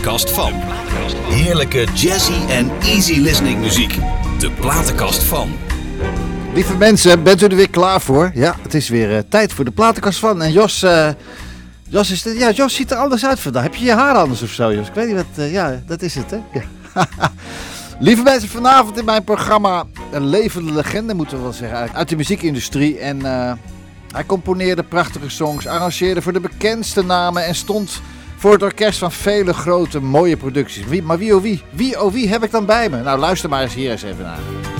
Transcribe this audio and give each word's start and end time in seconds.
platenkast 0.00 0.30
van. 0.30 0.52
Heerlijke 1.32 1.86
jazzy 1.94 2.48
en 2.48 2.70
easy 2.80 3.18
listening 3.18 3.58
muziek. 3.60 3.98
De 4.38 4.50
platenkast 4.50 5.22
van. 5.22 5.50
Lieve 6.54 6.76
mensen, 6.76 7.22
bent 7.22 7.42
u 7.42 7.46
er 7.46 7.56
weer 7.56 7.70
klaar 7.70 8.00
voor? 8.00 8.30
Ja, 8.34 8.56
het 8.62 8.74
is 8.74 8.88
weer 8.88 9.10
uh, 9.10 9.18
tijd 9.28 9.52
voor 9.52 9.64
de 9.64 9.70
platenkast 9.70 10.18
van. 10.18 10.42
En 10.42 10.52
Jos, 10.52 10.82
uh, 10.82 11.08
Jos, 11.88 12.10
is 12.10 12.22
ja, 12.22 12.50
Jos 12.50 12.74
ziet 12.74 12.90
er 12.90 12.96
anders 12.96 13.26
uit 13.26 13.40
vandaag. 13.40 13.62
Heb 13.62 13.74
je 13.74 13.84
je 13.84 13.92
haar 13.92 14.14
anders 14.14 14.42
of 14.42 14.50
zo, 14.50 14.74
Jos? 14.74 14.88
Ik 14.88 14.94
weet 14.94 15.06
niet 15.06 15.16
wat... 15.16 15.38
Uh, 15.38 15.52
ja, 15.52 15.82
dat 15.86 16.02
is 16.02 16.14
het, 16.14 16.30
hè? 16.30 16.38
Lieve 17.98 18.22
mensen, 18.22 18.48
vanavond 18.48 18.98
in 18.98 19.04
mijn 19.04 19.24
programma 19.24 19.84
een 20.12 20.26
levende 20.26 20.72
legende, 20.72 21.14
moeten 21.14 21.36
we 21.36 21.42
wel 21.42 21.52
zeggen, 21.52 21.94
uit 21.94 22.08
de 22.08 22.16
muziekindustrie. 22.16 22.98
En 22.98 23.24
hij 24.12 24.26
componeerde 24.26 24.82
prachtige 24.82 25.28
songs, 25.28 25.66
arrangeerde 25.66 26.22
voor 26.22 26.32
de 26.32 26.40
bekendste 26.40 27.04
namen 27.04 27.44
en 27.44 27.54
stond 27.54 28.00
voor 28.40 28.52
het 28.52 28.62
orkest 28.62 28.98
van 28.98 29.12
vele 29.12 29.52
grote 29.52 30.00
mooie 30.00 30.36
producties. 30.36 30.86
Wie, 30.86 31.02
maar 31.02 31.18
wie 31.18 31.36
oh 31.36 31.42
wie? 31.42 31.62
Wie 31.70 32.02
oh 32.02 32.12
wie 32.12 32.28
heb 32.28 32.42
ik 32.44 32.50
dan 32.50 32.66
bij 32.66 32.88
me? 32.88 33.02
Nou, 33.02 33.18
luister 33.18 33.48
maar 33.48 33.62
eens 33.62 33.74
hier 33.74 33.90
eens 33.90 34.02
even 34.02 34.24
naar. 34.24 34.79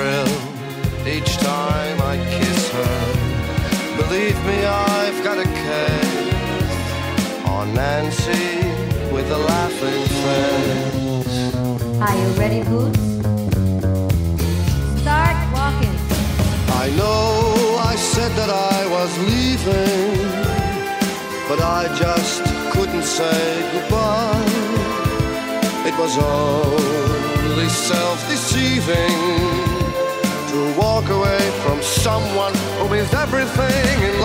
Thrill 0.00 0.32
each 1.06 1.32
time 1.38 1.96
I 2.12 2.16
kiss 2.36 2.60
her. 2.78 2.98
Believe 4.00 4.38
me, 4.48 4.58
I've 4.64 5.20
got 5.28 5.38
a 5.46 5.48
case 5.66 6.74
on 7.56 7.74
Nancy 7.74 8.48
with 9.14 9.28
a 9.38 9.40
laughing 9.52 10.04
face. 10.24 11.54
Are 12.06 12.16
you 12.22 12.28
ready, 12.42 12.62
Boots? 12.70 13.04
Start 15.02 15.38
walking. 15.56 15.96
I 16.84 16.86
know 16.98 17.18
I 17.92 17.94
said 18.12 18.32
that 18.40 18.50
I 18.76 18.80
was 18.96 19.10
leaving, 19.30 20.16
but 21.48 21.60
I 21.78 21.82
just 22.04 22.42
couldn't 22.72 23.06
say 23.18 23.42
goodbye. 23.74 24.48
It 25.88 25.94
was 26.02 26.14
only 26.18 27.68
self-deceiving 27.68 29.49
someone 32.00 32.54
who 32.78 32.88
means 32.88 33.12
everything 33.12 34.19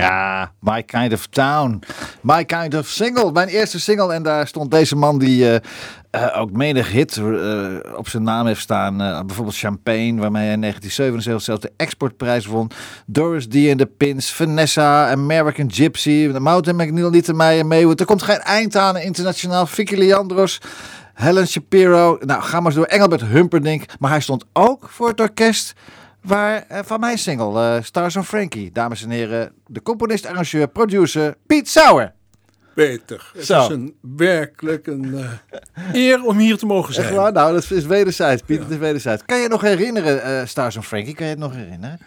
Ja, 0.00 0.52
My 0.60 0.82
Kind 0.82 1.12
of 1.12 1.26
Town. 1.26 1.82
My 2.20 2.44
Kind 2.44 2.74
of 2.74 2.86
Single. 2.86 3.32
Mijn 3.32 3.48
eerste 3.48 3.80
single. 3.80 4.12
En 4.12 4.22
daar 4.22 4.46
stond 4.46 4.70
deze 4.70 4.96
man 4.96 5.18
die 5.18 5.50
eh, 5.50 5.60
eh, 6.10 6.40
ook 6.40 6.52
menig 6.52 6.92
hit 6.92 7.16
eh, 7.16 7.96
op 7.96 8.08
zijn 8.08 8.22
naam 8.22 8.46
heeft 8.46 8.60
staan. 8.60 8.96
Bijvoorbeeld 9.26 9.56
Champagne, 9.56 10.14
waarmee 10.20 10.44
hij 10.44 10.52
in 10.52 10.60
1977 10.60 11.42
zelfs 11.42 11.62
de 11.62 11.72
exportprijs 11.76 12.46
won. 12.46 12.70
Doris 13.06 13.46
D 13.46 13.54
and 13.54 13.78
the 13.78 13.90
Pins, 13.96 14.32
Vanessa, 14.32 15.10
American 15.10 15.72
Gypsy, 15.72 16.30
Mountain 16.38 16.76
McNeil, 16.76 17.10
Lita 17.10 17.32
Meijer, 17.32 17.66
Maywood. 17.66 18.00
Er 18.00 18.06
komt 18.06 18.22
geen 18.22 18.40
eind 18.40 18.76
aan 18.76 18.96
internationaal. 18.96 19.66
Vicky 19.66 19.94
Leandros. 19.94 20.60
Helen 21.14 21.48
Shapiro, 21.48 22.18
nou 22.20 22.42
ga 22.42 22.56
maar 22.56 22.66
eens 22.66 22.74
door. 22.74 22.84
Engelbert 22.84 23.24
Humperdinck, 23.24 23.84
maar 23.98 24.10
hij 24.10 24.20
stond 24.20 24.44
ook 24.52 24.88
voor 24.88 25.08
het 25.08 25.20
orkest 25.20 25.74
waar, 26.22 26.64
eh, 26.68 26.78
van 26.84 27.00
mijn 27.00 27.18
single 27.18 27.76
eh, 27.76 27.82
Stars 27.82 28.16
on 28.16 28.24
Frankie. 28.24 28.72
Dames 28.72 29.02
en 29.02 29.10
heren, 29.10 29.52
de 29.66 29.82
componist, 29.82 30.26
arrangeur, 30.26 30.68
producer 30.68 31.34
Piet 31.46 31.68
Sauer. 31.68 32.12
Peter, 32.74 33.30
het 33.34 33.46
Zo. 33.46 33.62
is 33.62 33.68
een, 33.68 33.94
werkelijk 34.16 34.86
een 34.86 35.14
eh, 35.14 35.82
eer 35.92 36.24
om 36.24 36.38
hier 36.38 36.56
te 36.56 36.66
mogen 36.66 36.94
zijn. 36.94 37.14
maar, 37.14 37.32
nou 37.32 37.52
dat 37.52 37.70
is 37.70 37.86
wederzijds, 37.86 38.42
Piet, 38.42 38.58
het 38.58 38.70
is 38.70 38.76
wederzijds. 38.76 39.22
Kan 39.26 39.38
je 39.38 39.48
nog 39.48 39.60
herinneren, 39.60 40.48
Stars 40.48 40.76
on 40.76 40.82
Frankie? 40.82 41.14
Kan 41.14 41.26
je 41.26 41.32
het 41.32 41.40
nog 41.40 41.54
herinneren? 41.54 41.98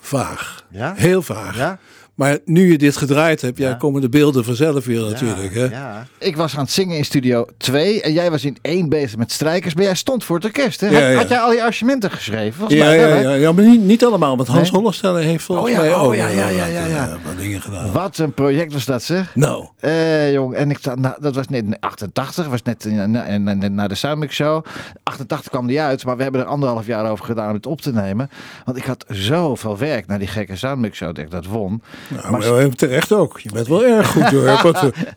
Vaag. 0.00 0.64
Ja? 0.70 0.94
Heel 0.94 1.22
vaag. 1.22 1.56
Ja? 1.56 1.78
Maar 2.16 2.38
nu 2.44 2.70
je 2.70 2.78
dit 2.78 2.96
gedraaid 2.96 3.40
hebt, 3.40 3.58
ja, 3.58 3.74
komen 3.74 4.00
de 4.00 4.08
beelden 4.08 4.44
vanzelf 4.44 4.84
weer 4.84 5.00
natuurlijk. 5.00 5.54
Hè? 5.54 5.64
Ja. 5.64 6.06
Ik 6.18 6.36
was 6.36 6.56
aan 6.56 6.62
het 6.62 6.70
zingen 6.72 6.96
in 6.96 7.04
studio 7.04 7.46
2 7.58 8.02
en 8.02 8.12
jij 8.12 8.30
was 8.30 8.44
in 8.44 8.56
1 8.62 8.88
bezig 8.88 9.16
met 9.16 9.32
strijkers, 9.32 9.74
maar 9.74 9.84
jij 9.84 9.94
stond 9.94 10.24
voor 10.24 10.36
het 10.36 10.44
orkest. 10.44 10.80
Hè? 10.80 11.14
Had, 11.16 11.28
jij 11.28 11.38
al 11.38 11.50
die 11.50 11.58
arrangementen 11.58 12.10
geschreven? 12.10 12.54
Volgens 12.58 12.78
Ja, 12.78 12.84
mij 12.84 12.98
wel, 12.98 13.08
ja, 13.08 13.20
ja, 13.20 13.34
ja, 13.34 13.52
maar 13.52 13.64
niet, 13.64 13.80
niet 13.80 14.04
allemaal. 14.04 14.36
Want 14.36 14.48
Hans 14.48 14.70
Nee? 14.70 15.24
Heeft 15.24 15.44
volgens 15.44 15.68
Oh 15.68 15.74
ja, 15.74 15.80
mij 15.80 15.94
oh 15.94 16.02
ook 16.02 16.14
ja, 16.14 16.28
ja, 16.28 16.44
wat, 16.46 16.54
ja, 16.54 16.66
ja, 16.66 16.86
ja. 16.86 17.06
eh, 17.08 17.12
wat 17.24 17.36
dingen 17.38 17.60
gedaan. 17.60 17.92
Wat 17.92 18.18
een 18.18 18.32
project 18.34 18.72
was 18.72 18.84
dat, 18.84 19.02
zeg. 19.02 19.34
Nou, 19.34 19.66
Eh, 19.80 20.32
jong, 20.32 20.54
en 20.54 20.70
ik, 20.70 20.78
nou, 20.94 21.14
dat 21.20 21.34
was 21.34 21.48
net 21.48 21.64
in 21.64 21.76
88, 21.80 22.46
was 22.46 22.62
net 22.62 22.84
na- 22.84 23.06
na- 23.06 23.38
na- 23.54 23.68
na 23.68 23.88
de 23.88 23.94
Soundmix 23.94 24.34
Show. 24.34 24.64
88 25.02 25.50
kwam 25.50 25.66
die 25.66 25.80
uit, 25.80 26.04
maar 26.04 26.16
we 26.16 26.22
hebben 26.22 26.40
er 26.40 26.46
anderhalf 26.46 26.86
jaar 26.86 27.10
over 27.10 27.24
gedaan 27.24 27.48
om 27.48 27.54
het 27.54 27.66
op 27.66 27.80
te 27.80 27.92
nemen. 27.92 28.30
Want 28.64 28.76
ik 28.78 28.84
had 28.84 29.04
zoveel 29.08 29.78
werk 29.78 30.06
naar 30.06 30.18
die 30.18 30.28
gekke 30.28 30.56
Soundmix 30.56 30.96
Show 30.96 31.14
dat 31.14 31.24
ik 31.24 31.30
dat 31.30 31.46
won. 31.46 31.82
Nou 32.10 32.30
Maar- 32.30 32.52
maar 32.52 32.68
terecht 32.68 33.12
ook. 33.12 33.40
Je 33.40 33.50
bent 33.52 33.66
wel 33.66 33.84
erg 33.84 34.06
goed 34.10 34.22
hoor. 34.22 34.48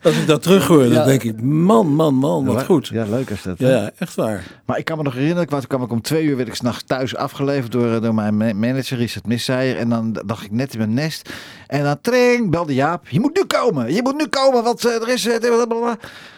Als 0.04 0.16
ik 0.22 0.28
dat 0.28 0.42
terug 0.44 0.68
hoor, 0.68 0.86
Ja. 0.86 0.94
dan 0.94 1.06
denk 1.08 1.24
ik, 1.24 1.42
man, 1.42 1.88
man, 1.88 2.14
man, 2.14 2.46
wat 2.46 2.64
goed. 2.64 2.88
Ja, 2.88 3.06
leuk 3.10 3.30
is 3.30 3.42
dat. 3.42 3.60
Ja, 3.60 3.92
echt 3.98 4.16
waar. 4.16 4.44
Maar 4.66 4.78
ik 4.78 4.86
kan 4.86 4.98
me 4.98 5.04
nog 5.04 5.14
herinneren, 5.14 5.48
toen 5.48 5.68
kwam 5.68 5.82
ik 5.84 5.92
om 5.92 6.02
twee 6.02 6.24
uur 6.24 6.36
werd 6.36 6.48
ik 6.48 6.56
s'nachts 6.56 6.84
thuis 6.84 7.16
afgeleverd 7.16 7.72
door, 7.72 7.94
eh, 7.94 8.02
door 8.02 8.14
mijn 8.14 8.38
ma- 8.38 8.54
manager 8.54 8.98
Richard 8.98 9.26
Misseijer. 9.28 9.78
En 9.78 9.90
dan 9.90 10.14
d- 10.14 10.22
lag 10.28 10.44
ik 10.44 10.52
net 10.52 10.72
in 10.74 10.78
mijn 10.78 10.94
nest. 10.94 11.30
En 11.68 11.84
dan 11.84 11.98
tring, 12.02 12.50
belde 12.52 12.74
Jaap. 12.74 13.08
Je 13.10 13.20
moet 13.20 13.36
nu 13.36 13.44
komen, 13.46 13.94
je 13.94 14.02
moet 14.02 14.18
nu 14.18 14.28
komen, 14.28 14.64
want 14.64 14.86
eh, 14.86 14.94
er 15.02 15.10
is... 15.10 15.28
eh, 15.28 15.40
blablabla. 15.40 15.98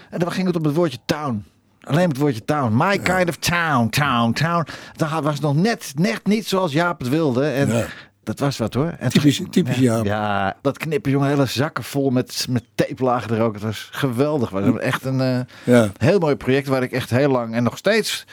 en 0.10 0.20
dan 0.20 0.32
ging 0.32 0.48
het 0.48 0.56
op 0.56 0.64
het 0.64 0.76
woordje 0.76 0.98
town. 1.06 1.44
Alleen 1.82 2.08
het 2.10 2.18
woordje 2.18 2.46
town. 2.46 2.74
My 2.78 2.98
kind 2.98 3.30
of 3.30 3.36
town, 3.36 3.90
town, 3.90 4.32
town. 4.32 4.66
Dat 4.96 5.10
was 5.24 5.40
nog 5.40 5.56
net, 5.56 5.92
net 5.96 6.20
niet 6.24 6.48
zoals 6.48 6.72
Jaap 6.72 7.00
het 7.00 7.10
wilde. 7.10 7.46
En 7.46 7.68
Ja. 7.68 7.86
Dat 8.24 8.40
was 8.40 8.58
wat 8.58 8.74
hoor. 8.74 8.96
En 9.00 9.10
Typisch, 9.10 9.42
typisch 9.50 9.78
ja, 9.78 9.94
Jaap. 9.96 10.06
Ja, 10.06 10.58
dat 10.62 10.78
knippen 10.78 11.12
jongen, 11.12 11.28
hele 11.30 11.46
zakken 11.46 11.84
vol 11.84 12.10
met, 12.10 12.46
met 12.50 12.64
tape 12.76 13.04
lagen 13.04 13.36
er 13.36 13.42
ook. 13.42 13.54
Het 13.54 13.64
was 13.64 13.90
geweldig. 13.92 14.50
Het 14.50 14.66
was 14.66 14.80
echt 14.80 15.06
een... 15.06 15.22
eh, 15.22 15.40
Ja. 15.64 15.90
heel 15.98 16.20
mooi 16.20 16.36
project 16.36 16.68
waar 16.68 16.84
ik 16.84 16.92
echt 16.92 17.10
heel 17.10 17.30
lang 17.30 17.54
en 17.54 17.64
nog 17.64 17.78
steeds 17.78 18.26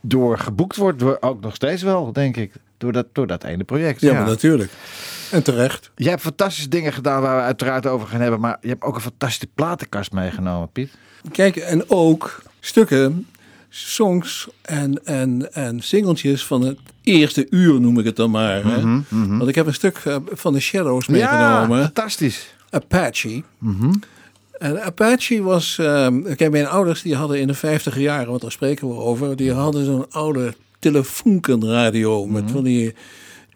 door 0.00 0.38
geboekt 0.38 0.76
word. 0.76 0.98
Door, 0.98 1.16
ook 1.20 1.40
nog 1.40 1.54
steeds 1.54 1.82
wel, 1.82 2.12
denk 2.12 2.36
ik. 2.36 2.52
Door 2.78 2.92
dat, 2.92 3.06
door 3.12 3.26
dat 3.26 3.44
ene 3.44 3.64
project. 3.64 4.00
Ja, 4.00 4.12
maar 4.12 4.26
natuurlijk. 4.26 4.70
En 5.30 5.42
terecht. 5.42 5.90
Jij 5.94 6.10
hebt 6.10 6.22
fantastische 6.22 6.68
dingen 6.68 6.92
gedaan 6.92 7.22
waar 7.22 7.36
we 7.36 7.42
uiteraard 7.42 7.86
over 7.86 8.06
gaan 8.08 8.20
hebben. 8.20 8.40
Maar 8.40 8.56
je 8.60 8.68
hebt 8.68 8.82
ook 8.82 8.94
een 8.94 9.00
fantastische 9.00 9.48
platenkast 9.54 10.12
meegenomen, 10.12 10.72
Piet. 10.72 10.90
Kijk, 11.32 11.56
en 11.56 11.90
ook 11.90 12.42
stukken, 12.60 13.26
songs 13.68 14.48
en, 14.62 15.04
en, 15.04 15.54
en 15.54 15.80
singeltjes 15.80 16.44
van 16.44 16.62
het 16.62 16.78
eerste 17.02 17.46
uur, 17.50 17.80
noem 17.80 17.98
ik 17.98 18.04
het 18.04 18.16
dan 18.16 18.30
maar. 18.30 18.64
Hè? 18.64 19.02
Want 19.10 19.48
ik 19.48 19.54
heb 19.54 19.66
een 19.66 19.74
stuk 19.74 19.96
eh, 20.04 20.16
van 20.26 20.52
de 20.52 20.60
Shadows 20.60 21.06
meegenomen. 21.06 21.78
Ja, 21.78 21.84
fantastisch. 21.84 22.54
Apache. 22.70 23.42
En 24.58 24.82
Apache 24.82 25.42
was... 25.42 25.78
ehm 25.78 26.22
kijk, 26.22 26.50
mijn 26.50 26.66
ouders 26.66 27.02
die 27.02 27.14
hadden 27.14 27.40
in 27.40 27.46
de 27.46 27.54
vijftiger 27.54 28.00
jaren, 28.00 28.28
want 28.28 28.40
daar 28.40 28.52
spreken 28.52 28.88
we 28.88 28.94
over... 28.94 29.36
die 29.36 29.52
hadden 29.52 29.84
zo'n 29.84 30.10
oude 30.10 30.54
telefoonkenradio 30.78 32.26
met 32.26 32.50
van 32.50 32.64
die 32.64 32.94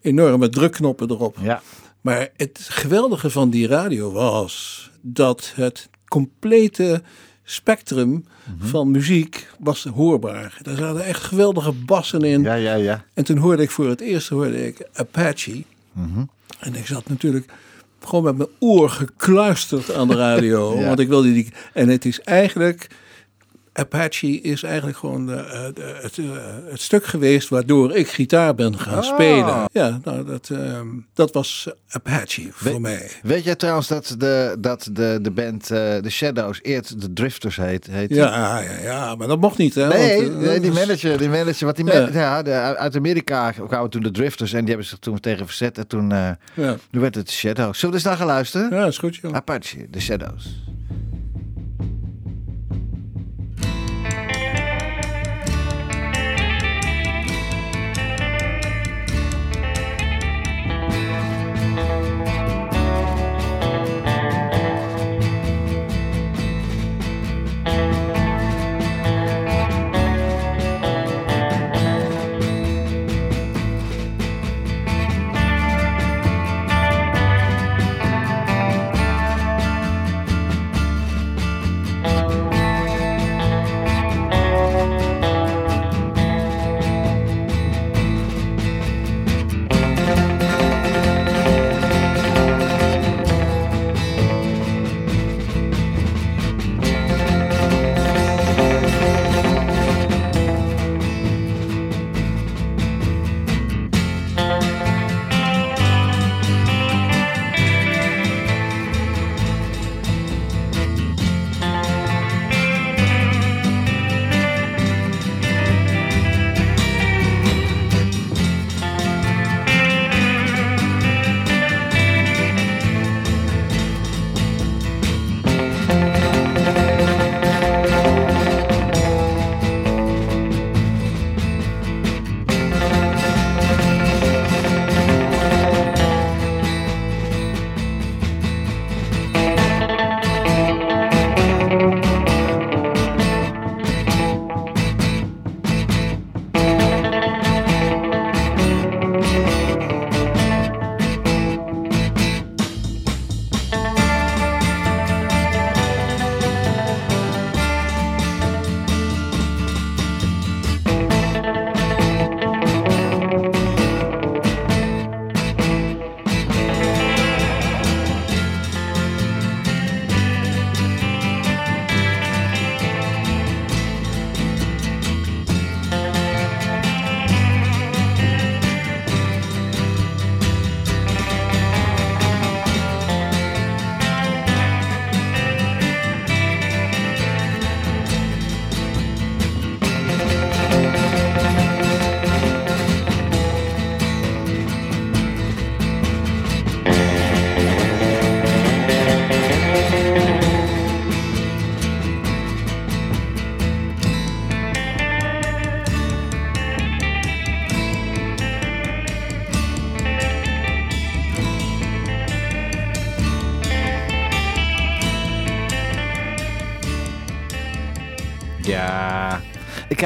enorme 0.01 0.49
drukknoppen 0.49 1.11
erop. 1.11 1.37
Ja. 1.41 1.63
Maar 2.01 2.29
het 2.37 2.67
geweldige 2.69 3.31
van 3.31 3.51
die 3.51 3.67
radio 3.67 4.13
was 4.13 4.91
dat 5.01 5.53
het 5.55 5.89
complete 6.09 7.03
spectrum 7.45 8.25
van 8.59 8.91
muziek 8.91 9.49
was 9.59 9.85
hoorbaar. 9.85 10.59
Daar 10.63 10.77
zaten 10.77 11.05
echt 11.05 11.23
geweldige 11.23 11.73
bassen 11.73 12.23
in. 12.23 12.43
Ja, 12.43 12.55
ja, 12.55 12.75
ja. 12.75 13.05
En 13.15 13.25
toen 13.25 13.37
hoorde 13.37 13.63
ik 13.63 13.71
voor 13.71 13.89
het 13.89 14.01
eerst 14.01 14.29
hoorde 14.29 14.67
ik 14.67 14.89
Apache. 14.93 15.63
En 16.59 16.75
ik 16.75 16.87
zat 16.87 17.09
natuurlijk 17.09 17.53
gewoon 18.01 18.25
met 18.25 18.37
mijn 18.37 18.49
oor 18.59 18.91
gekluisterd 18.91 19.95
aan 19.95 20.09
de 20.09 20.17
radio. 20.17 20.61
Ja. 20.81 20.87
Want 20.87 20.99
ik 20.99 21.09
wilde 21.09 21.33
die. 21.33 21.53
En 21.73 21.89
het 21.89 22.05
is 22.05 22.21
eigenlijk. 22.21 22.89
Apache 23.75 24.41
is 24.41 24.63
eigenlijk 24.63 24.97
gewoon 24.99 25.27
de, 25.27 25.35
eh, 25.35 25.65
de- 25.75 25.99
het, 26.03 26.19
eh, 26.19 26.25
het 26.71 26.81
stuk 26.81 27.05
geweest 27.05 27.49
waardoor 27.49 27.97
ik 27.97 28.09
gitaar 28.09 28.55
ben 28.55 28.79
gaan 28.79 28.99
Oh. 28.99 29.03
spelen. 29.05 29.69
Ja, 29.73 30.01
nou, 30.05 30.25
dat, 30.25 30.49
ehm, 30.53 30.87
dat 31.15 31.33
was 31.33 31.69
Apache 31.89 32.49
voor 32.53 32.81
mij. 32.81 33.11
Weet 33.23 33.45
jij 33.45 33.55
trouwens 33.55 33.89
dat 33.89 34.15
de, 34.19 34.57
dat 34.59 34.89
de, 34.93 35.19
de 35.23 35.31
band 35.31 35.71
eh 35.71 35.97
The 35.97 36.11
Shadows 36.11 36.59
eerst 36.63 37.01
de 37.01 37.13
Drifters 37.13 37.57
heet? 37.57 37.87
heet 37.91 38.15
Ja, 38.15 38.61
ja, 38.61 38.79
ja, 38.83 39.15
maar 39.15 39.29
dat 39.29 39.41
mocht 39.41 39.59
niet. 39.59 39.75
Hè, 39.75 39.89
Nee, 39.89 40.17
want, 40.31 40.43
eh, 40.43 40.49
nee, 40.49 40.61
die 40.61 40.73
manager, 40.73 41.19
die 41.19 41.29
manager, 41.29 41.67
wat 41.67 41.77
die 41.77 41.85
Ja. 41.87 42.01
man- 42.01 42.13
ja, 42.13 42.43
de, 42.43 42.51
uit 42.53 42.97
Amerika 42.97 43.51
kwamen 43.51 43.91
toen 43.91 44.03
de 44.03 44.11
Drifters 44.11 44.53
en 44.53 44.59
die 44.61 44.69
hebben 44.69 44.87
zich 44.87 44.99
toen 44.99 45.21
tegen 45.21 45.47
verzet 45.47 45.79
en 45.79 45.87
toen, 45.87 46.13
eh, 46.13 46.29
Ja, 46.55 46.77
toen 46.91 47.01
werd 47.01 47.15
het 47.15 47.27
The 47.27 47.33
Shadows. 47.33 47.79
Zullen 47.79 47.91
we 47.95 48.01
eens 48.01 48.09
naar 48.09 48.17
gaan 48.17 48.27
luisteren? 48.27 48.71
ja, 48.79 48.87
is 48.87 48.99
goed, 48.99 49.17
joh. 49.17 49.33
Apache, 49.35 49.87
The 49.91 50.01
Shadows. 50.01 50.63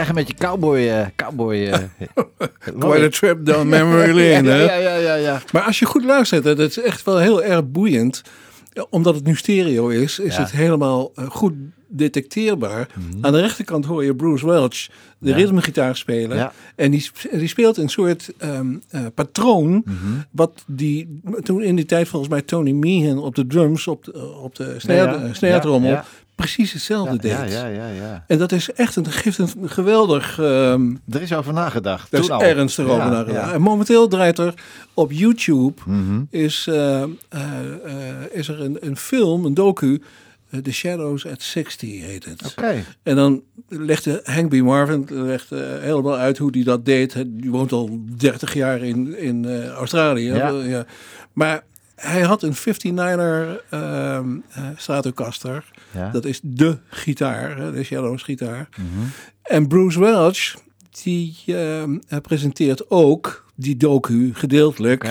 Krijg 0.07 0.19
een 0.19 0.25
beetje 0.35 0.47
cowboy... 0.49 0.89
eh, 0.89 1.07
cowboy 1.17 1.55
eh, 1.67 1.79
Quite 2.79 3.05
a 3.05 3.09
trip 3.09 3.45
down 3.47 3.69
memory 3.69 4.09
lane, 4.09 4.49
hè? 4.51 4.63
ja, 4.65 4.75
ja, 4.75 4.95
ja, 4.97 5.15
ja. 5.15 5.41
Maar 5.53 5.63
als 5.63 5.79
je 5.79 5.85
goed 5.87 6.05
luistert, 6.05 6.45
dat 6.45 6.59
is 6.59 6.81
echt 6.81 7.03
wel 7.05 7.19
heel 7.19 7.43
erg 7.43 7.71
boeiend. 7.71 8.23
Omdat 8.91 9.15
het 9.15 9.25
nu 9.25 9.37
stereo 9.37 9.89
is, 9.89 10.19
is 10.19 10.37
Ja. 10.37 10.43
het 10.43 10.51
helemaal 10.51 11.13
eh, 11.15 11.25
goed 11.31 11.53
detecteerbaar. 11.89 12.89
Aan 13.21 13.33
de 13.33 13.41
rechterkant 13.41 13.85
hoor 13.85 14.05
je 14.05 14.15
Bruce 14.15 14.47
Welch 14.47 14.87
de 15.19 15.29
Ja. 15.31 15.37
ritmegitaar 15.37 15.97
spelen. 15.97 16.37
Ja. 16.37 16.53
En 16.77 16.91
die, 16.91 17.11
die 17.33 17.49
speelt 17.49 17.77
een 17.77 17.89
soort 17.89 18.33
ehm, 18.39 18.75
eh, 18.89 19.01
patroon. 19.15 19.83
Mhm. 19.85 19.95
Wat 20.31 20.65
die 20.67 21.21
toen 21.43 21.63
in 21.63 21.77
die 21.77 21.85
tijd 21.85 22.09
volgens 22.09 22.31
mij 22.31 22.43
Tony 22.43 22.71
Meehan 22.73 23.19
op 23.19 23.35
de 23.35 23.47
drums, 23.47 23.87
op 23.87 24.05
de, 24.05 24.37
op 24.43 24.55
de 24.55 24.75
snare, 24.79 25.31
Ja, 25.83 26.05
precies 26.37 26.73
hetzelfde 26.73 27.29
Ja, 27.29 27.43
deed. 27.43 27.53
ja, 27.53 27.67
ja, 27.67 27.87
ja, 27.87 27.89
ja. 27.89 28.25
En 28.27 28.39
dat 28.39 28.53
is 28.53 28.73
echt 28.73 28.97
een, 28.97 29.07
geeft 29.13 29.39
een 29.39 29.51
geweldig 29.71 30.39
ehm, 30.39 30.95
Er 31.11 31.23
is 31.23 31.33
over 31.33 31.53
nagedacht. 31.53 32.11
daar 32.11 32.21
is 32.21 32.31
al. 32.31 32.43
ernstig 32.43 32.85
over 32.87 33.11
nagedacht. 33.11 33.53
En 33.53 33.61
momenteel 33.61 34.09
draait 34.09 34.39
er 34.39 34.55
op 34.95 35.13
YouTube 35.13 35.81
Mhm. 35.87 36.21
is, 36.31 36.67
eh, 36.69 37.03
eh, 37.03 37.09
eh, 37.29 37.49
is 38.33 38.49
er 38.49 38.61
een, 38.61 38.77
een 38.81 38.97
film, 38.97 39.45
een 39.45 39.55
docu, 39.55 40.03
The 40.63 40.73
Shadows 40.73 41.27
at 41.27 41.43
60 41.43 42.01
heet 42.01 42.25
het. 42.25 42.43
Oké. 42.59 42.85
En 43.03 43.17
dan 43.17 43.43
legde 43.69 44.21
Hank 44.25 44.49
B. 44.51 44.55
Marvin 44.55 45.07
legt, 45.11 45.51
helemaal 45.81 46.17
uit 46.17 46.39
hoe 46.39 46.51
hij 46.53 46.63
dat 46.63 46.85
deed. 46.85 47.15
Hij 47.15 47.25
die 47.27 47.51
woont 47.51 47.73
al 47.73 47.99
30 48.17 48.55
jaar 48.55 48.83
in, 48.83 49.19
in 49.19 49.67
Australië. 49.69 50.33
Ja. 50.33 50.49
Ja. 50.49 50.87
Maar 51.33 51.65
hij 51.97 52.23
had 52.23 52.43
een 52.43 52.55
59er 52.55 53.69
ehm 53.71 54.37
eh, 54.51 54.65
Stratocaster. 54.77 55.65
Ja. 55.95 56.11
Dat 56.11 56.25
is 56.25 56.41
de 56.43 56.79
gitaar, 56.89 57.73
de 57.73 57.85
Shadows 57.85 58.23
gitaar. 58.23 58.69
Mhm. 58.77 59.07
En 59.43 59.69
Bruce 59.69 60.01
Welch, 60.01 60.55
die 61.03 61.37
ehm, 61.47 61.99
presenteert 62.23 62.91
ook 62.91 63.45
die 63.55 63.77
docu 63.77 64.35
gedeeltelijk. 64.35 65.05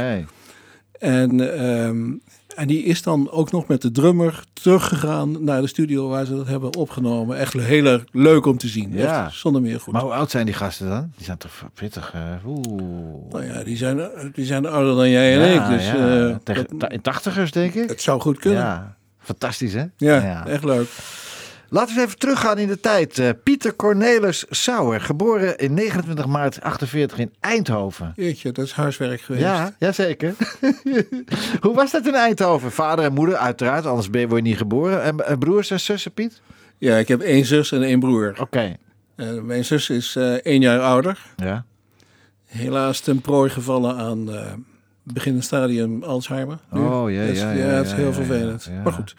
En, 0.99 1.59
ehm, 1.59 2.13
en 2.55 2.67
die 2.67 2.83
is 2.83 3.01
dan 3.03 3.31
ook 3.31 3.51
nog 3.51 3.67
met 3.67 3.81
de 3.81 3.91
drummer 3.91 4.43
teruggegaan 4.53 5.43
naar 5.43 5.62
de 5.62 5.67
studio 5.67 6.07
waar 6.07 6.25
ze 6.25 6.35
dat 6.35 6.47
hebben 6.47 6.75
opgenomen. 6.75 7.38
Echt 7.38 7.53
heel 7.53 7.85
erg 7.85 8.03
leuk 8.12 8.45
om 8.45 8.57
te 8.57 8.67
zien. 8.67 8.91
Ja. 8.93 9.25
Echt 9.25 9.35
zonder 9.35 9.62
meer 9.62 9.79
goed. 9.79 9.93
Maar 9.93 10.01
hoe 10.01 10.12
oud 10.13 10.31
zijn 10.31 10.45
die 10.45 10.53
gasten 10.55 10.89
dan? 10.89 11.12
Die 11.15 11.25
zijn 11.25 11.38
toch 11.38 11.63
pittig. 11.74 12.12
eh, 12.13 12.21
Oeh. 12.45 13.31
nou 13.31 13.45
ja, 13.45 13.63
die 13.63 13.77
zijn, 13.77 14.09
die 14.33 14.45
zijn 14.45 14.65
ouder 14.65 14.95
dan 14.95 15.09
jij 15.09 15.33
en 15.41 15.50
Ja, 15.53 15.63
ik. 15.69 15.77
Dus 15.77 15.85
ja. 15.88 16.27
eh, 16.29 16.35
Tegen- 16.43 16.67
dat- 16.77 16.91
in 16.91 17.01
tachtigers, 17.01 17.51
denk 17.51 17.74
ik. 17.74 17.89
het 17.89 18.01
zou 18.01 18.21
goed 18.21 18.39
kunnen. 18.39 18.59
Ja, 18.59 18.65
Ja. 18.74 18.95
Fantastisch, 19.19 19.74
hè? 19.74 19.85
echt 20.45 20.63
leuk. 20.63 20.88
Laten 21.69 21.95
we 21.95 22.01
even 22.01 22.17
teruggaan 22.17 22.57
in 22.57 22.67
de 22.67 22.79
tijd. 22.79 23.19
Eh, 23.19 23.29
Pieter 23.43 23.75
Cornelis 23.75 24.45
Sauer, 24.50 25.01
geboren 25.01 25.57
in 25.57 25.74
29 25.74 26.25
maart 26.25 26.62
48 26.62 27.17
in 27.17 27.34
Eindhoven. 27.39 28.13
Jeetje, 28.15 28.51
dat 28.51 28.65
is 28.65 28.72
huiswerk 28.72 29.22
geweest. 29.22 29.43
Ja, 29.43 29.74
jazeker. 29.79 30.34
Hoe 31.62 31.75
was 31.75 31.91
dat 31.91 32.07
in 32.07 32.13
Eindhoven? 32.15 32.72
Vader 32.72 33.05
en 33.05 33.13
moeder, 33.13 33.36
uiteraard, 33.36 33.86
anders 33.86 34.10
ben 34.10 34.22
je, 34.22 34.27
word 34.27 34.43
je 34.43 34.48
niet 34.50 34.57
geboren. 34.57 35.01
En, 35.03 35.27
en 35.27 35.39
broers 35.39 35.72
en 35.72 35.79
zussen, 35.79 36.12
Piet? 36.12 36.41
Ja, 36.77 36.98
ik 36.98 37.07
heb 37.07 37.22
één 37.22 37.45
zus 37.45 37.72
en 37.72 37.84
één 37.84 38.00
broer. 38.00 38.36
Oké. 38.39 38.75
Eh, 39.15 39.31
mijn 39.41 39.65
zus 39.65 39.89
is 39.89 40.15
eh, 40.15 40.34
één 40.34 40.62
jaar 40.62 40.79
ouder. 40.79 41.19
Ja. 41.36 41.65
Helaas 42.45 43.00
ten 43.00 43.22
prooi 43.22 43.50
gevallen 43.50 43.95
aan 43.98 44.29
beginnend 45.03 45.43
stadium 45.45 46.03
Alzheimer. 46.03 46.57
nu. 46.72 46.79
Oh, 46.79 47.12
ja, 47.12 47.25
Dus, 47.25 47.39
ja, 47.39 47.51
ja, 47.51 47.65
ja, 47.65 47.72
het 47.72 47.86
is 47.86 47.93
heel 47.93 48.13
vervelend. 48.13 48.69
Maar 48.84 48.93
goed. 48.93 49.15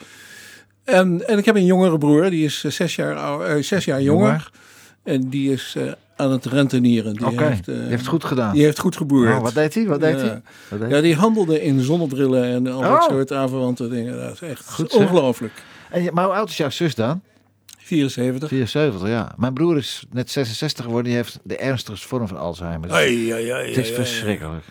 En, 0.87 1.27
en 1.29 1.39
ik 1.39 1.45
heb 1.45 1.55
een 1.57 1.65
jongere 1.65 1.99
broer, 1.99 2.31
die 2.31 2.45
is 2.45 2.65
eh, 2.65 2.71
zes 2.71 2.95
jaar, 2.97 3.17
ou- 3.17 3.45
eh, 3.45 3.63
zes 3.63 3.85
jaar 3.85 4.03
jonger. 4.03 4.27
Jonger. 4.27 4.51
En 5.03 5.29
die 5.29 5.53
is 5.53 5.75
eh, 5.77 5.93
aan 6.17 6.31
het 6.31 6.45
rentenieren. 6.45 7.15
Die, 7.15 7.27
Oké, 7.27 7.45
heeft, 7.45 7.65
die 7.65 7.75
heeft 7.75 8.07
goed 8.07 8.25
gedaan. 8.25 8.55
die 8.55 8.63
heeft 8.65 8.79
goed 8.79 8.97
geboerd. 8.97 9.35
Oh, 9.37 9.41
wat 9.43 9.55
deed 9.55 9.75
hij? 9.75 9.87
Wat 9.87 10.01
deed 10.01 10.21
Ja. 10.21 10.43
hij? 10.79 10.89
Ja, 10.89 11.01
die 11.01 11.15
handelde 11.15 11.63
in 11.63 11.81
zonnebrillen 11.81 12.45
en 12.45 12.67
al 12.67 12.81
dat 12.81 12.91
Oh. 12.91 13.03
soort 13.03 13.33
aanverwante 13.33 13.89
dingen. 13.89 14.19
Dat 14.21 14.33
is 14.33 14.41
echt 14.41 14.71
Goed, 14.71 14.93
ongelooflijk. 14.95 15.53
En, 15.91 16.03
je- 16.03 16.13
maar 16.13 16.25
hoe 16.25 16.35
oud 16.35 16.49
is 16.49 16.57
jouw 16.57 16.71
zus 16.71 16.95
dan? 16.95 17.21
74. 17.79 18.49
74, 18.49 19.09
ja. 19.09 19.35
Mijn 19.37 19.53
broer 19.55 19.77
is 19.77 20.05
net 20.13 20.31
66 20.31 20.85
geworden. 20.85 21.11
Die 21.11 21.21
heeft 21.21 21.39
de 21.43 21.57
ernstigste 21.57 22.09
vorm 22.09 22.29
van 22.29 22.39
Alzheimer. 22.39 22.89
Dus 22.89 22.97
Ai, 22.97 23.31
ai, 23.33 23.51
ai, 23.51 23.69
het 23.69 23.77
is 23.77 23.83
ai, 23.85 23.87
ai. 23.89 23.95
verschrikkelijk. 23.95 24.65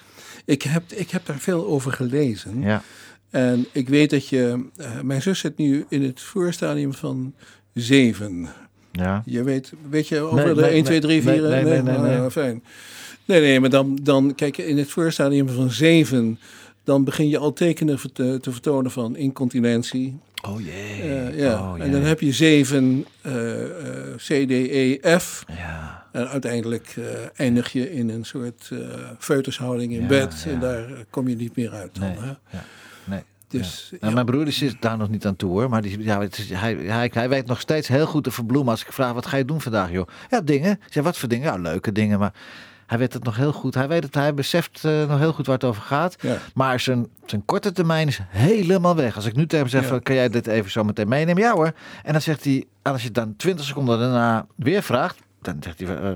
Ik 0.46 0.62
heb, 0.62 0.84
ik 0.94 1.12
heb 1.12 1.26
daar 1.26 1.38
veel 1.40 1.66
over 1.68 1.92
gelezen. 1.92 2.62
Ja. 2.62 2.82
En 3.36 3.66
ik 3.72 3.90
weet 3.90 4.10
dat 4.10 4.28
je... 4.28 4.66
eh, 4.78 5.02
mijn 5.02 5.22
zus 5.22 5.40
zit 5.40 5.58
nu 5.58 5.86
in 5.90 6.04
het 6.04 6.22
voorstadium 6.22 6.94
van 6.94 7.34
zeven. 7.74 8.48
Ja. 8.92 9.22
Je 9.26 9.44
weet, 9.44 9.74
weet 9.90 10.08
je 10.08 10.20
over 10.20 10.46
Nee, 10.46 10.54
de 10.54 10.62
nee, 10.62 10.70
1, 10.72 10.84
2, 10.84 11.00
3, 11.00 11.22
4? 11.22 11.42
nee, 11.42 11.64
nee, 11.82 12.18
Ah, 12.18 12.30
fijn. 12.32 12.64
Nee, 13.26 13.42
nee, 13.42 13.60
maar 13.60 13.70
dan, 13.70 14.00
dan 14.02 14.36
kijk 14.36 14.56
je 14.56 14.68
in 14.68 14.78
het 14.78 14.90
voorstadium 14.90 15.50
van 15.50 15.70
7, 15.70 16.40
dan 16.84 17.04
begin 17.04 17.30
je 17.30 17.38
al 17.38 17.54
tekenen 17.54 18.00
te, 18.14 18.38
te 18.42 18.52
vertonen 18.52 18.92
van 18.92 19.16
incontinentie. 19.16 20.20
Oh 20.48 20.62
jee. 20.62 21.02
Eh, 21.02 21.38
ja. 21.40 21.60
Oh, 21.74 21.82
en 21.82 21.92
dan 21.92 22.02
heb 22.02 22.20
je 22.20 22.32
7 22.32 23.06
eh, 23.22 23.62
eh, 23.64 24.16
C, 24.16 24.48
D, 24.48 24.52
E, 24.52 25.00
F. 25.20 25.44
Ja. 25.58 26.06
En 26.12 26.28
uiteindelijk 26.30 26.94
eh, 26.98 27.04
eindig 27.36 27.72
je 27.72 27.92
in 27.94 28.10
een 28.10 28.26
soort 28.26 28.70
eh 28.72 28.78
feutushouding 29.20 29.94
in 29.94 30.02
Ja, 30.02 30.08
bed. 30.08 30.44
ja. 30.46 30.52
En 30.52 30.60
daar 30.60 30.86
kom 31.10 31.28
je 31.28 31.36
niet 31.36 31.56
meer 31.56 31.72
uit. 31.72 31.90
Dan, 32.00 32.08
Nee. 32.08 32.18
hè? 32.20 32.58
Nee. 33.06 33.24
Dus, 33.48 33.92
Nou. 34.00 34.14
Mijn 34.14 34.26
broer 34.26 34.52
zit 34.52 34.76
daar 34.82 34.98
nog 34.98 35.10
niet 35.10 35.26
aan 35.26 35.36
toe 35.36 35.50
hoor. 35.50 35.70
Maar 35.70 35.82
die, 35.82 36.04
ja, 36.04 36.22
is, 36.22 36.50
hij, 36.50 36.74
hij, 36.76 37.10
hij 37.14 37.30
weet 37.30 37.46
nog 37.48 37.60
steeds 37.60 37.88
heel 37.88 38.06
goed 38.06 38.24
te 38.24 38.32
verbloemen. 38.32 38.72
Als 38.72 38.82
ik 38.86 38.92
vraag, 38.92 39.14
wat 39.14 39.26
ga 39.26 39.38
je 39.38 39.46
doen 39.46 39.62
vandaag 39.62 39.92
joh? 39.92 40.08
Ja, 40.30 40.42
dingen. 40.42 40.72
Ik 40.72 40.94
zeg, 40.94 41.04
wat 41.04 41.18
voor 41.18 41.30
dingen? 41.30 41.52
Ja, 41.54 41.58
leuke 41.58 41.92
dingen. 41.92 42.20
Maar 42.20 42.34
hij 42.86 42.98
weet 42.98 43.14
het 43.14 43.24
nog 43.24 43.36
heel 43.36 43.52
goed. 43.52 43.74
Hij 43.74 43.88
weet 43.88 44.04
het, 44.04 44.14
hij 44.16 44.34
beseft 44.34 44.86
eh, 44.86 45.08
nog 45.08 45.20
heel 45.20 45.34
goed 45.34 45.46
waar 45.46 45.56
het 45.56 45.64
over 45.64 45.82
gaat. 45.82 46.16
Ja. 46.22 46.38
Maar 46.54 46.80
zijn, 46.80 47.08
zijn 47.26 47.46
korte 47.46 47.72
termijn 47.72 48.08
is 48.08 48.20
helemaal 48.28 48.96
weg. 48.96 49.16
Als 49.16 49.26
ik 49.26 49.36
nu 49.36 49.42
tegen 49.48 49.60
hem 49.60 49.68
zeg, 49.68 49.82
Ja. 49.82 49.88
van, 49.88 50.02
kan 50.04 50.16
jij 50.16 50.30
dit 50.30 50.48
even 50.48 50.72
zo 50.72 50.84
meteen 50.84 51.08
meenemen? 51.08 51.44
Ja 51.44 51.54
hoor. 51.54 51.74
En 52.04 52.12
dan 52.12 52.22
zegt 52.22 52.44
hij, 52.44 52.66
als 52.82 53.00
je 53.02 53.06
het 53.08 53.16
dan 53.16 53.36
20 53.36 53.66
seconden 53.66 54.00
daarna 54.00 54.46
weer 54.56 54.84
vraagt, 54.84 55.18
dan 55.42 55.58
zegt 55.60 55.80
hij, 55.80 55.98
eh, 55.98 56.12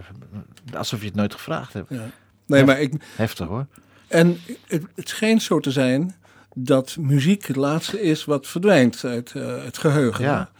alsof 0.77 0.99
je 0.99 1.05
het 1.05 1.15
nooit 1.15 1.33
gevraagd 1.33 1.73
hebt. 1.73 1.89
Ja. 1.89 2.05
Nee, 2.45 2.65
maar 2.65 2.81
ik, 2.81 2.93
Heftig 3.15 3.47
hoor. 3.47 3.65
En 4.07 4.37
het, 4.67 4.83
het 4.95 5.09
schijnt 5.09 5.41
zo 5.43 5.59
te 5.59 5.71
zijn 5.71 6.15
dat 6.63 6.97
muziek 6.99 7.45
het 7.47 7.55
laatste 7.55 8.01
is 8.01 8.25
wat 8.25 8.47
verdwijnt 8.47 9.03
uit 9.05 9.31
eh, 9.35 9.63
het 9.63 9.77
geheugen. 9.77 10.23
Ja. 10.25 10.51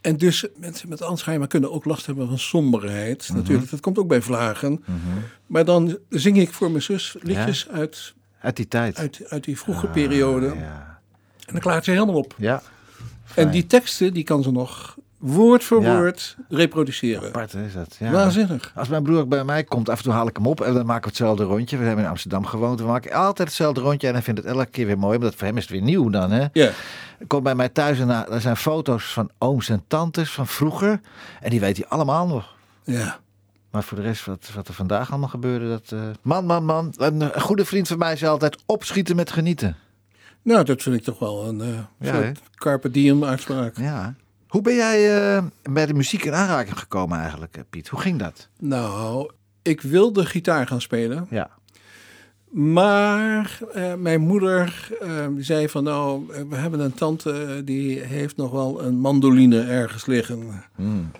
En 0.00 0.16
dus 0.16 0.46
mensen 0.56 0.88
met 0.88 1.02
Alzheimer 1.02 1.48
kunnen 1.48 1.72
ook 1.72 1.84
last 1.84 2.06
hebben 2.06 2.28
van 2.28 2.38
somberheid. 2.38 3.28
Mhm. 3.28 3.38
Natuurlijk, 3.38 3.70
dat 3.70 3.80
komt 3.80 3.98
ook 3.98 4.08
bij 4.08 4.22
vlagen. 4.22 4.84
Maar 5.46 5.64
dan 5.64 5.98
zing 6.08 6.38
ik 6.38 6.52
voor 6.52 6.70
mijn 6.70 6.82
zus 6.82 7.16
liedjes 7.20 7.68
uit, 7.68 8.14
Uit 8.40 8.56
die 8.56 8.68
tijd. 8.68 8.98
uit, 8.98 9.22
uit 9.28 9.44
die 9.44 9.58
vroege 9.58 9.86
periode. 9.86 10.50
Ah, 10.50 10.58
Ja. 10.58 11.00
En 11.46 11.52
dan 11.52 11.60
klaart 11.60 11.84
ze 11.84 11.90
helemaal 11.90 12.14
op. 12.14 12.34
Ja. 12.38 12.62
En 13.34 13.50
die 13.50 13.66
teksten, 13.66 14.12
die 14.14 14.24
kan 14.24 14.42
ze 14.42 14.50
nog 14.50 14.96
woord 15.24 15.64
voor 15.64 15.82
Ja. 15.82 15.96
woord 15.96 16.36
reproduceren. 16.48 17.28
Apart 17.28 17.54
is 17.54 17.72
dat. 17.72 17.96
Ja. 17.98 18.10
Waanzinnig. 18.10 18.72
Als 18.74 18.88
mijn 18.88 19.02
broer 19.02 19.28
bij 19.28 19.44
mij 19.44 19.64
komt, 19.64 19.88
af 19.88 19.96
en 19.98 20.04
toe 20.04 20.12
haal 20.12 20.26
ik 20.26 20.36
hem 20.36 20.46
op 20.46 20.60
en 20.60 20.74
dan 20.74 20.86
maken 20.86 21.02
we 21.02 21.08
hetzelfde 21.08 21.42
rondje. 21.44 21.76
We 21.76 21.84
hebben 21.84 22.04
in 22.04 22.10
Amsterdam 22.10 22.44
gewoond. 22.46 22.80
We 22.80 22.86
maken 22.86 23.12
altijd 23.12 23.48
hetzelfde 23.48 23.80
rondje 23.80 24.06
en 24.08 24.12
hij 24.12 24.22
vindt 24.22 24.40
het 24.40 24.48
elke 24.48 24.66
keer 24.70 24.86
weer 24.86 24.98
mooi. 24.98 25.16
Omdat 25.16 25.34
voor 25.34 25.46
hem 25.46 25.56
is 25.56 25.62
het 25.62 25.72
weer 25.72 25.82
nieuw 25.82 26.10
dan. 26.10 26.30
Hè. 26.30 26.46
Ja. 26.52 26.70
Komt 27.26 27.42
bij 27.42 27.54
mij 27.54 27.68
thuis 27.68 27.98
en 27.98 28.06
daar 28.08 28.40
zijn 28.40 28.56
foto's 28.56 29.12
van 29.12 29.30
ooms 29.38 29.68
en 29.68 29.82
tantes 29.86 30.30
van 30.30 30.46
vroeger. 30.46 31.00
En 31.40 31.50
die 31.50 31.60
weet 31.60 31.76
hij 31.76 31.86
allemaal 31.88 32.26
nog. 32.26 32.54
ja. 32.84 33.22
Maar 33.70 33.82
voor 33.82 33.96
de 33.96 34.02
rest, 34.02 34.24
wat, 34.26 34.50
wat 34.54 34.68
er 34.68 34.74
vandaag 34.74 35.10
allemaal 35.10 35.28
gebeurde, 35.28 35.68
dat... 35.68 35.92
eh, 35.92 36.00
Man, 36.22 36.46
man, 36.46 36.64
man. 36.64 36.92
Een, 36.96 37.20
een 37.20 37.40
goede 37.40 37.64
vriend 37.64 37.88
van 37.88 37.98
mij 37.98 38.16
zei 38.16 38.30
altijd, 38.30 38.62
opschieten 38.66 39.16
met 39.16 39.32
genieten. 39.32 39.76
Nou, 40.42 40.64
dat 40.64 40.82
vind 40.82 40.94
ik 40.96 41.02
toch 41.02 41.18
wel 41.18 41.46
een 41.48 41.60
eh 41.60 41.68
Ja, 41.98 42.14
soort 42.14 42.40
carpe 42.54 42.90
diem 42.90 43.24
uitspraak. 43.24 43.76
Ja. 43.76 44.14
Hoe 44.54 44.62
ben 44.62 44.74
jij 44.74 45.34
eh, 45.36 45.44
bij 45.62 45.86
de 45.86 45.94
muziek 45.94 46.24
in 46.24 46.34
aanraking 46.34 46.78
gekomen 46.78 47.18
eigenlijk, 47.18 47.56
eh, 47.56 47.62
Piet? 47.70 47.88
Hoe 47.88 48.00
ging 48.00 48.18
dat? 48.18 48.48
Nou, 48.58 49.30
ik 49.62 49.80
wilde 49.80 50.26
gitaar 50.26 50.66
gaan 50.66 50.80
spelen. 50.80 51.26
Ja. 51.30 51.50
Maar 52.50 53.58
eh, 53.72 53.94
mijn 53.94 54.20
moeder 54.20 54.90
zei 55.38 55.68
van 55.68 55.84
nou, 55.84 56.26
we 56.48 56.56
hebben 56.56 56.80
een 56.80 56.94
tante 56.94 57.62
die 57.64 58.00
heeft 58.00 58.36
nog 58.36 58.50
wel 58.50 58.84
een 58.84 58.94
mandoline 58.94 59.60
ergens 59.62 60.06
liggen. 60.06 60.64
Hmm. 60.74 61.10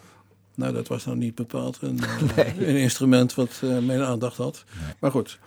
Nou, 0.55 0.73
dat 0.73 0.88
was 0.88 1.05
nou 1.05 1.17
niet 1.17 1.35
bepaald 1.35 1.79
een, 1.81 2.00
een 2.59 2.76
instrument 2.76 3.35
wat 3.35 3.62
mijn 3.62 4.03
aandacht 4.03 4.37
had. 4.37 4.64
Maar 5.00 5.11
goed, 5.11 5.38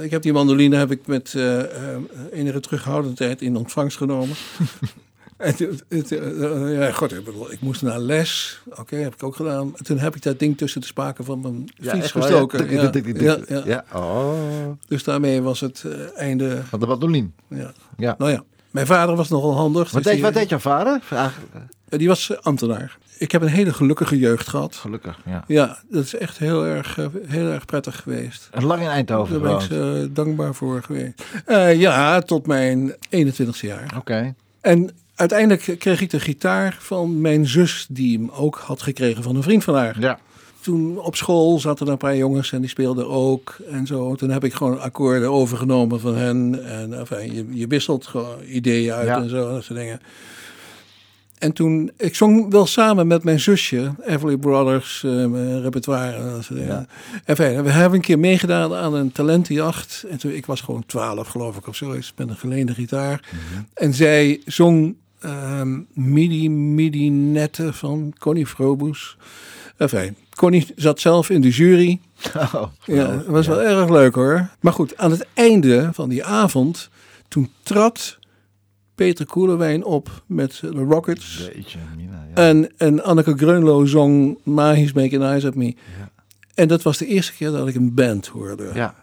ik, 0.00 0.10
heb 0.10 0.22
die 0.22 0.32
mandoline 0.32 0.76
heb 0.76 0.90
ik 0.90 1.06
met 1.06 1.34
eh, 1.34 1.62
enige 2.32 2.60
terughoudendheid 2.60 3.42
in 3.42 3.56
ontvangst 3.56 3.96
genomen. 3.96 4.36
Het, 5.36 6.12
eh, 6.12 6.78
ja, 6.78 6.90
god, 6.92 7.12
ik, 7.12 7.24
bedoel, 7.24 7.52
ik 7.52 7.60
moest 7.60 7.82
naar 7.82 7.98
les. 7.98 8.60
Oké, 8.74 8.96
heb 8.96 9.14
ik 9.14 9.22
ook 9.22 9.36
gedaan. 9.36 9.72
En 9.76 9.84
toen 9.84 9.98
heb 9.98 10.16
ik 10.16 10.22
dat 10.22 10.38
ding 10.38 10.56
tussen 10.56 10.80
de 10.80 10.86
spaken 10.86 11.24
van 11.24 11.40
mijn 11.40 11.68
fiets 11.74 11.92
echt 11.92 12.12
waar, 12.12 12.22
gestoken. 12.22 12.70
Ja. 12.70 12.90
Ja, 13.04 13.18
ja, 13.18 13.38
ja. 13.48 13.62
Ja. 13.64 13.84
Oh. 13.94 14.70
Dus 14.88 15.04
daarmee 15.04 15.42
was 15.42 15.60
het 15.60 15.84
eh, 15.86 16.18
einde. 16.20 16.62
Van 16.64 16.80
de 16.80 16.86
mandolin. 16.86 17.34
Ja. 17.48 17.72
Ja. 17.96 18.14
Nou 18.18 18.30
ja, 18.30 18.44
mijn 18.70 18.86
vader 18.86 19.16
was 19.16 19.28
nogal 19.28 19.54
handig. 19.54 19.90
Wat, 19.90 20.02
dus 20.02 20.12
deed, 20.12 20.22
wat 20.22 20.34
deed 20.34 20.48
jouw 20.48 20.58
vader? 20.58 21.00
Eh, 21.10 21.26
Die 21.88 22.08
was 22.08 22.30
eh, 22.30 22.38
ambtenaar. 22.40 22.98
Ik 23.18 23.32
heb 23.32 23.42
een 23.42 23.48
hele 23.48 23.72
gelukkige 23.72 24.18
jeugd 24.18 24.48
gehad. 24.48 24.74
Gelukkig, 24.74 25.18
ja. 25.26 25.44
Ja, 25.46 25.78
dat 25.90 26.04
is 26.04 26.14
echt 26.14 26.38
heel 26.38 26.64
erg, 26.64 26.98
heel 27.26 27.50
erg 27.50 27.64
prettig 27.64 28.02
geweest. 28.02 28.48
En 28.52 28.64
lang 28.64 28.82
in 28.82 28.88
Eindhoven 28.88 29.42
Daar 29.42 29.68
ben 29.68 30.02
ik 30.02 30.14
dankbaar 30.14 30.54
voor 30.54 30.82
geweest. 30.82 31.24
Ja, 31.80 32.20
tot 32.20 32.46
mijn 32.46 32.94
21ste 33.10 33.60
jaar. 33.60 33.94
Oké. 33.96 34.34
En 34.60 34.90
uiteindelijk 35.16 35.76
kreeg 35.78 36.00
ik 36.00 36.10
de 36.10 36.20
gitaar 36.20 36.76
van 36.80 37.20
mijn 37.20 37.46
zus, 37.46 37.86
die 37.90 38.18
hem 38.18 38.30
ook 38.30 38.56
had 38.64 38.82
gekregen 38.82 39.22
van 39.22 39.36
een 39.36 39.42
vriend 39.42 39.64
van 39.64 39.74
haar. 39.74 39.96
Ja. 40.00 40.18
Toen 40.60 40.98
op 40.98 41.16
school 41.16 41.58
zaten 41.58 41.86
er 41.86 41.92
een 41.92 41.98
paar 41.98 42.16
jongens 42.16 42.52
en 42.52 42.60
die 42.60 42.70
speelden 42.70 43.08
ook 43.08 43.56
en 43.70 43.86
zo. 43.86 44.14
Toen 44.14 44.30
heb 44.30 44.44
ik 44.44 44.54
gewoon 44.54 44.80
akkoorden 44.80 45.30
overgenomen 45.30 46.00
van 46.00 46.16
hen. 46.16 46.64
En 46.64 46.98
enfin, 46.98 47.34
je, 47.34 47.46
je 47.50 47.66
wisselt 47.66 48.06
gewoon 48.06 48.42
ideeën 48.46 48.92
uit 48.92 49.06
Ja. 49.06 49.16
en 49.22 49.28
zo, 49.28 49.52
dat 49.52 49.64
soort 49.64 49.78
dingen. 49.78 50.00
En 51.38 51.52
toen, 51.52 51.90
ik 51.96 52.14
zong 52.14 52.50
wel 52.50 52.66
samen 52.66 53.06
met 53.06 53.24
mijn 53.24 53.40
zusje, 53.40 53.94
Everly 54.06 54.36
Brothers, 54.36 55.04
eh, 55.04 55.60
repertoire 55.62 56.16
en 56.16 56.30
dat 56.30 56.44
soort 56.44 56.58
dingen. 56.58 56.74
Ja. 56.74 56.86
Enfin, 57.24 57.62
we 57.62 57.70
hebben 57.70 57.98
een 57.98 58.04
keer 58.04 58.18
meegedaan 58.18 58.74
aan 58.74 58.94
een 58.94 59.12
talentenjacht. 59.12 60.04
En 60.10 60.18
toen, 60.18 60.30
ik 60.32 60.46
was 60.46 60.60
gewoon 60.60 60.86
twaalf 60.86 61.28
geloof 61.28 61.56
ik 61.56 61.66
of 61.68 61.76
zoiets, 61.76 62.12
met 62.16 62.28
een 62.28 62.36
geleende 62.36 62.74
gitaar. 62.74 63.28
En 63.74 63.94
zij 63.94 64.40
zong 64.46 64.94
ehm, 65.20 65.80
Midi 65.92 66.48
Midi 66.50 67.10
Nette 67.10 67.72
van 67.72 68.12
Connie 68.18 68.46
Frobus. 68.46 69.16
Enfin, 69.76 70.16
Connie 70.34 70.66
zat 70.76 71.00
zelf 71.00 71.30
in 71.30 71.40
de 71.40 71.50
jury. 71.50 72.00
Oh, 72.36 72.62
Ja, 72.84 73.06
dat 73.16 73.26
was 73.26 73.46
wel 73.46 73.62
erg 73.62 73.88
leuk 73.90 74.14
hoor. 74.14 74.48
Maar 74.60 74.72
goed, 74.72 74.96
aan 74.96 75.10
het 75.10 75.26
einde 75.34 75.88
van 75.92 76.08
die 76.08 76.24
avond, 76.24 76.90
toen 77.28 77.50
trad 77.62 78.18
Peter 78.94 79.26
Koelewijn 79.26 79.84
op 79.84 80.22
met 80.26 80.58
de 80.60 80.68
Rockets. 80.70 81.50
Jeetje, 81.54 81.78
Mina. 81.96 82.26
Ja. 82.34 82.34
En, 82.48 82.70
en 82.76 83.02
Anneke 83.04 83.36
Greunlo 83.36 83.84
zong 83.84 84.38
Magisch 84.42 84.92
Making 84.92 85.22
Eyes 85.22 85.44
at 85.46 85.54
Me. 85.54 85.74
En 86.54 86.68
dat 86.68 86.82
was 86.82 86.98
de 86.98 87.06
eerste 87.06 87.32
keer 87.34 87.50
dat 87.50 87.68
ik 87.68 87.74
een 87.74 87.94
band 87.94 88.26
hoorde. 88.26 88.70
ja. 88.74 88.94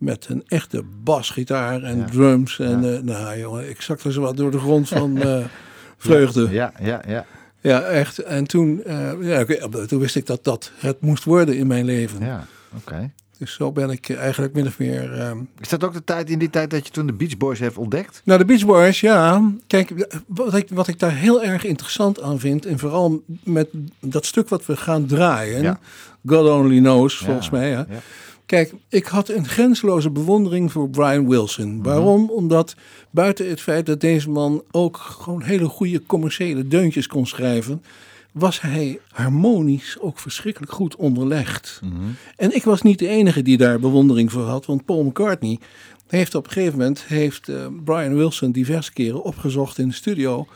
Met 0.00 0.26
een 0.28 0.42
echte 0.46 0.82
basgitaar 1.02 1.82
en 1.82 1.96
Ja. 1.98 2.04
drums. 2.04 2.58
En 2.58 2.94
eh, 2.96 3.00
nou 3.02 3.38
jongen, 3.38 3.68
ik 3.70 3.80
zakte 3.80 4.12
zo 4.12 4.20
wat 4.20 4.36
door 4.36 4.50
de 4.50 4.58
grond 4.58 4.88
van 4.98 5.18
eh, 5.22 5.44
vreugde. 5.96 6.48
Ja. 6.50 6.72
Ja, 6.82 7.02
ja, 7.08 7.24
ja. 7.60 7.80
echt. 7.82 8.18
En 8.18 8.44
toen, 8.46 8.82
eh, 8.84 9.10
ja, 9.20 9.44
toen 9.86 9.98
wist 10.00 10.16
ik 10.16 10.26
dat 10.26 10.44
dat 10.44 10.72
het 10.78 11.00
moest 11.00 11.24
worden 11.24 11.56
in 11.56 11.66
mijn 11.66 11.84
leven. 11.84 12.24
Ja, 12.24 12.46
oké. 12.76 13.10
Dus 13.38 13.52
zo 13.52 13.72
ben 13.72 13.90
ik 13.90 14.10
eigenlijk 14.10 14.52
min 14.54 14.66
of 14.66 14.78
meer... 14.78 15.12
ehm, 15.12 15.38
Is 15.60 15.68
dat 15.68 15.84
ook 15.84 15.92
de 15.92 16.04
tijd 16.04 16.30
in 16.30 16.38
die 16.38 16.50
tijd 16.50 16.70
dat 16.70 16.86
je 16.86 16.92
toen 16.92 17.06
de 17.06 17.12
Beach 17.12 17.36
Boys 17.36 17.58
heeft 17.58 17.76
ontdekt? 17.76 18.22
Nou, 18.24 18.38
de 18.38 18.44
Beach 18.44 18.66
Boys, 18.66 19.00
ja. 19.00 19.50
Kijk, 19.66 20.08
wat 20.26 20.54
ik, 20.54 20.68
wat 20.70 20.88
ik 20.88 20.98
daar 20.98 21.14
heel 21.14 21.42
erg 21.42 21.64
interessant 21.64 22.22
aan 22.22 22.38
vind, 22.38 22.66
en 22.66 22.78
vooral 22.78 23.22
met 23.42 23.68
dat 24.00 24.26
stuk 24.26 24.48
wat 24.48 24.66
we 24.66 24.76
gaan 24.76 25.06
draaien, 25.06 25.62
Ja. 25.62 25.78
God 26.26 26.48
Only 26.48 26.78
Knows, 26.78 27.16
volgens 27.16 27.46
Ja, 27.46 27.52
mij. 27.52 27.70
Ja. 27.70 27.86
Kijk, 28.50 28.72
ik 28.88 29.06
had 29.06 29.28
een 29.28 29.48
grenzeloze 29.48 30.10
bewondering 30.10 30.72
voor 30.72 30.88
Brian 30.90 31.28
Wilson. 31.28 31.74
Mhm. 31.74 31.82
Waarom? 31.82 32.30
Omdat 32.30 32.74
buiten 33.10 33.48
het 33.48 33.60
feit 33.60 33.86
dat 33.86 34.00
deze 34.00 34.30
man 34.30 34.62
ook 34.70 34.96
gewoon 34.96 35.42
hele 35.42 35.64
goede 35.64 36.02
commerciële 36.06 36.68
deuntjes 36.68 37.06
kon 37.06 37.26
schrijven, 37.26 37.82
was 38.32 38.60
hij 38.60 38.98
harmonisch 39.10 39.96
ook 40.00 40.18
verschrikkelijk 40.18 40.72
goed 40.72 40.96
onderlegd. 40.96 41.80
Mhm. 41.84 41.94
En 42.36 42.54
ik 42.54 42.64
was 42.64 42.82
niet 42.82 42.98
de 42.98 43.08
enige 43.08 43.42
die 43.42 43.56
daar 43.56 43.80
bewondering 43.80 44.32
voor 44.32 44.44
had, 44.44 44.66
want 44.66 44.84
Paul 44.84 45.04
McCartney 45.04 45.58
heeft 46.06 46.34
op 46.34 46.46
een 46.46 46.52
gegeven 46.52 46.78
moment 46.78 47.02
heeft, 47.02 47.48
eh, 47.48 47.66
Brian 47.84 48.14
Wilson 48.14 48.52
diverse 48.52 48.92
keren 48.92 49.22
opgezocht 49.22 49.78
in 49.78 49.88
de 49.88 49.94
studio 49.94 50.46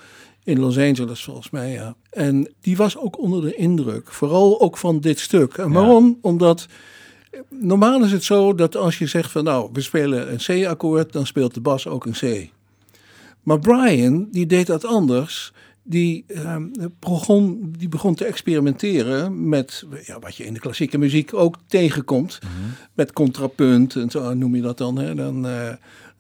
in 0.44 0.61
Los 0.61 0.78
Angeles 0.78 1.24
volgens 1.24 1.50
mij. 1.50 1.72
Ja. 1.72 1.94
En 2.11 2.48
die 2.61 2.76
was 2.76 2.96
ook 2.96 3.18
onder 3.18 3.42
de 3.42 3.54
indruk, 3.54 4.12
vooral 4.12 4.61
ook 4.61 4.76
van 4.76 5.00
dit 5.00 5.18
stuk. 5.18 5.54
En 5.54 5.68
Ja. 5.68 5.74
waarom? 5.74 6.18
Omdat 6.20 6.66
normaal 7.49 8.05
is 8.05 8.12
het 8.12 8.25
zo 8.25 8.55
dat 8.55 8.77
als 8.77 8.99
je 8.99 9.07
zegt 9.07 9.31
van 9.31 9.44
nou, 9.44 9.70
we 9.73 9.81
spelen 9.81 10.33
een 10.33 10.64
C-akkoord, 10.64 11.12
dan 11.12 11.27
speelt 11.27 11.55
de 11.55 11.61
bas 11.61 11.87
ook 11.87 12.07
een 12.07 12.12
C. 12.12 12.51
Maar 13.42 13.59
Brian, 13.59 14.29
die 14.31 14.47
deed 14.47 14.66
dat 14.66 14.85
anders. 14.85 15.53
Die, 15.87 16.25
ehm, 16.27 16.66
begon, 16.99 17.73
die 17.79 17.88
begon 17.88 18.14
te 18.14 18.25
experimenteren 18.25 19.49
met 19.49 19.85
ja, 20.05 20.18
wat 20.18 20.37
je 20.37 20.44
in 20.44 20.55
de 20.55 20.61
klassieke 20.61 20.99
muziek 20.99 21.35
ook 21.35 21.57
tegenkomt. 21.66 22.38
Met 22.94 23.12
contrapunt 23.12 23.97
en 23.97 24.11
zo 24.11 24.35
noem 24.35 24.57
je 24.57 24.62
dat 24.62 24.79
dan. 24.79 24.99
Hè? 24.99 25.14
Dan, 25.14 25.47
eh, 25.47 25.68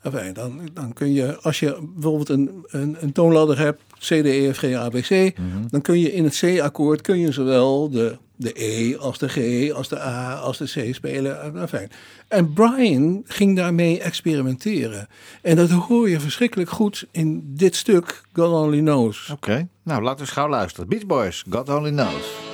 enfin, 0.02 0.32
dan, 0.32 0.60
dan 0.72 0.92
kun 0.92 1.12
je, 1.12 1.40
als 1.40 1.60
je 1.60 1.88
bijvoorbeeld 1.94 2.28
een, 2.28 2.64
een, 2.66 2.96
een 3.00 3.12
toonladder 3.12 3.58
hebt, 3.58 3.82
C, 3.98 4.04
D, 4.04 4.10
E, 4.10 4.52
F, 4.52 4.58
G, 4.58 4.64
A, 4.64 4.88
B, 4.88 4.94
C. 4.94 5.32
Dan 5.70 5.80
kun 5.80 5.98
je 5.98 6.12
in 6.12 6.24
het 6.24 6.38
C-akkoord 6.38 7.00
kun 7.00 7.18
je 7.18 7.32
zowel 7.32 7.90
de, 7.90 8.18
de 8.36 8.62
E 8.62 8.96
als 8.96 9.18
de 9.18 9.28
G, 9.28 9.70
als 9.72 9.88
de 9.88 10.00
A, 10.00 10.34
als 10.34 10.58
de 10.58 10.64
C 10.64 10.94
spelen. 10.94 11.42
En, 11.42 11.60
Enfin. 11.60 11.88
En 12.28 12.52
Brian 12.52 13.22
ging 13.26 13.56
daarmee 13.56 14.00
experimenteren. 14.00 15.08
En 15.42 15.56
dat 15.56 15.70
hoor 15.70 16.08
je 16.08 16.20
verschrikkelijk 16.20 16.70
goed 16.70 17.06
in 17.10 17.42
dit 17.54 17.76
stuk, 17.76 18.22
God 18.32 18.52
Only 18.52 18.80
Knows. 18.80 19.30
Oké. 19.32 19.68
Nou, 19.82 20.02
laten 20.02 20.16
we 20.16 20.22
eens 20.22 20.30
gauw 20.30 20.48
luisteren. 20.48 20.88
Beach 20.88 21.06
Boys, 21.06 21.44
God 21.50 21.68
Only 21.68 21.90
Knows. 21.90 22.53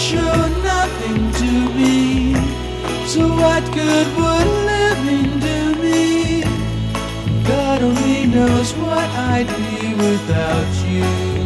Show 0.00 0.48
nothing 0.62 1.30
to 1.40 1.50
me. 1.76 2.34
So 3.06 3.28
what 3.28 3.62
good 3.74 4.06
would 4.16 4.48
living 4.72 5.38
do 5.40 5.74
me? 5.82 6.42
God 7.46 7.82
only 7.82 8.24
knows 8.24 8.72
what 8.76 9.10
I'd 9.30 9.46
be 9.46 9.94
without 9.94 10.88
you. 10.88 11.39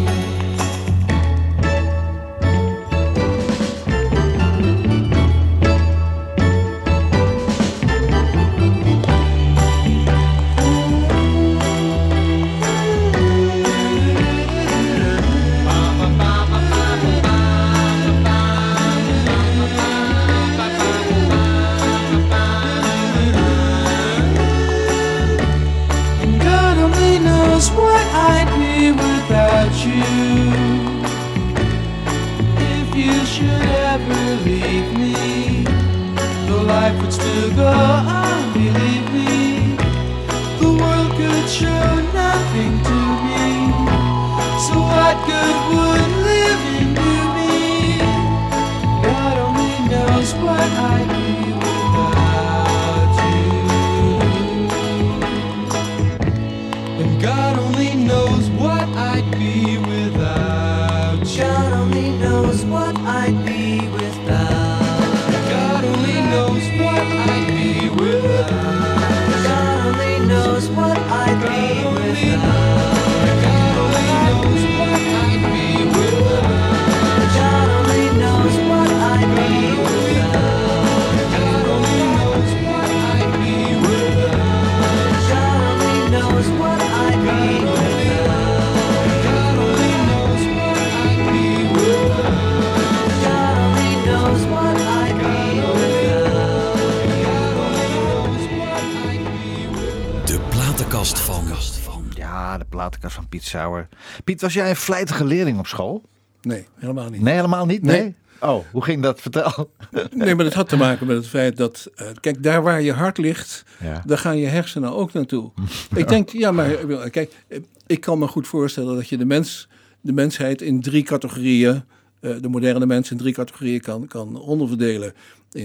Platenkast 102.85 103.15
van 103.15 103.29
Piet 103.29 103.43
Sauer. 103.45 103.89
Piet, 104.25 104.41
was 104.41 104.55
jij 104.55 104.71
een 104.71 104.77
vlijtige 104.77 105.25
leerling 105.25 105.59
op 105.59 105.67
school? 105.67 106.03
Nee, 106.43 106.67
helemaal 106.79 107.11
niet. 107.11 107.21
Nee, 107.21 107.35
helemaal 107.35 107.67
niet? 107.67 107.83
Nee. 107.83 108.01
Nee. 108.01 108.15
Oh, 108.41 108.65
hoe 108.73 108.85
ging 108.85 109.03
dat? 109.03 109.21
Vertel. 109.21 109.71
Nee, 110.15 110.35
maar 110.35 110.45
dat 110.45 110.55
had 110.55 110.69
te 110.69 110.77
maken 110.77 111.07
met 111.07 111.17
het 111.17 111.27
feit 111.27 111.57
dat, 111.57 111.91
eh, 111.95 112.07
kijk, 112.21 112.43
daar 112.43 112.63
waar 112.63 112.83
je 112.83 112.93
hart 112.93 113.19
ligt, 113.19 113.65
Ja. 113.81 114.03
daar 114.07 114.19
gaan 114.19 114.37
je 114.37 114.47
hersenen 114.47 114.93
ook 114.95 115.13
naartoe. 115.13 115.51
Ik 115.95 116.09
denk, 116.09 116.29
ja, 116.29 116.53
maar 116.53 116.75
eh, 116.75 117.11
kijk, 117.11 117.33
eh, 117.49 117.59
ik 117.87 118.01
kan 118.01 118.19
me 118.19 118.27
goed 118.27 118.47
voorstellen 118.47 118.95
dat 118.95 119.09
je 119.09 119.17
de 119.17 119.25
mens, 119.25 119.69
de 120.01 120.13
mensheid 120.13 120.63
in 120.63 120.81
drie 120.81 121.03
categorieën, 121.03 121.85
de 122.21 122.49
moderne 122.49 122.87
mens 122.87 123.11
in 123.11 123.17
drie 123.17 123.33
categorieën 123.33 123.81
kan, 123.81 124.07
kan 124.07 124.41
onderverdelen. 124.41 125.13
Eh, 125.55 125.63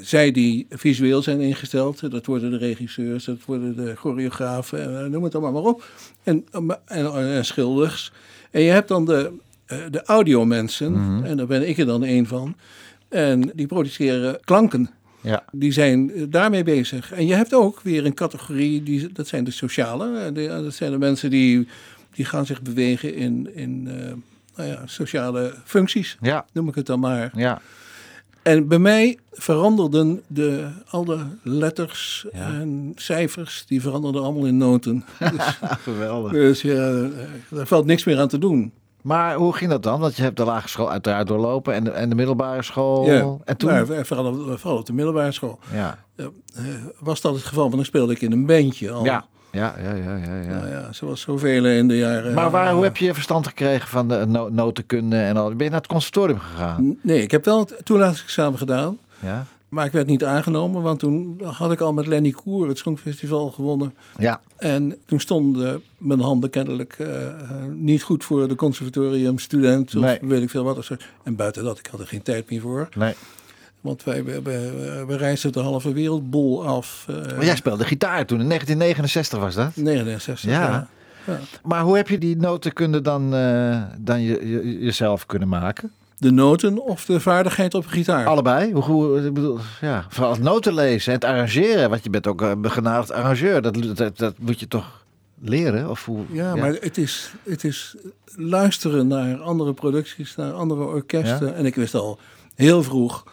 zij 0.00 0.30
die 0.30 0.66
visueel 0.70 1.22
zijn 1.22 1.40
ingesteld, 1.40 2.10
dat 2.10 2.26
worden 2.26 2.50
de 2.50 2.56
regisseurs, 2.56 3.24
dat 3.24 3.38
worden 3.44 3.76
de 3.76 3.96
choreografen, 3.96 5.04
eh, 5.04 5.06
noem 5.06 5.24
het 5.24 5.34
allemaal 5.34 5.52
maar 5.52 5.72
op. 5.72 5.84
En, 6.22 6.46
eh, 6.50 6.60
en, 6.84 7.12
en 7.12 7.44
schilders. 7.44 8.12
En 8.50 8.62
je 8.62 8.70
hebt 8.70 8.88
dan 8.88 9.04
de, 9.04 9.32
de 9.90 10.02
audiomensen, 10.04 11.20
en 11.24 11.36
daar 11.36 11.46
ben 11.46 11.68
ik 11.68 11.78
er 11.78 11.86
dan 11.86 12.02
een 12.02 12.26
van. 12.26 12.56
En 13.08 13.50
die 13.54 13.66
produceren 13.66 14.38
klanken. 14.44 14.90
Ja. 15.20 15.44
Die 15.52 15.72
zijn 15.72 16.30
daarmee 16.30 16.62
bezig. 16.62 17.12
En 17.12 17.26
je 17.26 17.34
hebt 17.34 17.54
ook 17.54 17.80
weer 17.80 18.06
een 18.06 18.14
categorie, 18.14 18.82
die, 18.82 19.12
dat 19.12 19.26
zijn 19.26 19.44
de 19.44 19.50
sociale. 19.50 20.32
Dat 20.62 20.74
zijn 20.74 20.90
de 20.90 20.98
mensen 20.98 21.30
die, 21.30 21.68
die 22.10 22.24
gaan 22.24 22.46
zich 22.46 22.62
bewegen 22.62 23.14
in, 23.14 23.50
in 23.54 23.82
nou 24.56 24.68
ja, 24.68 24.82
sociale 24.86 25.54
functies, 25.64 26.16
Ja. 26.20 26.46
noem 26.52 26.68
ik 26.68 26.74
het 26.74 26.86
dan 26.86 27.00
maar. 27.00 27.32
Ja. 27.36 27.60
En 28.42 28.68
bij 28.68 28.78
mij 28.78 29.18
veranderden 29.32 30.22
de, 30.26 30.68
al 30.90 31.04
de 31.04 31.18
letters 31.42 32.26
Ja. 32.32 32.46
en 32.46 32.92
cijfers, 32.94 33.64
die 33.66 33.80
veranderden 33.80 34.22
allemaal 34.22 34.44
in 34.46 34.56
noten. 34.56 35.04
Dus, 35.32 35.58
Geweldig. 35.82 36.32
dus 36.32 36.62
ja, 36.62 37.06
daar 37.50 37.66
valt 37.66 37.86
niks 37.86 38.04
meer 38.04 38.18
aan 38.20 38.28
te 38.28 38.38
doen. 38.38 38.72
Maar 39.02 39.34
hoe 39.34 39.52
ging 39.56 39.70
dat 39.70 39.82
dan? 39.82 40.00
Want 40.00 40.16
je 40.16 40.22
hebt 40.22 40.36
de 40.36 40.44
lagere 40.44 40.68
school 40.68 40.90
uiteraard 40.90 41.26
doorlopen 41.26 41.74
en 41.74 41.84
de, 41.84 41.90
en 41.90 42.08
de 42.08 42.14
middelbare 42.14 42.62
school. 42.62 43.06
Ja, 43.06 43.36
En 43.44 43.56
toen? 43.56 43.70
maar 43.70 44.06
vooral, 44.06 44.34
vooral 44.58 44.78
op 44.78 44.86
de 44.86 44.92
middelbare 44.92 45.32
school. 45.32 45.58
ja. 45.72 45.98
Eh, 46.16 46.26
was 47.00 47.20
dat 47.20 47.34
het 47.34 47.42
geval, 47.44 47.62
want 47.62 47.74
dan 47.74 47.84
speelde 47.84 48.12
ik 48.12 48.20
in 48.20 48.32
een 48.32 48.46
bandje 48.46 48.90
al. 48.90 49.04
Ja. 49.04 49.26
Ja, 49.52 49.74
ja, 49.82 49.94
ja, 49.94 50.16
ja, 50.16 50.40
ja. 50.40 50.48
Nou 50.58 50.68
ja, 50.68 50.92
zoals 50.92 51.20
zoveel 51.20 51.66
in 51.66 51.88
de 51.88 51.96
jaren. 51.96 52.34
Maar 52.34 52.50
waar, 52.50 52.72
hoe 52.72 52.82
heb 52.84 52.96
je 52.96 53.14
verstand 53.14 53.46
gekregen 53.46 53.88
van 53.88 54.08
de 54.08 54.24
no- 54.28 54.48
notenkunde 54.48 55.16
en 55.16 55.36
al? 55.36 55.48
Ben 55.54 55.64
je 55.64 55.70
naar 55.70 55.80
het 55.80 55.88
conservatorium 55.88 56.38
gegaan? 56.38 56.98
Nee, 57.02 57.22
ik 57.22 57.30
heb 57.30 57.44
wel 57.44 57.58
het 57.58 57.74
toelatingsexamen 57.84 58.58
gedaan. 58.58 58.98
Ja. 59.20 59.46
Maar 59.68 59.86
ik 59.86 59.92
werd 59.92 60.06
niet 60.06 60.24
aangenomen, 60.24 60.82
want 60.82 60.98
toen 60.98 61.40
had 61.44 61.72
ik 61.72 61.80
al 61.80 61.92
met 61.92 62.06
Lenny 62.06 62.30
Koer 62.30 62.68
het 62.68 62.78
Songfestival 62.78 63.50
gewonnen. 63.50 63.94
Ja. 64.18 64.40
En 64.56 64.96
toen 65.06 65.20
stonden 65.20 65.82
mijn 65.98 66.20
handen 66.20 66.50
kennelijk 66.50 66.92
eh, 66.98 67.08
niet 67.74 68.02
goed 68.02 68.24
voor 68.24 68.48
de 68.48 68.54
conservatoriumstudent. 68.54 69.94
Of 69.96 70.02
Nee. 70.02 70.18
weet 70.22 70.42
ik 70.42 70.50
veel 70.50 70.64
wat. 70.64 70.78
of 70.78 70.84
zo. 70.84 70.94
En 71.22 71.36
buiten 71.36 71.64
dat, 71.64 71.78
ik 71.78 71.86
had 71.90 72.00
er 72.00 72.06
geen 72.06 72.22
tijd 72.22 72.50
meer 72.50 72.60
voor. 72.60 72.88
Nee. 72.96 73.14
Want 73.82 74.04
wij 74.04 74.24
we, 74.24 74.42
we, 74.42 75.04
we 75.06 75.16
reisden 75.16 75.52
de 75.52 75.60
halve 75.60 75.92
wereldbol 75.92 76.66
af. 76.66 77.04
eh, 77.08 77.16
Maar 77.16 77.44
jij 77.44 77.56
speelde 77.56 77.84
gitaar 77.84 78.26
toen, 78.26 78.40
in 78.40 78.46
1969 78.48 79.38
was 79.38 79.54
dat. 79.54 79.76
69. 79.76 80.50
Ja. 80.50 80.88
ja. 81.26 81.38
Maar 81.62 81.82
hoe 81.82 81.96
heb 81.96 82.08
je 82.08 82.18
die 82.18 82.36
notenkunde 82.36 83.00
dan, 83.00 83.34
eh, 83.34 83.82
dan 83.98 84.20
je, 84.22 84.48
je- 84.48 84.78
jezelf 84.78 85.26
kunnen 85.26 85.48
maken? 85.48 85.90
De 86.18 86.30
noten 86.30 86.82
of 86.82 87.04
de 87.04 87.20
vaardigheid 87.20 87.74
op 87.74 87.86
gitaar? 87.86 88.26
Allebei? 88.26 88.72
Hoe, 88.72 88.82
hoe, 88.82 89.26
ik 89.26 89.34
bedoel, 89.34 89.58
ja, 89.80 90.06
vooral 90.08 90.32
het 90.32 90.42
noten 90.42 90.74
lezen 90.74 91.08
en 91.12 91.18
het 91.18 91.24
arrangeren. 91.28 91.90
Want 91.90 92.04
je 92.04 92.10
bent 92.10 92.26
ook 92.26 92.40
een 92.40 92.60
begenadigd 92.60 93.12
arrangeur. 93.12 93.62
Dat, 93.62 93.96
dat, 93.96 94.18
dat 94.18 94.34
moet 94.38 94.60
je 94.60 94.68
toch 94.68 95.04
leren? 95.40 95.90
Of 95.90 96.04
hoe, 96.04 96.24
Ja, 96.30 96.54
maar 96.56 96.72
het 96.80 96.98
is, 96.98 97.32
het 97.42 97.64
is 97.64 97.94
luisteren 98.36 99.06
naar 99.06 99.36
andere 99.40 99.72
producties, 99.72 100.36
naar 100.36 100.52
andere 100.52 100.84
orkesten. 100.84 101.46
Ja. 101.46 101.52
En 101.52 101.66
ik 101.66 101.74
wist 101.74 101.94
al 101.94 102.18
heel 102.54 102.82
vroeg 102.82 103.24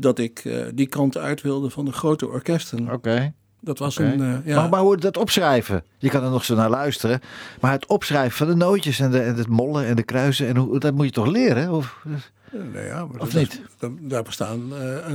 dat 0.00 0.18
ik 0.18 0.38
eh, 0.44 0.64
die 0.74 0.86
kant 0.86 1.16
uit 1.16 1.42
wilde 1.42 1.70
van 1.70 1.84
de 1.84 1.92
grote 1.92 2.28
orkesten. 2.28 2.92
Oké. 2.92 3.32
Dat 3.60 3.78
was 3.78 3.98
een, 3.98 4.20
eh, 4.22 4.34
ja, 4.44 4.60
maar, 4.60 4.68
maar 4.68 4.80
hoe 4.80 4.96
dat 4.96 5.16
opschrijven? 5.16 5.84
Je 5.98 6.08
kan 6.08 6.24
er 6.24 6.30
nog 6.30 6.44
zo 6.44 6.54
naar 6.54 6.70
luisteren. 6.70 7.20
Maar 7.60 7.72
het 7.72 7.86
opschrijven 7.86 8.36
van 8.36 8.46
de 8.46 8.54
nootjes 8.54 9.00
en, 9.00 9.10
de, 9.10 9.20
en 9.20 9.34
het 9.36 9.48
mollen 9.48 9.86
en 9.86 9.96
de 9.96 10.02
kruisen. 10.02 10.46
En 10.48 10.56
hoe, 10.56 10.78
dat 10.78 10.94
moet 10.94 11.04
je 11.06 11.12
toch 11.12 11.26
leren? 11.26 11.72
Of, 11.72 12.04
eh, 12.04 12.60
nou 12.72 12.84
ja, 12.86 13.04
maar 13.06 13.20
of 13.20 13.30
dat- 13.30 13.40
niet? 13.42 13.62
daar 14.00 14.22
bestaan 14.22 14.72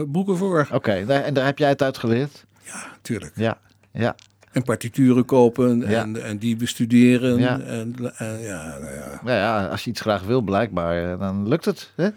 boeken 0.08 0.38
voor. 0.38 0.68
Oké, 0.72 0.92
en 0.92 1.34
daar 1.34 1.46
heb 1.46 1.58
jij 1.58 1.70
het 1.70 1.82
uit 1.82 1.98
geleerd? 1.98 2.46
Ja, 2.66 2.86
tuurlijk. 3.02 3.32
Ja. 3.36 3.58
Ja. 3.92 4.16
En 4.52 4.64
partituren 4.64 5.26
kopen 5.26 5.80
Ja. 5.80 6.02
en, 6.02 6.24
en 6.24 6.38
die 6.38 6.56
bestuderen. 6.56 7.38
Ja. 7.40 7.60
En, 7.60 7.96
en 8.18 8.40
ja, 8.40 8.78
nou 8.80 8.94
ja. 8.94 9.20
Nou 9.24 9.38
ja, 9.38 9.66
als 9.68 9.84
je 9.84 9.90
iets 9.90 10.02
graag 10.02 10.24
wil, 10.24 10.42
blijkbaar, 10.42 11.18
dan 11.18 11.48
lukt 11.48 11.66
het. 11.66 11.92
Hè? 11.96 12.10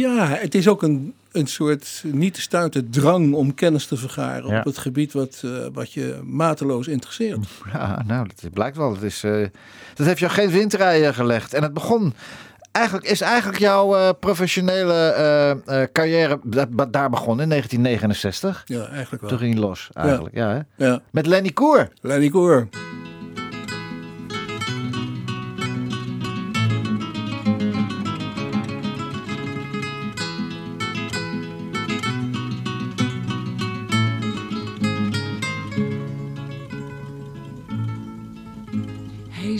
Ja, 0.00 0.26
het 0.28 0.54
is 0.54 0.68
ook 0.68 0.82
een, 0.82 1.14
een 1.32 1.46
soort 1.46 2.02
niet 2.06 2.34
te 2.34 2.40
stuiten 2.40 2.90
drang 2.90 3.34
om 3.34 3.54
kennis 3.54 3.86
te 3.86 3.96
vergaren 3.96 4.50
Ja. 4.50 4.58
op 4.58 4.64
het 4.64 4.78
gebied 4.78 5.12
wat, 5.12 5.40
eh, 5.44 5.50
wat 5.72 5.92
je 5.92 6.20
mateloos 6.24 6.86
interesseert. 6.88 7.46
Ja, 7.72 8.02
nou, 8.06 8.28
dat 8.40 8.52
blijkt 8.52 8.76
wel. 8.76 8.92
Het 8.94 9.02
is, 9.02 9.24
eh, 9.24 9.46
dat 9.94 10.06
heeft 10.06 10.18
jou 10.18 10.32
geen 10.32 10.50
windrijen 10.50 11.14
gelegd. 11.14 11.54
En 11.54 11.62
het 11.62 11.72
begon. 11.74 12.14
Eigenlijk 12.72 13.06
is 13.06 13.20
eigenlijk 13.20 13.58
jouw 13.58 13.96
eh, 13.96 14.08
professionele 14.20 15.88
carrière 15.92 16.38
da- 16.44 16.86
daar 16.90 17.10
begonnen 17.10 17.42
in 17.42 17.48
1969. 17.48 18.62
Ja, 18.66 18.86
eigenlijk 18.88 19.20
wel. 19.22 19.30
Toen 19.30 19.38
ging 19.38 19.58
los, 19.58 19.88
eigenlijk. 19.92 20.34
Ja. 20.34 20.48
hè? 20.76 20.86
Ja, 20.86 21.00
Met 21.10 21.26
Lenny 21.26 21.50
Koer. 21.50 21.88
Lenny 22.00 22.28
Koer. 22.28 22.68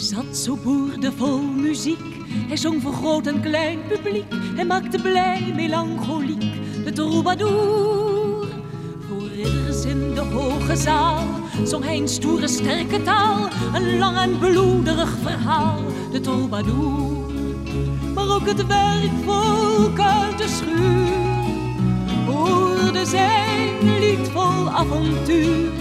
Zat 0.04 0.36
zo 0.36 0.58
boerdevol 0.62 1.42
muziek. 1.42 2.16
Hij 2.48 2.56
zong 2.56 2.82
voor 2.82 2.92
groot 2.92 3.26
en 3.26 3.40
klein 3.40 3.78
publiek. 3.88 4.24
Hij 4.54 4.64
maakte 4.64 4.98
blij 5.02 5.52
melancholiek 5.56 6.44
de 6.84 6.92
troubadour. 6.92 8.46
Voor 9.08 9.28
ridders 9.34 9.84
in 9.84 10.14
de 10.14 10.20
hoge 10.20 10.76
zaal 10.76 11.24
zong 11.64 11.84
hij 11.84 11.96
een 11.96 12.08
stoere 12.08 12.48
sterke 12.48 13.02
taal. 13.02 13.48
Een 13.74 13.98
lang 13.98 14.16
en 14.16 14.38
bloederig 14.38 15.16
verhaal, 15.22 15.80
de 16.12 16.20
troubadour. 16.20 17.32
Maar 18.14 18.28
ook 18.34 18.46
het 18.46 18.66
werkvolk 18.66 19.98
uit 19.98 20.38
de 20.38 20.48
schuur 20.48 21.32
hoorde 22.26 23.06
zijn 23.06 23.98
lied 23.98 24.28
vol 24.28 24.68
avontuur 24.70 25.72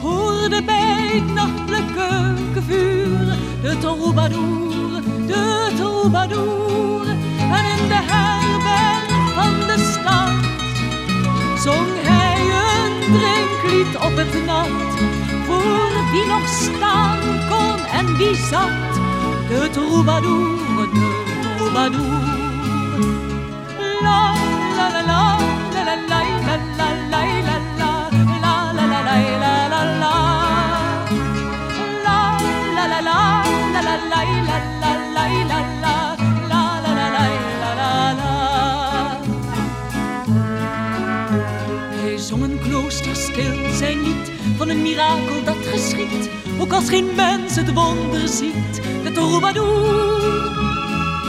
hoorde 0.00 0.62
bij 0.62 0.77
het 1.10 1.34
nachtelijke 1.34 1.92
keukenvuur 1.94 3.36
de 3.62 3.78
troubadour, 3.78 5.02
de 5.26 5.72
troubadour. 5.76 7.06
En 7.56 7.64
in 7.74 7.88
de 7.88 8.00
herberg 8.10 9.32
van 9.34 9.54
de 9.66 9.78
stad 9.92 10.30
zong 11.64 11.92
hij 11.96 12.40
een 12.64 13.12
drinklied 13.12 13.96
op 13.96 14.16
het 14.16 14.44
nat. 14.46 14.68
Voor 15.46 16.10
wie 16.12 16.26
nog 16.26 16.48
staan 16.48 17.18
kon 17.48 17.86
en 17.86 18.16
wie 18.16 18.36
zat, 18.36 18.92
de 19.48 19.68
troubadour, 19.70 20.58
de 20.76 20.88
troubadour. 21.56 22.36
La 24.02 24.34
la 24.76 24.90
la 24.90 25.06
la 25.06 25.37
een 44.68 44.82
mirakel 44.82 45.44
dat 45.44 45.66
geschiet, 45.66 46.30
ook 46.58 46.72
als 46.72 46.88
geen 46.88 47.14
mens 47.16 47.56
het 47.56 47.72
wonder 47.72 48.28
ziet, 48.28 48.82
de 49.02 49.12
troubadour. 49.12 50.46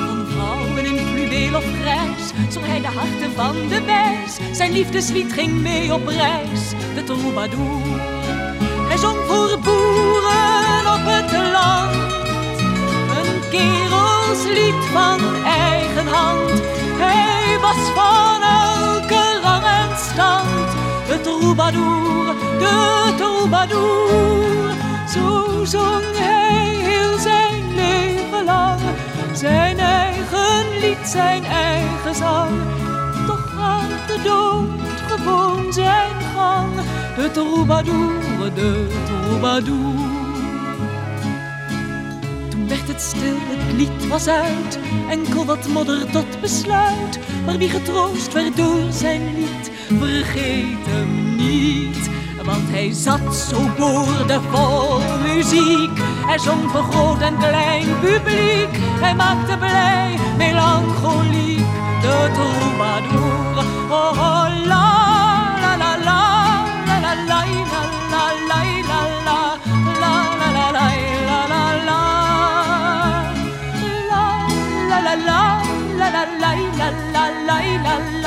Van 0.08 0.26
vrouwen 0.28 0.86
in 0.86 1.06
fluweel 1.06 1.56
of 1.56 1.66
grijs 1.82 2.54
zong 2.54 2.66
hij 2.66 2.82
de 2.82 2.88
harten 2.88 3.32
van 3.36 3.56
de 3.68 3.82
wijs. 3.86 4.58
Zijn 4.58 4.72
liefdeslied 4.72 5.34
ging 5.34 5.62
mee 5.62 5.94
op 5.94 6.08
reis, 6.08 6.70
de 6.96 7.04
troubadour. 7.04 7.82
Hij 8.88 8.98
zong 8.98 9.18
voor 9.28 9.60
boeren 9.64 10.94
op 10.96 11.04
het 11.04 11.32
land, 11.32 12.14
een 13.18 13.50
kerelslied 13.50 14.86
van 14.92 15.20
eigen 15.46 15.59
troubadour, 21.40 22.36
de 22.60 23.14
troubadour. 23.18 24.74
Zo 25.14 25.66
zong 25.66 26.04
hij 26.16 26.66
heel 26.66 27.18
zijn 27.20 28.46
lang. 28.46 28.80
Zijn 29.34 29.80
eigen 29.80 30.80
lied, 30.80 31.08
zijn 31.08 31.44
eigen 31.44 32.16
zang. 32.16 32.50
Toch 33.28 33.54
gaat 33.58 34.08
de 34.08 34.22
dood 34.24 34.68
gewoon 35.08 35.74
zijn 35.74 36.16
gang. 36.36 36.74
De 37.16 37.32
troubadour, 37.32 38.54
de 38.56 38.88
troubadour. 39.06 40.09
Stil, 43.00 43.38
het 43.40 43.74
lied 43.78 44.08
was 44.08 44.28
uit. 44.28 44.80
Enkel 45.10 45.46
wat 45.46 45.68
modder 45.68 46.12
tot 46.12 46.42
besluit. 46.42 47.20
Maar 47.46 47.58
wie 47.58 47.70
getroost 47.70 48.34
werd 48.34 48.58
door 48.58 48.92
zijn 48.92 49.22
lied, 49.36 49.72
vergeet 50.00 50.86
hem 50.88 51.36
niet. 51.36 52.10
Want 52.44 52.70
hij 52.70 52.92
zat 52.94 53.36
zo 53.36 53.58
boordevol 53.78 55.00
muziek. 55.24 56.00
Hij 56.26 56.38
zong 56.38 56.72
voor 56.72 56.84
groot 56.84 57.22
en 57.22 57.38
klein 57.38 58.00
publiek. 58.00 58.70
Hij 59.02 59.16
maakte 59.16 59.58
blij, 59.58 60.16
melancholiek, 60.38 61.66
de 62.02 62.30
troubadour. 62.34 63.66
Oh, 63.90 64.12
oh, 64.12 65.09
la, 77.84 78.00
la, 78.00 78.19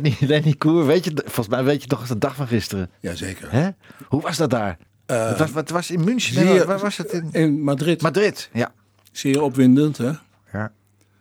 Lenny, 0.00 0.16
Lenny 0.20 0.54
Koer, 0.58 0.86
weet 0.86 1.04
je, 1.04 1.12
volgens 1.24 1.48
mij 1.48 1.64
weet 1.64 1.82
je 1.82 1.88
toch 1.88 2.06
de 2.06 2.18
dag 2.18 2.34
van 2.34 2.46
gisteren. 2.46 2.90
Jazeker. 3.00 3.52
Hè? 3.52 3.68
Hoe 4.08 4.20
was 4.22 4.36
dat 4.36 4.50
daar? 4.50 4.78
het, 5.06 5.38
was, 5.38 5.50
het 5.54 5.70
was 5.70 5.90
in 5.90 6.04
München. 6.04 6.34
zeer- 6.34 6.44
Nee, 6.44 6.64
waar, 6.64 6.78
was 6.78 6.96
het 6.96 7.12
in? 7.12 7.28
In 7.32 7.62
Madrid. 7.62 8.02
Madrid. 8.02 8.48
Ja. 8.52 8.72
Zeer 9.12 9.42
opwindend, 9.42 9.96
hè? 9.98 10.10
ja. 10.52 10.72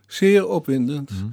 Zeer 0.08 0.48
opwindend. 0.48 1.10
Mhm. 1.12 1.26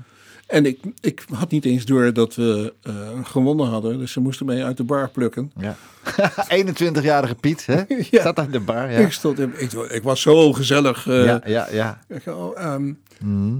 En 0.47 0.67
ik, 0.67 0.79
ik 1.01 1.25
had 1.35 1.51
niet 1.51 1.65
eens 1.65 1.85
door 1.85 2.13
dat 2.13 2.35
we 2.35 2.75
eh, 2.83 2.95
gewonnen 3.25 3.67
hadden. 3.67 3.99
Dus 3.99 4.13
ze 4.13 4.21
moesten 4.21 4.47
mij 4.47 4.65
uit 4.65 4.77
de 4.77 4.85
bar 4.85 5.09
plukken. 5.11 5.53
ja. 5.59 5.77
21-jarige 6.65 7.35
Piet, 7.35 7.67
hè? 7.67 7.83
Ja. 8.11 8.23
Zat 8.23 8.39
aan 8.39 8.51
de 8.51 8.61
bar. 8.61 8.91
Ja, 8.93 8.99
Ik, 8.99 9.13
stond, 9.13 9.39
ik, 9.41 9.73
ik 9.73 10.03
was 10.03 10.21
zo 10.21 10.53
gezellig. 10.53 11.07
eh, 11.09 11.25
ja, 11.25 11.41
ja. 11.45 11.67
ja. 11.71 12.01
ik, 12.09 12.27
oh, 12.27 12.61
ehm, 12.61 12.93
Mhm. 13.21 13.55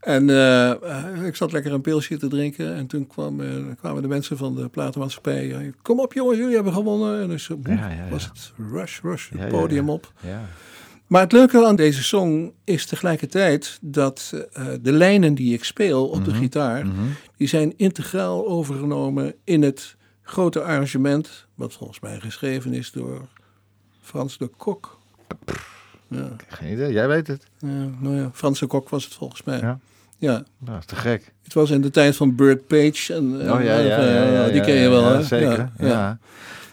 En 0.00 0.30
eh, 0.30 0.70
eh, 0.70 1.26
ik 1.26 1.36
zat 1.36 1.52
lekker 1.52 1.72
een 1.72 1.80
pilsje 1.80 2.16
te 2.16 2.28
drinken. 2.28 2.74
En 2.74 2.86
toen 2.86 3.06
kwam, 3.06 3.40
eh, 3.40 3.48
kwamen 3.78 4.02
de 4.02 4.08
mensen 4.08 4.36
van 4.36 4.54
de 4.54 4.68
platenmaatschappij. 4.68 5.72
Kom 5.82 6.00
op 6.00 6.12
jongens, 6.12 6.38
jullie 6.38 6.54
hebben 6.54 6.72
gewonnen. 6.72 7.20
En 7.22 7.28
dus 7.28 7.46
boem, 7.48 7.76
Ja, 7.76 7.88
ja, 7.88 8.04
ja. 8.04 8.08
was 8.10 8.24
het 8.24 8.52
rush, 8.70 9.00
rush, 9.02 9.30
het 9.36 9.48
podium 9.48 9.90
op. 9.90 10.12
ja. 10.20 10.44
Maar 11.06 11.20
het 11.22 11.32
leuke 11.32 11.66
aan 11.66 11.76
deze 11.76 12.02
song 12.02 12.52
is 12.64 12.86
tegelijkertijd 12.86 13.78
dat 13.80 14.32
de 14.82 14.92
lijnen 14.92 15.34
die 15.34 15.52
ik 15.54 15.64
speel 15.64 16.08
op 16.08 16.18
Mhm. 16.20 16.24
de 16.24 16.34
gitaar, 16.34 16.86
die 17.36 17.48
zijn 17.48 17.74
integraal 17.76 18.46
overgenomen 18.48 19.34
in 19.44 19.62
het 19.62 19.96
grote 20.22 20.62
arrangement, 20.62 21.46
wat 21.54 21.72
volgens 21.72 22.00
mij 22.00 22.20
geschreven 22.20 22.72
is 22.72 22.90
door 22.92 23.28
Frans 24.00 24.38
de 24.38 24.46
Kok. 24.56 24.98
Ja, 26.08 26.28
Geen 26.48 26.72
idee, 26.72 26.92
jij 26.92 27.08
weet 27.08 27.26
het. 27.26 27.44
ja, 27.58 27.68
nou 27.98 28.16
ja, 28.16 28.30
Frans 28.32 28.58
de 28.60 28.66
Kok 28.66 28.88
was 28.88 29.04
het 29.04 29.14
volgens 29.14 29.42
mij. 29.42 29.58
Ja. 29.60 29.78
Ja, 30.20 30.32
Nou, 30.32 30.44
dat 30.58 30.78
is 30.78 30.84
te 30.86 30.96
gek. 30.96 31.32
het 31.42 31.54
was 31.54 31.70
in 31.70 31.80
de 31.80 31.90
tijd 31.90 32.16
van 32.16 32.34
Burt 32.34 32.66
Page. 32.66 33.14
En, 33.14 33.32
Oh 33.34 33.62
ja, 33.62 33.78
ja, 33.78 33.78
eh, 33.78 34.14
ja, 34.14 34.22
ja, 34.44 34.48
die 34.52 34.60
ken 34.60 34.74
je 34.74 34.88
wel, 34.88 35.04
hè? 35.04 35.22
Zeker, 35.22 35.70
Ja. 35.78 36.18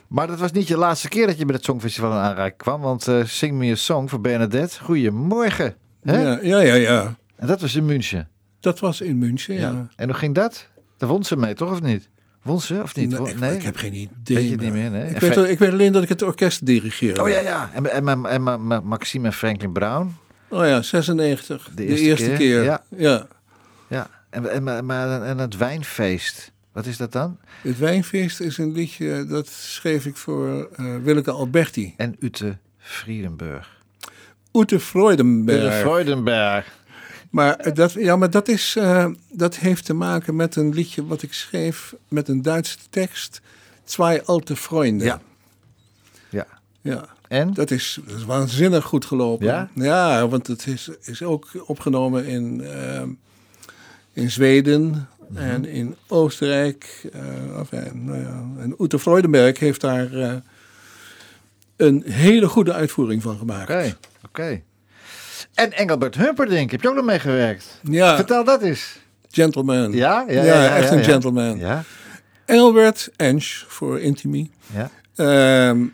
Maar 0.07 0.27
dat 0.27 0.39
was 0.39 0.51
niet 0.51 0.67
je 0.67 0.77
laatste 0.77 1.09
keer 1.09 1.27
dat 1.27 1.37
je 1.37 1.45
bij 1.45 1.55
het 1.55 1.63
Songfestival 1.63 2.11
in 2.11 2.17
aanraking 2.17 2.57
kwam. 2.57 2.81
Want 2.81 3.07
eh, 3.07 3.23
Sing 3.25 3.53
Me 3.57 3.71
A 3.71 3.75
Song 3.75 4.07
voor 4.09 4.21
Bernadette. 4.21 4.79
Goedemorgen. 4.83 5.75
Hè? 6.03 6.21
Ja, 6.21 6.39
ja, 6.41 6.59
ja, 6.59 6.73
ja. 6.73 7.15
En 7.35 7.47
dat 7.47 7.61
was 7.61 7.75
in 7.75 7.85
München. 7.85 8.27
Dat 8.59 8.79
was 8.79 9.01
in 9.01 9.17
München, 9.17 9.55
ja. 9.55 9.87
En 9.95 10.05
hoe 10.09 10.17
ging 10.17 10.35
dat? 10.35 10.67
Daar 10.97 11.09
won 11.09 11.23
ze 11.23 11.37
mee, 11.37 11.53
toch? 11.53 11.71
Of 11.71 11.81
niet? 11.81 12.09
Won 12.45 12.61
ze 12.61 12.81
of 12.81 12.95
niet? 12.95 13.09
Nee, 13.39 13.51
ik, 13.51 13.57
ik 13.57 13.63
heb 13.63 13.75
geen 13.77 13.93
idee. 13.93 14.37
Weet 14.37 14.49
je 14.49 14.55
niet 14.55 14.71
meer, 14.73 14.89
nee? 14.91 15.09
Ik 15.09 15.19
weet, 15.19 15.37
ik 15.37 15.59
weet 15.59 15.71
alleen 15.71 15.91
dat 15.91 16.03
ik 16.03 16.09
het 16.09 16.21
orkest 16.21 16.65
dirigeerde. 16.65 17.21
Oh 17.21 17.29
ja, 17.29 17.39
ja. 17.39 17.69
En, 17.73 17.91
en, 17.91 18.07
en, 18.07 18.25
en, 18.25 18.47
en- 18.47 18.71
en 18.71 18.85
Maxime 18.85 19.25
en 19.27 19.33
Franklin 19.33 19.71
Brown. 19.71 20.15
Oh 20.49 20.65
ja, 20.65 20.81
96. 20.81 21.69
De 21.75 21.85
De 21.85 21.97
eerste 21.97 22.25
keer, 22.25 22.37
keer. 22.37 22.63
ja. 22.63 22.83
ja. 22.97 23.27
Ja. 23.87 24.09
En, 24.29 24.51
en, 24.51 24.67
en, 24.67 25.23
en, 25.25 25.37
het 25.37 25.57
wijnfeest. 25.57 26.51
Wat 26.71 26.85
is 26.85 26.97
dat 26.97 27.11
dan? 27.11 27.37
Het 27.61 27.77
Wijnfeest 27.77 28.39
is 28.39 28.57
een 28.57 28.71
liedje, 28.71 29.25
dat 29.25 29.47
schreef 29.47 30.05
ik 30.05 30.15
voor 30.17 30.69
eh 30.75 30.85
Willeke 31.03 31.31
Alberti. 31.31 31.93
En 31.97 32.15
Ute 32.19 32.57
Friedenburg. 32.77 33.83
Ute 34.53 34.75
De 34.75 34.81
Freudenberg. 34.81 35.79
Freudenberg. 35.79 36.65
Maar 37.35 37.55
eh, 37.55 37.73
dat, 37.73 37.91
ja, 37.91 38.15
maar 38.15 38.29
dat, 38.29 38.47
is, 38.47 38.75
eh, 38.75 39.05
dat 39.31 39.55
heeft 39.55 39.85
te 39.85 39.93
maken 39.93 40.35
met 40.35 40.55
een 40.55 40.73
liedje 40.73 41.05
wat 41.05 41.21
ik 41.21 41.33
schreef 41.33 41.95
met 42.07 42.27
een 42.27 42.41
Duitse 42.41 42.77
tekst. 42.89 43.41
Zwei 43.83 44.21
alte 44.25 44.55
Freunde. 44.55 45.03
Ja. 45.03 45.21
Ja. 46.29 46.47
ja. 46.81 47.05
En? 47.27 47.53
Dat 47.53 47.71
is, 47.71 47.99
dat 48.07 48.17
is 48.17 48.23
waanzinnig 48.25 48.83
goed 48.85 49.05
gelopen. 49.05 49.45
Ja? 49.45 49.69
Ja, 49.73 50.27
want 50.27 50.47
het 50.47 50.67
is, 50.67 50.89
is 51.01 51.23
ook 51.23 51.47
opgenomen 51.65 52.25
in, 52.25 52.61
ehm, 52.63 53.09
in 54.13 54.31
Zweden 54.31 55.07
Mhm. 55.29 55.37
en 55.43 55.65
in 55.65 55.95
Oostenrijk. 56.07 57.07
eh 57.13 57.57
enfin, 57.59 58.05
nou 58.05 58.19
ja. 58.19 58.43
En 58.61 58.75
Ute 58.79 58.99
Freudenberg 58.99 59.59
heeft 59.59 59.81
daar 59.81 60.13
eh, 60.13 60.33
een 61.75 62.03
hele 62.05 62.47
goede 62.47 62.73
uitvoering 62.73 63.21
van 63.21 63.37
gemaakt. 63.37 63.69
Oké, 63.69 63.97
oké. 64.25 64.61
En 65.55 65.71
Engelbert 65.71 66.15
Humperdinck, 66.15 66.71
heb 66.71 66.81
je 66.81 66.89
ook 66.89 66.95
nog 66.95 67.05
meegewerkt? 67.05 67.79
Ja, 67.81 68.15
Vertel 68.15 68.43
dat 68.43 68.61
eens. 68.61 68.99
gentleman. 69.31 69.91
Ja, 69.91 70.25
ja, 70.27 70.33
Ja, 70.33 70.43
ja, 70.43 70.63
ja, 70.63 70.75
echt 70.75 70.91
een 70.91 71.03
gentleman. 71.03 71.57
Ja, 71.57 71.83
Albert 72.47 73.09
Ensch 73.15 73.63
voor 73.67 73.99
Intimi. 73.99 74.51
ja. 74.73 74.89
Ehm, 75.15 75.85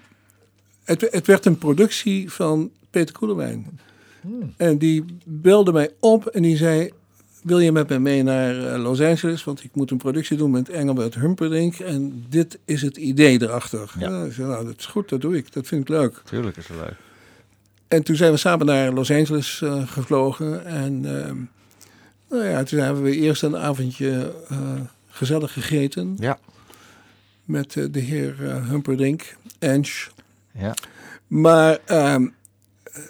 het, 0.84 1.08
het 1.12 1.28
werd 1.28 1.46
een 1.46 1.58
productie 1.58 2.32
van 2.32 2.72
Peter 2.90 3.16
Koelewijn. 3.16 3.80
Hmm. 4.22 4.54
En 4.58 4.78
die 4.78 5.06
belde 5.26 5.72
mij 5.72 5.90
op 6.00 6.26
en 6.28 6.42
die 6.42 6.58
zei... 6.58 6.92
Wil 7.44 7.60
je 7.60 7.72
met 7.72 7.90
mij 7.90 8.00
mee 8.00 8.24
naar 8.24 8.74
eh, 8.74 8.82
Los 8.82 9.02
Angeles? 9.02 9.44
Want 9.44 9.64
ik 9.64 9.70
moet 9.74 9.92
een 9.92 9.98
productie 9.98 10.38
doen 10.38 10.52
met 10.52 10.70
Engelbert 10.70 11.16
Humperdinck. 11.16 11.80
En 11.80 12.26
dit 12.30 12.60
is 12.66 12.82
het 12.82 12.98
idee 12.98 13.42
erachter. 13.42 13.92
Ja. 14.00 14.30
Zei, 14.30 14.48
nou, 14.48 14.66
dat 14.66 14.76
is 14.78 14.86
goed, 14.86 15.10
dat 15.10 15.22
doe 15.22 15.38
ik. 15.38 15.54
Dat 15.54 15.68
vind 15.68 15.82
ik 15.82 15.90
leuk. 15.90 16.22
Tuurlijk 16.26 16.58
is 16.58 16.68
het 16.68 16.78
leuk. 16.78 16.94
En 17.92 18.04
toen 18.04 18.16
zijn 18.16 18.32
we 18.32 18.38
samen 18.38 18.66
naar 18.66 18.92
Los 18.92 19.12
Angeles 19.12 19.62
eh, 19.62 19.88
gevlogen. 19.88 20.66
En 20.66 21.06
ehm, 21.26 21.38
nou 22.30 22.44
ja, 22.50 22.64
toen 22.64 22.80
hebben 22.80 23.04
we 23.04 23.16
eerst 23.16 23.44
een 23.44 23.58
avondje 23.58 24.34
eh, 24.50 24.58
gezellig 25.10 25.54
gegeten. 25.54 26.16
Ja. 26.20 26.40
Met 27.46 27.76
eh, 27.76 27.86
de 27.92 28.00
heer 28.00 28.36
Humperdinck, 28.70 29.36
Ensch. 29.60 30.08
Ja, 30.52 30.74
Maar 31.28 31.78
ehm, 31.86 32.28
eh, 32.84 33.02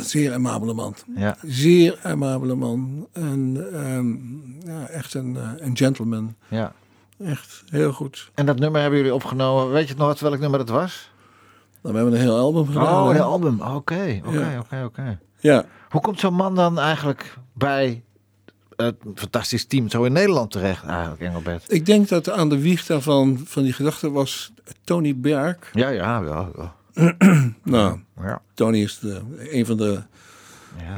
zeer 0.00 0.32
amabele 0.32 0.74
man. 0.74 0.94
ja. 1.16 1.36
Zeer 1.42 1.98
amabele 2.02 2.54
man. 2.54 3.08
En 3.12 3.66
ehm, 3.72 4.14
ja, 4.70 4.86
echt 4.88 5.14
een, 5.14 5.36
een 5.58 5.76
gentleman. 5.76 6.34
ja. 6.48 6.72
Echt 7.24 7.62
heel 7.70 7.92
goed. 7.92 8.30
En 8.34 8.46
dat 8.46 8.58
nummer 8.58 8.80
hebben 8.80 8.98
jullie 8.98 9.14
opgenomen. 9.14 9.72
Weet 9.72 9.88
je 9.88 9.94
nog 9.94 10.06
wat 10.06 10.20
welk 10.20 10.38
nummer 10.38 10.58
dat 10.58 10.68
was? 10.68 11.10
Nou, 11.86 11.98
we 11.98 12.04
hebben 12.04 12.20
een 12.20 12.26
heel 12.26 12.38
album 12.38 12.66
gedaan. 12.66 13.08
Oh, 13.08 13.14
een 13.14 13.20
album. 13.20 13.60
Oké, 13.60 14.20
oké, 14.24 14.58
oké, 14.60 14.84
oké. 14.84 15.18
Ja. 15.38 15.64
Hoe 15.88 16.00
komt 16.00 16.20
zo'n 16.20 16.34
man 16.34 16.54
dan 16.54 16.78
eigenlijk 16.78 17.38
bij 17.52 18.02
het 18.76 18.96
fantastisch 19.14 19.66
team 19.66 19.88
zo 19.88 20.04
in 20.04 20.12
Nederland 20.12 20.50
terecht 20.50 20.84
eigenlijk, 20.84 21.20
Engelbert? 21.20 21.72
Ik 21.72 21.86
denk 21.86 22.08
dat 22.08 22.30
aan 22.30 22.48
de 22.48 22.60
wieg 22.60 22.86
daarvan, 22.86 23.40
van 23.44 23.62
die 23.62 23.72
gedachte 23.72 24.10
was 24.10 24.52
Tony 24.84 25.16
Berg. 25.16 25.56
Ja, 25.72 25.88
ja, 25.88 26.20
ja. 26.20 26.48
ja. 26.94 27.14
Nou, 27.62 28.00
ja. 28.20 28.42
Tony 28.54 28.82
is 28.82 28.98
de, 28.98 29.20
een 29.38 29.66
van 29.66 29.76
de. 29.76 30.02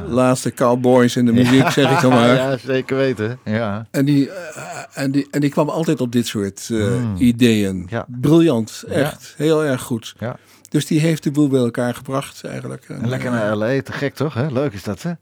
Laatste 0.06 0.52
cowboys 0.52 1.16
in 1.16 1.24
de 1.26 1.32
muziek, 1.42 1.68
zeg 1.70 1.90
ik 1.92 2.00
dan 2.00 2.10
maar. 2.10 2.34
Ja, 2.34 2.56
zeker 2.56 2.96
weten. 2.96 3.38
Ja. 3.44 3.86
En, 3.90 4.04
die, 4.04 4.30
eh, 4.30 4.72
en, 4.94 5.10
die, 5.10 5.26
en 5.30 5.40
die 5.40 5.50
kwam 5.50 5.68
altijd 5.68 6.00
op 6.00 6.12
dit 6.12 6.26
soort 6.26 6.64
Hmm. 6.68 7.14
ideeën. 7.18 7.86
Ja. 7.90 8.04
Briljant, 8.08 8.84
echt. 8.88 9.34
Heel 9.36 9.64
erg 9.64 9.80
goed. 9.82 10.14
Ja. 10.18 10.36
Dus 10.68 10.86
die 10.86 11.00
heeft 11.00 11.22
de 11.22 11.30
boel 11.30 11.48
bij 11.48 11.60
elkaar 11.60 11.94
gebracht 11.94 12.44
eigenlijk. 12.44 12.84
En, 12.88 13.02
En 13.02 13.08
lekker 13.08 13.30
naar 13.30 13.56
L.A., 13.56 13.82
te 13.82 13.92
gek 13.92 14.14
toch? 14.14 14.34
Hè? 14.34 14.46
Leuk 14.50 14.72
is 14.72 14.82
dat, 14.82 15.02
hè? 15.02 15.12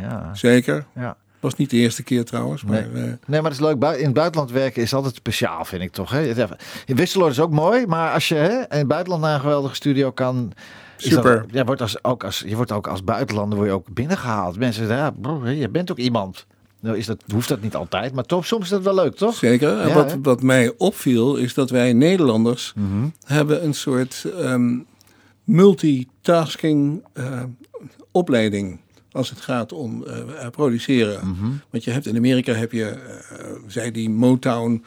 Ja. 0.00 0.30
Zeker. 0.34 0.84
ja. 0.94 1.16
Was 1.40 1.54
niet 1.54 1.70
de 1.70 1.76
eerste 1.76 2.02
keer 2.02 2.24
trouwens. 2.24 2.64
Maar, 2.64 2.86
Nee. 2.92 3.02
eh, 3.02 3.08
Nee, 3.26 3.40
maar 3.40 3.50
het 3.50 3.60
is 3.60 3.66
leuk. 3.66 3.82
In 3.98 4.04
het 4.04 4.14
buitenland 4.14 4.50
werken 4.50 4.82
is 4.82 4.94
altijd 4.94 5.14
speciaal, 5.14 5.64
vind 5.64 5.82
ik 5.82 5.92
toch? 5.92 6.10
Hè? 6.10 6.46
In 6.86 6.96
Wisseloord 6.96 7.30
is 7.32 7.40
ook 7.40 7.50
mooi, 7.50 7.86
maar 7.86 8.12
als 8.12 8.28
je 8.28 8.34
hè, 8.34 8.58
in 8.58 8.66
het 8.78 8.86
buitenland 8.88 9.22
naar 9.22 9.34
een 9.34 9.40
geweldige 9.40 9.74
studio 9.74 10.10
kan... 10.10 10.52
Super. 10.96 11.40
Dat, 11.40 11.46
ja, 11.50 11.64
wordt 11.64 11.80
als, 11.80 12.04
ook 12.04 12.24
als, 12.24 12.44
je 12.46 12.56
wordt 12.56 12.72
ook 12.72 12.86
als 12.86 13.04
buitenlander 13.04 13.56
word 13.58 13.68
je 13.70 13.74
ook 13.74 13.94
binnengehaald. 13.94 14.58
Mensen 14.58 14.86
zeggen, 14.86 15.14
ja, 15.44 15.50
je 15.50 15.68
bent 15.68 15.90
ook 15.90 15.98
iemand. 15.98 16.46
Nou, 16.80 16.96
is 16.96 17.06
dat, 17.06 17.22
hoeft 17.32 17.48
dat 17.48 17.62
niet 17.62 17.74
altijd, 17.74 18.12
maar 18.14 18.24
toch, 18.24 18.46
soms 18.46 18.62
is 18.62 18.68
dat 18.68 18.82
wel 18.82 18.94
leuk, 18.94 19.14
toch? 19.14 19.34
Zeker. 19.34 19.78
En 19.78 19.88
Ja, 19.88 19.94
wat, 19.94 20.16
wat 20.22 20.42
mij 20.42 20.72
opviel 20.76 21.36
is 21.36 21.54
dat 21.54 21.70
wij 21.70 21.92
Nederlanders 21.92 22.72
Mhm. 22.76 23.06
hebben 23.24 23.64
een 23.64 23.74
soort 23.74 24.24
ehm, 24.38 24.78
multitasking 25.44 27.04
eh, 27.12 27.42
opleiding 28.10 28.80
als 29.12 29.30
het 29.30 29.40
gaat 29.40 29.72
om 29.72 30.04
eh, 30.04 30.48
produceren. 30.50 31.28
Mhm. 31.28 31.50
Want 31.70 31.84
je 31.84 31.90
hebt 31.90 32.06
in 32.06 32.16
Amerika 32.16 32.52
heb 32.52 32.72
je, 32.72 32.84
eh, 32.88 33.46
zij 33.66 33.90
die 33.90 34.10
Motown, 34.10 34.84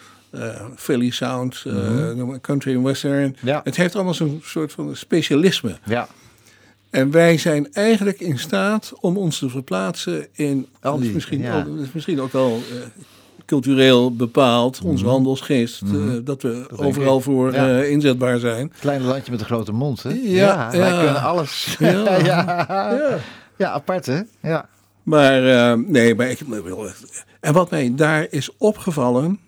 Philly 0.75 1.09
Sound, 1.09 1.63
eh, 1.67 2.13
maar 2.13 2.41
country 2.41 2.73
en 2.73 2.83
western. 2.83 3.35
Mhm. 3.37 3.47
Ja. 3.47 3.61
Het 3.63 3.75
heeft 3.75 3.95
allemaal 3.95 4.13
zo'n 4.13 4.41
soort 4.43 4.71
van 4.71 4.95
specialisme. 4.95 5.77
Ja, 5.85 6.07
En 6.89 7.11
wij 7.11 7.37
zijn 7.37 7.73
eigenlijk 7.73 8.19
in 8.19 8.39
staat 8.39 8.93
om 8.99 9.17
ons 9.17 9.39
te 9.39 9.49
verplaatsen 9.49 10.27
in, 10.31 10.67
Al 10.81 10.99
die, 10.99 11.11
misschien, 11.11 11.41
ja. 11.41 11.57
ook- 11.67 11.79
is 11.81 11.91
misschien 11.91 12.21
ook 12.21 12.31
wel 12.31 12.61
eh, 12.71 12.77
cultureel 13.45 14.15
bepaald, 14.15 14.81
onze 14.83 15.05
handelsgeest, 15.07 15.81
eh, 15.81 15.89
dat 16.23 16.41
we 16.41 16.65
Mhm. 16.71 16.83
overal 16.85 17.21
voor 17.21 17.53
Ja. 17.53 17.79
eh, 17.79 17.89
inzetbaar 17.89 18.39
zijn. 18.39 18.71
kleine 18.79 19.05
landje 19.05 19.31
met 19.31 19.39
een 19.39 19.45
grote 19.45 19.71
mond, 19.71 20.03
hè? 20.03 20.09
Ja, 20.23 20.71
wij 20.71 20.89
kunnen 21.03 21.21
alles. 21.21 21.75
Ja. 21.79 21.89
ja. 22.17 22.17
Ja. 22.23 23.17
Ja, 23.57 23.69
apart, 23.69 24.05
hè? 24.05 24.19
Ja. 24.41 24.67
Maar 25.03 25.47
eh, 25.71 25.77
nee, 25.87 26.15
maar 26.15 26.29
ik, 26.29 26.39
en 27.39 27.53
wat 27.53 27.69
mij 27.71 27.93
daar 27.95 28.27
is 28.29 28.49
opgevallen, 28.57 29.39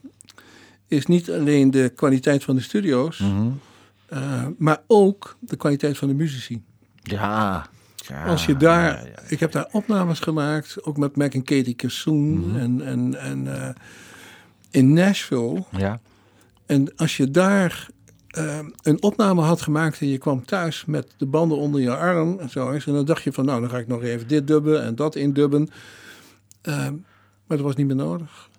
is 0.88 1.06
niet 1.06 1.32
alleen 1.32 1.72
de 1.72 1.92
kwaliteit 1.96 2.44
van 2.44 2.56
de 2.56 2.62
studio's, 2.62 3.20
Mhm. 3.20 3.48
eh, 4.06 4.46
maar 4.58 4.82
ook 4.88 5.38
de 5.40 5.56
kwaliteit 5.56 5.98
van 5.98 6.08
de 6.08 6.14
muzici. 6.14 6.62
Ja. 7.04 7.68
Ja, 8.08 8.26
Als 8.26 8.46
je 8.46 8.58
daar, 8.58 8.84
ja, 9.04 9.06
ja. 9.16 9.22
ik 9.28 9.40
heb 9.40 9.52
daar 9.52 9.68
opnames 9.72 10.20
gemaakt, 10.20 10.84
ook 10.84 10.98
met 10.98 11.16
Mac 11.16 11.34
en 11.34 11.44
Katie 11.44 11.74
Kassoon 11.74 12.58
en, 12.58 12.82
en, 12.86 13.16
en 13.20 13.62
eh, 13.62 13.70
in 14.72 14.94
Nashville. 14.94 15.64
Ja. 15.72 16.00
En 16.66 16.96
als 16.96 17.18
je 17.18 17.32
daar 17.32 17.88
eh, 18.28 18.60
een 18.82 19.02
opname 19.04 19.42
had 19.42 19.62
gemaakt 19.62 20.02
en 20.02 20.08
je 20.08 20.18
kwam 20.18 20.46
thuis 20.46 20.86
met 20.86 21.14
de 21.18 21.26
banden 21.26 21.58
onder 21.58 21.82
je 21.82 21.96
arm 21.96 22.40
en 22.40 22.50
zo 22.50 22.72
eens, 22.72 22.86
en 22.88 22.94
dan 22.94 23.06
dacht 23.06 23.24
je 23.24 23.34
van 23.34 23.46
nou, 23.46 23.62
dan 23.62 23.70
ga 23.70 23.78
ik 23.78 23.88
nog 23.88 24.02
even 24.04 24.28
dit 24.28 24.48
dubben 24.48 24.84
en 24.84 24.96
dat 24.96 25.16
indubben. 25.16 25.70
Maar 26.66 27.58
dat 27.58 27.66
was 27.66 27.76
niet 27.76 27.88
meer 27.88 27.96
nodig. 27.96 28.50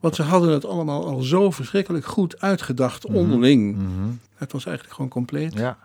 Want 0.00 0.14
ze 0.14 0.22
hadden 0.22 0.50
het 0.52 0.64
allemaal 0.64 1.06
al 1.06 1.20
zo 1.22 1.50
verschrikkelijk 1.50 2.04
goed 2.06 2.40
uitgedacht 2.40 3.06
onderling. 3.06 3.76
Mhm. 3.76 4.08
Het 4.34 4.52
was 4.52 4.64
eigenlijk 4.66 4.94
gewoon 4.96 5.10
compleet. 5.10 5.54
Ja. 5.54 5.78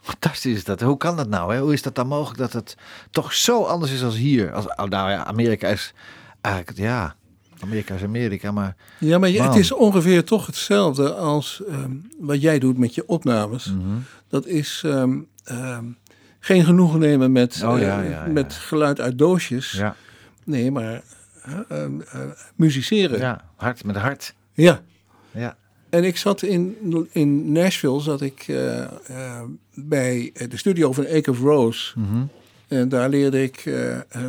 Fantastisch 0.00 0.54
is 0.54 0.64
dat. 0.64 0.80
Hoe 0.80 0.96
kan 0.96 1.16
dat 1.16 1.28
nou? 1.28 1.54
Hè? 1.54 1.60
Hoe 1.60 1.72
is 1.72 1.82
dat 1.82 1.94
dan 1.94 2.06
mogelijk 2.06 2.38
dat 2.38 2.52
het 2.52 2.76
toch 3.10 3.32
zo 3.34 3.62
anders 3.64 3.92
is 3.92 4.02
als 4.02 4.16
hier? 4.16 4.52
Als, 4.52 4.66
oh, 4.66 4.84
nou 4.84 5.10
ja, 5.10 5.24
Amerika 5.24 5.68
is 5.68 5.94
eigenlijk, 6.40 6.78
ja, 6.78 7.14
Amerika 7.60 7.94
is 7.94 8.02
Amerika, 8.02 8.50
maar 8.52 8.76
Ja, 8.98 9.18
maar 9.18 9.28
je- 9.28 9.42
het 9.42 9.54
is 9.54 9.72
ongeveer 9.72 10.24
toch 10.24 10.46
hetzelfde 10.46 11.14
als 11.14 11.62
ehm, 11.68 11.92
wat 12.20 12.40
jij 12.40 12.58
doet 12.58 12.78
met 12.78 12.94
je 12.94 13.06
opnames. 13.06 13.64
Mhm. 13.72 13.96
Dat 14.28 14.46
is 14.46 14.82
ehm, 14.86 15.18
ehm, 15.44 15.84
geen 16.40 16.64
genoegen 16.64 16.98
nemen 17.00 17.32
met, 17.32 17.62
Oh, 17.64 17.74
eh, 17.76 17.82
ja, 17.82 18.00
ja, 18.02 18.10
ja. 18.10 18.26
met 18.32 18.54
geluid 18.54 19.00
uit 19.00 19.18
doosjes. 19.18 19.72
ja, 19.72 19.96
Nee, 20.44 20.70
maar 20.70 21.02
eh, 21.68 21.82
ehm, 21.82 22.00
eh, 22.00 22.20
musiceren. 22.56 23.18
Ja. 23.18 23.44
hart 23.56 23.84
met 23.84 23.96
hart. 23.96 24.34
ja. 24.54 24.80
Ja. 25.32 25.56
En 25.90 26.04
ik 26.04 26.16
zat 26.16 26.42
in, 26.42 26.76
in 27.12 27.52
Nashville, 27.52 28.00
zat 28.00 28.20
ik 28.20 28.44
eh, 28.48 28.82
eh, 28.82 29.42
bij 29.74 30.32
de 30.48 30.56
studio 30.56 30.92
van 30.92 31.06
Ake 31.06 31.30
of 31.30 31.40
Rose. 31.40 31.98
Mhm. 31.98 32.22
En 32.68 32.88
daar 32.88 33.08
leerde 33.08 33.42
ik 33.42 33.70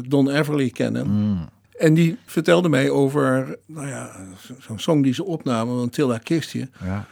Don 0.07 0.29
Everly 0.29 0.69
kennen. 0.69 1.07
Mm. 1.09 1.49
En 1.77 1.93
die 1.93 2.17
vertelde 2.25 2.69
mij 2.69 2.89
over, 2.89 3.57
nou 3.65 3.87
ja, 3.87 4.11
zo- 4.45 4.53
zo'n 4.59 4.79
song 4.79 5.01
die 5.01 5.13
ze 5.13 5.23
opnamen, 5.23 5.77
van 5.79 5.89
Tilda 5.89 6.17
Kistje. 6.17 6.69
Ja. 6.83 7.05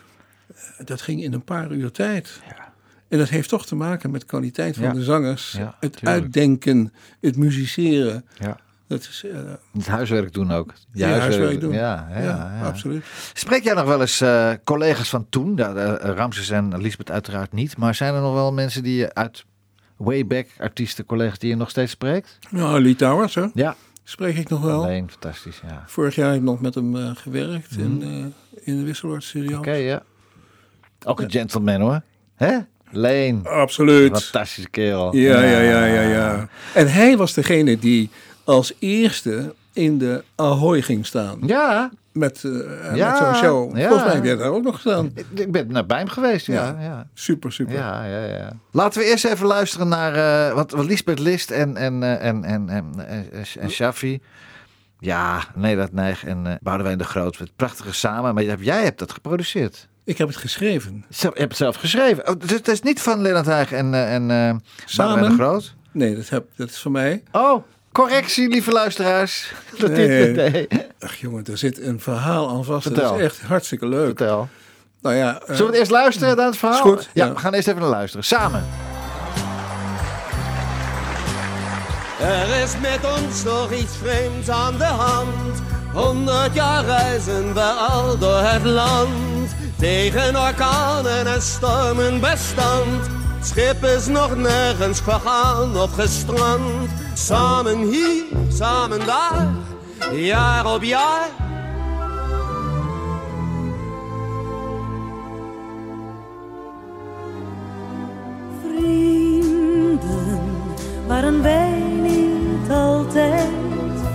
Dat 0.85 1.01
ging 1.01 1.23
in 1.23 1.33
een 1.33 1.43
paar 1.43 1.71
uur 1.71 1.91
tijd. 1.91 2.41
Ja. 2.47 2.73
En 3.07 3.17
dat 3.17 3.29
heeft 3.29 3.49
toch 3.49 3.65
te 3.65 3.75
maken 3.75 4.11
met 4.11 4.21
de 4.21 4.27
kwaliteit 4.27 4.75
van 4.75 4.83
Ja. 4.85 4.93
de 4.93 5.03
zangers. 5.03 5.51
Het 5.57 5.79
tuurlijk. 5.79 6.05
uitdenken, 6.05 6.93
het 7.21 7.37
musiceren. 7.37 8.25
Dat 8.89 8.99
is, 8.99 9.23
eh, 9.25 9.39
Het 9.73 9.87
huiswerk 9.87 10.33
doen 10.33 10.51
ook. 10.51 10.73
Je 10.93 10.99
Ja, 10.99 11.19
huiswerk 11.19 11.59
doen. 11.59 11.71
Ja, 11.73 12.07
ja, 12.11 12.21
ja, 12.21 12.61
absoluut. 12.65 13.05
Spreek 13.33 13.63
jij 13.63 13.73
nog 13.73 13.85
wel 13.85 14.01
eens 14.01 14.21
eh, 14.21 14.51
collega's 14.63 15.09
van 15.09 15.25
toen? 15.29 15.59
Eh, 15.59 15.93
Ramses 16.01 16.49
en 16.49 16.81
Lisbeth 16.81 17.11
uiteraard 17.11 17.51
niet. 17.53 17.77
Maar 17.77 17.95
zijn 17.95 18.13
er 18.13 18.21
nog 18.21 18.33
wel 18.33 18.53
mensen 18.53 18.83
die 18.83 18.95
je 18.95 19.13
uit 19.13 19.45
way 19.97 20.25
back, 20.25 20.47
artiesten, 20.57 21.05
collega's 21.05 21.39
die 21.39 21.49
je 21.49 21.55
nog 21.55 21.69
steeds 21.69 21.91
spreekt? 21.91 22.39
Nou, 22.49 22.81
Lee 22.81 22.95
Towers, 22.95 23.35
hè? 23.35 23.45
Ja. 23.53 23.75
spreek 24.03 24.37
ik 24.37 24.49
nog 24.49 24.61
wel. 24.61 24.83
Alleen, 24.83 25.09
fantastisch, 25.09 25.61
ja. 25.67 25.83
Vorig 25.87 26.15
jaar 26.15 26.27
heb 26.27 26.37
ik 26.37 26.43
nog 26.43 26.61
met 26.61 26.75
hem 26.75 27.15
gewerkt 27.15 27.77
in, 27.77 28.01
eh, 28.03 28.65
in 28.65 28.77
de 28.79 28.83
Wisseloord 28.83 29.23
studio. 29.23 29.57
Oké, 29.57 29.71
ja. 29.73 30.03
Ook 31.05 31.19
een 31.19 31.31
gentleman 31.31 31.81
hoor. 31.81 32.01
Hè? 32.35 32.57
Leen. 32.91 33.47
Absoluut. 33.47 34.23
Fantastische 34.23 34.69
kerel. 34.69 35.15
Ja, 35.15 35.41
ja, 35.43 35.59
ja, 35.59 35.85
ja, 35.85 36.01
ja. 36.01 36.49
En 36.73 36.91
hij 36.91 37.17
was 37.17 37.33
degene 37.33 37.79
die 37.79 38.09
als 38.49 38.73
eerste 38.79 39.55
in 39.73 39.97
de 39.97 40.23
Ahoy 40.35 40.81
ging 40.81 41.05
staan. 41.05 41.39
Ja, 41.45 41.91
Met, 42.11 42.43
eh, 42.43 42.95
Ja, 42.95 43.09
met 43.09 43.17
zo'n 43.17 43.35
show. 43.35 43.77
ja. 43.77 43.87
Volgens 43.87 44.05
mij 44.05 44.15
heb 44.15 44.23
jij 44.23 44.35
daar 44.35 44.49
ook 44.49 44.63
nog 44.63 44.73
gestaan. 44.73 45.11
ik, 45.33 45.51
ben 45.51 45.71
naar 45.71 45.85
bij 45.85 45.97
hem 45.97 46.07
geweest. 46.07 46.45
Ja, 46.45 46.77
ja. 46.79 47.07
Super, 47.13 47.51
super. 47.51 47.73
Ja, 47.73 48.05
ja, 48.05 48.25
ja. 48.25 48.53
Laten 48.71 49.01
we 49.01 49.07
eerst 49.07 49.25
even 49.25 49.45
luisteren 49.45 49.87
naar 49.87 50.15
eh, 50.15 50.53
wat, 50.55 50.71
wat 50.71 50.85
Lisbeth 50.85 51.19
List 51.19 51.51
en, 51.51 51.77
en, 51.77 52.03
eh, 52.03 52.27
en, 52.27 52.43
en, 52.43 52.69
en, 52.69 52.93
en, 53.59 53.69
Shafi. 53.69 54.19
Ja, 54.99 55.43
dat 55.55 55.91
neig 55.91 56.25
en 56.25 56.45
uh, 56.45 56.53
Boudewijn 56.61 56.97
de 56.97 57.03
Groot. 57.03 57.37
Het 57.37 57.55
prachtige 57.55 57.93
samen. 57.93 58.33
Maar 58.33 58.43
jij, 58.43 58.57
jij 58.59 58.83
hebt 58.83 58.99
dat 58.99 59.11
geproduceerd. 59.11 59.87
Ik 60.03 60.17
heb 60.17 60.27
het 60.27 60.37
geschreven. 60.37 61.05
Zo, 61.09 61.27
je 61.33 61.39
hebt 61.39 61.49
het 61.49 61.57
zelf 61.57 61.75
geschreven. 61.75 62.27
Oh, 62.27 62.39
dus 62.39 62.51
het 62.51 62.67
is 62.67 62.81
niet 62.81 63.01
van 63.01 63.21
Lennart 63.21 63.45
Heij 63.45 63.67
en, 63.67 63.93
en 63.93 64.27
Boudewijn 64.97 65.29
de 65.29 65.43
Groot? 65.43 65.75
Nee, 65.91 66.15
dat, 66.15 66.29
heb, 66.29 66.45
dat 66.55 66.69
is 66.69 66.77
van 66.77 66.91
mij. 66.91 67.23
Oh, 67.31 67.63
correctie, 67.99 68.49
lieve 68.49 68.71
luisteraars. 68.71 69.51
Dat 69.79 69.89
Nee. 69.91 70.31
nee. 70.33 70.67
Ach 70.99 71.15
jongen, 71.15 71.45
er 71.45 71.57
zit 71.57 71.81
een 71.81 71.99
verhaal 71.99 72.49
aan 72.49 72.63
vast. 72.65 72.83
Vertel. 72.83 73.09
Dat 73.11 73.19
is 73.19 73.25
echt 73.25 73.41
hartstikke 73.41 73.87
leuk. 73.87 74.05
Vertel. 74.05 74.47
Nou 75.01 75.15
ja, 75.15 75.33
eh, 75.39 75.41
Zullen 75.45 75.57
we 75.57 75.65
het 75.65 75.75
eerst 75.75 75.91
luisteren 75.91 76.35
dan 76.35 76.45
het 76.45 76.57
verhaal? 76.57 76.77
Is 76.77 76.81
goed, 76.81 77.09
Ja, 77.13 77.25
ja. 77.25 77.33
we 77.33 77.39
gaan 77.39 77.53
eerst 77.53 77.67
even 77.67 77.81
naar 77.81 77.89
luisteren. 77.89 78.25
Samen. 78.25 78.65
Er 82.21 82.61
is 82.63 82.71
met 82.81 82.99
ons 83.19 83.43
nog 83.43 83.71
iets 83.71 83.95
vreemds 84.03 84.49
aan 84.49 84.77
de 84.77 84.83
hand. 84.83 85.61
Honderd 85.93 86.53
jaar 86.53 86.85
reizen 86.85 87.53
we 87.53 87.61
al 87.61 88.17
door 88.17 88.39
het 88.41 88.63
land. 88.63 89.55
Tegen 89.77 90.35
orkanen 90.35 91.25
en 91.27 91.41
stormen 91.41 92.19
bestand. 92.19 93.07
Het 93.37 93.47
schip 93.47 93.83
is 93.83 94.07
nog 94.07 94.35
nergens 94.35 94.99
gegaan 94.99 95.77
of 95.77 95.93
gestrand. 95.93 96.89
Samen 97.25 97.77
hier, 97.77 98.23
samen 98.47 99.05
daar, 99.05 99.47
jaar 100.13 100.73
op 100.73 100.83
jaar. 100.83 101.29
Vrienden, 108.61 110.39
waren 111.07 111.41
wij 111.41 111.83
niet 112.01 112.71
altijd 112.71 113.49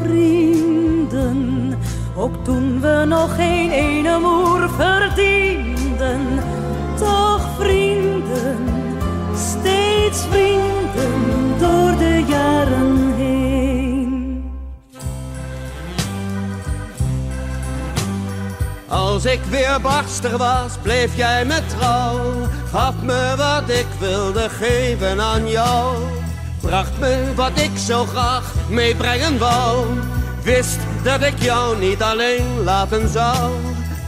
vrienden? 0.02 1.78
Ook 2.16 2.44
toen 2.44 2.80
we 2.80 3.04
nog 3.06 3.34
geen 3.34 3.70
ene 3.70 4.18
moer 4.18 4.70
verdienden. 4.70 6.42
Toch 6.98 7.48
vrienden, 7.58 8.58
steeds 10.04 10.26
vrienden 10.30 11.58
door 11.58 11.96
de 11.98 12.24
jaren 12.28 13.14
heen. 13.16 14.52
Als 18.88 19.24
ik 19.24 19.40
weer 19.50 19.80
barstig 19.80 20.36
was, 20.36 20.72
bleef 20.82 21.16
jij 21.16 21.44
me 21.44 21.60
trouw. 21.66 22.20
Gaf 22.70 22.94
me 23.02 23.34
wat 23.36 23.70
ik 23.70 23.86
wilde 23.98 24.48
geven 24.48 25.20
aan 25.20 25.48
jou. 25.48 25.96
Bracht 26.60 26.98
me 26.98 27.32
wat 27.34 27.58
ik 27.60 27.70
zo 27.78 28.04
graag 28.04 28.54
meebrengen 28.68 29.38
wou. 29.38 29.86
Wist 30.42 30.78
dat 31.02 31.22
ik 31.22 31.42
jou 31.42 31.78
niet 31.78 32.02
alleen 32.02 32.62
laten 32.64 33.08
zou. 33.08 33.52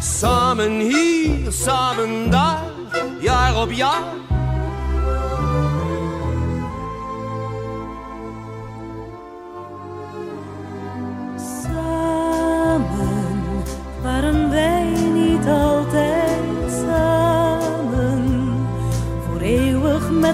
Samen 0.01 0.81
hier, 0.81 1.53
samen 1.53 2.31
daar, 2.31 2.63
jaar 3.21 3.61
op 3.61 3.73
jaar. 3.73 4.27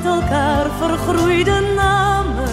Met 0.02 0.12
elkaar 0.12 0.66
vergroeiden 0.78 1.74
namen. 1.74 2.48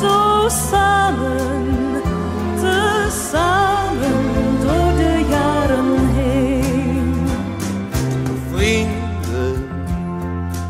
Zo 0.00 0.48
samen, 0.70 2.02
tezamen 2.54 4.24
door 4.60 4.96
de 4.96 5.24
jaren 5.30 6.08
heen. 6.14 7.26
Vrienden, 8.52 9.68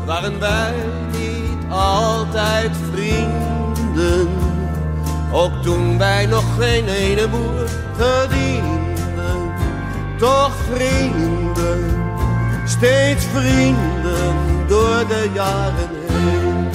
waren 0.05 0.39
wij 0.39 0.73
niet 1.11 1.71
altijd 1.71 2.71
vrienden? 2.91 4.29
Ook 5.31 5.63
toen 5.63 5.97
wij 5.97 6.25
nog 6.25 6.43
geen 6.59 6.87
ene 6.87 7.27
boer 7.27 7.69
verdienden. 7.95 9.53
Toch 10.17 10.53
vrienden, 10.71 12.03
steeds 12.65 13.25
vrienden 13.25 14.44
door 14.67 15.07
de 15.07 15.29
jaren 15.33 15.89
heen. 16.07 16.69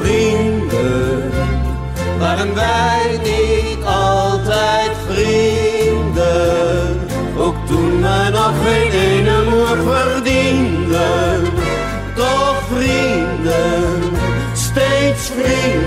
Vrienden, 0.00 1.30
waren 2.18 2.54
wij 2.54 3.20
niet 3.22 3.84
altijd 3.84 4.90
vrienden? 5.08 7.00
Ook 7.38 7.66
toen 7.66 8.02
we 8.02 8.28
nog 8.32 8.52
geen 8.64 8.90
ene 8.90 9.44
moer 9.50 9.92
verdienden. 9.92 11.42
Toch 12.14 12.62
vrienden, 12.70 14.00
steeds 14.52 15.30
vrienden 15.30 15.83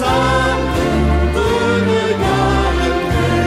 samen 0.00 1.32
door 1.32 1.84
de 1.84 2.16
jaren 2.20 3.10
heen. 3.10 3.40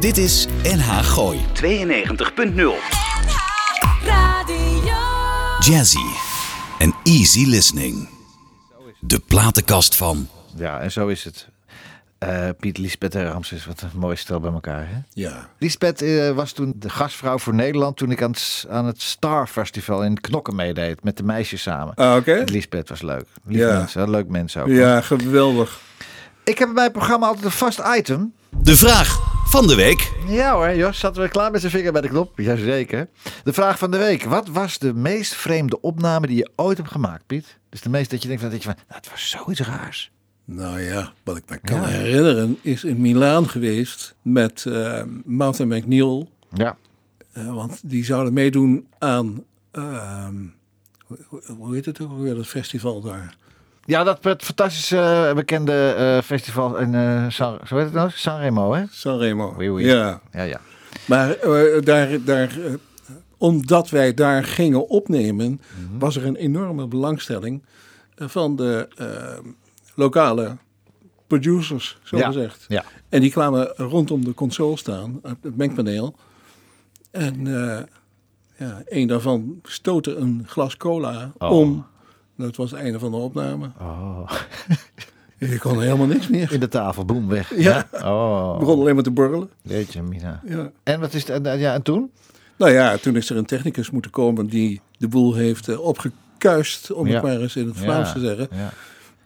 Dit 0.00 0.18
is 0.18 0.46
NH 0.62 0.98
Gooi 1.02 1.40
92.0 1.54 1.62
Radio. 4.04 4.98
Jazzy 5.60 5.98
en 6.78 6.94
easy 7.04 7.44
listening. 7.44 8.08
De 9.00 9.18
platenkast 9.18 9.96
van 9.96 10.28
Ja, 10.56 10.80
en 10.80 10.92
zo 10.92 11.06
is 11.06 11.24
het. 11.24 11.48
Eh, 12.20 12.48
Piet, 12.58 12.78
Lisbeth 12.78 13.14
en 13.14 13.24
Ramses, 13.24 13.66
wat 13.66 13.80
een 13.82 13.98
mooi 13.98 14.16
stel 14.16 14.40
bij 14.40 14.52
elkaar. 14.52 14.86
Hè? 14.88 14.96
Ja. 15.12 15.48
Lisbeth 15.58 16.02
eh, 16.02 16.30
was 16.30 16.52
toen 16.52 16.72
de 16.76 16.88
gastvrouw 16.90 17.38
voor 17.38 17.54
Nederland 17.54 17.96
toen 17.96 18.10
ik 18.10 18.22
aan 18.22 18.30
het, 18.30 18.66
aan 18.70 18.86
het 18.86 19.02
Star 19.02 19.46
Festival 19.46 20.04
in 20.04 20.20
Knokken 20.20 20.54
meedeed 20.54 21.04
met 21.04 21.16
de 21.16 21.22
meisjes 21.22 21.62
samen. 21.62 21.94
Ah, 21.94 22.16
oké. 22.16 22.42
Lisbeth 22.46 22.88
was 22.88 23.02
leuk. 23.02 23.24
Lief 23.44 23.58
Ja. 23.58 23.78
mensen, 23.78 24.10
leuk 24.10 24.28
mensen 24.28 24.62
ook. 24.62 24.68
Ja, 24.68 25.00
geweldig. 25.00 25.80
Ik 26.44 26.58
heb 26.58 26.66
bij 26.68 26.74
mijn 26.76 26.92
programma 26.92 27.26
altijd 27.26 27.44
een 27.44 27.50
vast 27.50 27.80
item. 27.96 28.32
de 28.62 28.76
vraag 28.76 29.18
van 29.50 29.66
de 29.66 29.74
week. 29.74 30.12
Ja 30.28 30.52
hoor, 30.54 30.74
Jos, 30.74 30.98
zat 30.98 31.16
weer 31.16 31.28
klaar 31.28 31.50
met 31.50 31.60
zijn 31.60 31.72
vinger 31.72 31.92
bij 31.92 32.00
de 32.00 32.08
knop. 32.08 32.38
Jazeker. 32.38 33.08
De 33.44 33.52
vraag 33.52 33.78
van 33.78 33.90
de 33.90 33.98
week. 33.98 34.24
Wat 34.24 34.48
was 34.48 34.78
de 34.78 34.94
meest 34.94 35.34
vreemde 35.34 35.80
opname 35.80 36.26
die 36.26 36.36
je 36.36 36.50
ooit 36.56 36.76
hebt 36.76 36.90
gemaakt, 36.90 37.26
Piet? 37.26 37.58
Dus 37.68 37.80
de 37.80 37.88
meest 37.88 38.10
dat 38.10 38.22
je 38.22 38.28
denkt 38.28 38.42
van, 38.42 38.50
dat 38.52 38.62
je 38.62 38.68
van 38.68 38.76
nou, 38.88 39.00
het 39.00 39.10
was 39.10 39.28
zoiets 39.30 39.60
raars. 39.60 40.10
Nou 40.52 40.80
ja, 40.80 41.12
wat 41.24 41.36
ik 41.36 41.42
me 41.48 41.58
kan 41.58 41.80
Ja. 41.80 41.86
herinneren 41.86 42.58
is 42.62 42.84
in 42.84 43.00
Milaan 43.00 43.48
geweest 43.48 44.14
met 44.22 44.66
eh 44.66 45.02
Martin 45.24 45.68
McNeil. 45.68 46.28
Ja. 46.52 46.76
Eh, 47.32 47.54
want 47.54 47.80
die 47.90 48.04
zouden 48.04 48.32
meedoen 48.32 48.86
aan, 48.98 49.44
ehm, 49.70 50.34
hoe, 51.46 51.74
heet 51.74 51.84
het 51.84 52.00
ook 52.00 52.18
weer, 52.18 52.34
dat 52.34 52.46
festival 52.46 53.00
daar? 53.00 53.36
Ja, 53.84 54.04
dat 54.04 54.24
het 54.24 54.42
fantastische 54.42 54.96
eh, 55.28 55.34
bekende 55.34 56.20
festival 56.24 56.76
in 56.78 56.92
uh, 56.92 57.24
San, 57.28 57.58
zo 57.66 57.76
heet 57.76 57.84
het 57.84 57.94
nou? 57.94 58.10
Sanremo, 58.12 58.72
hè? 58.74 58.84
Sanremo. 58.90 59.54
Oui, 59.56 59.68
oui. 59.68 59.84
Ja, 59.84 60.20
Ja, 60.32 60.42
ja. 60.42 60.60
maar 61.06 61.36
daar, 61.84 62.24
daar, 62.24 62.50
omdat 63.38 63.90
wij 63.90 64.14
daar 64.14 64.44
gingen 64.44 64.88
opnemen, 64.88 65.60
Mhm. 65.88 65.98
was 65.98 66.16
er 66.16 66.26
een 66.26 66.36
enorme 66.36 66.86
belangstelling 66.86 67.62
van 68.16 68.56
de 68.56 68.88
eh, 68.96 69.06
lokale 70.00 70.56
producers, 71.26 71.98
zo 72.02 72.16
Ja, 72.16 72.26
gezegd. 72.26 72.64
ja. 72.68 72.84
En 73.08 73.20
die 73.20 73.30
kwamen 73.30 73.66
rondom 73.76 74.24
de 74.24 74.34
console 74.34 74.76
staan, 74.76 75.20
het 75.22 75.56
mengpaneel. 75.56 76.14
En 77.10 77.46
eh, 77.46 77.82
ja, 78.56 78.82
een 78.84 79.06
daarvan 79.06 79.60
stootte 79.62 80.14
een 80.16 80.42
glas 80.46 80.76
cola 80.76 81.32
Oh. 81.38 81.50
om. 81.50 81.86
Dat 82.36 82.56
was 82.56 82.70
het 82.70 82.80
einde 82.80 82.98
van 82.98 83.10
de 83.10 83.16
opname. 83.16 83.70
Oh. 83.80 84.30
Ik 85.38 85.58
kon 85.60 85.80
helemaal 85.80 86.06
niks 86.06 86.28
meer. 86.28 86.52
In 86.52 86.60
de 86.60 86.68
tafel, 86.68 87.04
boem, 87.04 87.28
weg. 87.28 87.56
Ja. 87.56 87.88
Oh. 87.92 88.58
begon 88.58 88.80
alleen 88.80 88.94
maar 88.94 89.02
te 89.04 89.10
borrelen. 89.10 89.50
Jeetje, 89.62 90.02
Mina. 90.02 90.40
Ja. 90.44 90.70
En 90.82 91.00
wat 91.00 91.14
is 91.14 91.26
het? 91.28 91.44
Ja, 91.46 91.74
en 91.74 91.82
toen? 91.82 92.10
Nou 92.56 92.72
ja, 92.72 92.96
toen 92.96 93.16
is 93.16 93.30
er 93.30 93.36
een 93.36 93.44
technicus 93.44 93.90
moeten 93.90 94.10
komen 94.10 94.46
die 94.46 94.80
de 94.98 95.08
boel 95.08 95.34
heeft 95.34 95.68
eh, 95.68 95.80
opgekuist, 95.80 96.92
om 96.92 97.06
Ja. 97.06 97.12
het 97.14 97.22
maar 97.22 97.40
eens 97.40 97.56
in 97.56 97.66
het 97.66 97.76
Vlaams 97.78 98.12
te 98.12 98.20
zeggen. 98.20 98.48
Ja. 98.52 98.70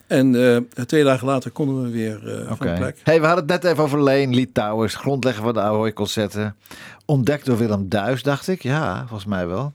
En 0.07 0.55
eh, 0.75 0.85
twee 0.85 1.05
dagen 1.05 1.27
later 1.27 1.51
konden 1.51 1.83
we 1.83 1.91
weer 1.91 2.29
eh, 2.29 2.47
van 2.47 2.53
Oké. 2.53 2.75
plek. 2.77 3.01
Hey, 3.03 3.21
we 3.21 3.27
hadden 3.27 3.45
het 3.49 3.63
net 3.63 3.73
even 3.73 3.85
over 3.85 4.03
Leen, 4.03 4.35
Litouwers, 4.35 4.95
grondlegger 4.95 5.43
van 5.43 5.55
de 5.55 5.61
Ahoy-concerten. 5.61 6.57
Ontdekt 7.05 7.47
door 7.47 7.59
Willem 7.59 7.89
Duis, 7.89 8.23
dacht 8.23 8.49
ik. 8.49 8.63
Ja, 8.63 8.99
volgens 8.99 9.25
mij 9.25 9.47
wel. 9.47 9.73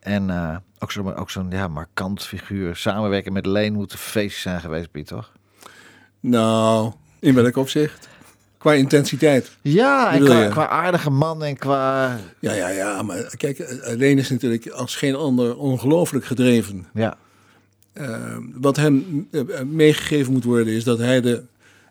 En 0.00 0.30
eh, 0.30 0.56
ook 0.78 0.92
zo'n 0.92 1.14
ook 1.14 1.30
zo'n 1.30 1.50
ja, 1.50 1.68
markant 1.68 2.22
figuur. 2.22 2.76
Samenwerken 2.76 3.32
met 3.32 3.46
Leen 3.46 3.72
moet 3.72 3.92
een 3.92 3.98
feestje 3.98 4.40
zijn 4.40 4.60
geweest, 4.60 4.90
Piet, 4.90 5.06
toch? 5.06 5.32
Nou, 6.20 6.92
in 7.18 7.34
welk 7.34 7.56
opzicht? 7.56 8.08
Qua 8.58 8.72
intensiteit. 8.72 9.56
Ja, 9.62 10.12
en 10.12 10.24
qua, 10.24 10.48
qua 10.48 10.68
aardige 10.68 11.10
man 11.10 11.44
en 11.44 11.56
qua... 11.56 12.16
Ja, 12.40 12.52
ja, 12.52 12.68
ja. 12.68 13.02
Maar 13.02 13.34
kijk, 13.36 13.58
eh, 13.58 13.96
Leen 13.96 14.18
is 14.18 14.30
natuurlijk 14.30 14.68
als 14.68 14.96
geen 14.96 15.14
ander 15.14 15.56
ongelooflijk 15.56 16.24
gedreven. 16.24 16.86
Ja, 16.94 17.16
Eh, 18.00 18.36
wat 18.54 18.76
hem 18.76 19.28
eh, 19.30 19.40
meegegeven 19.66 20.32
moet 20.32 20.44
worden 20.44 20.72
is 20.72 20.84
dat 20.84 20.98
hij 20.98 21.20
de, 21.20 21.42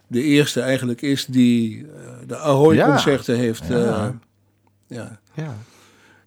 de 0.07 0.23
eerste 0.23 0.61
eigenlijk 0.61 1.01
is 1.01 1.25
die 1.25 1.85
eh, 1.85 2.11
de 2.27 2.37
Ahoy-concerten 2.37 3.37
heeft. 3.37 3.67
Ja. 3.67 3.75
eh, 3.75 4.09
ja. 4.87 5.19
ja. 5.33 5.55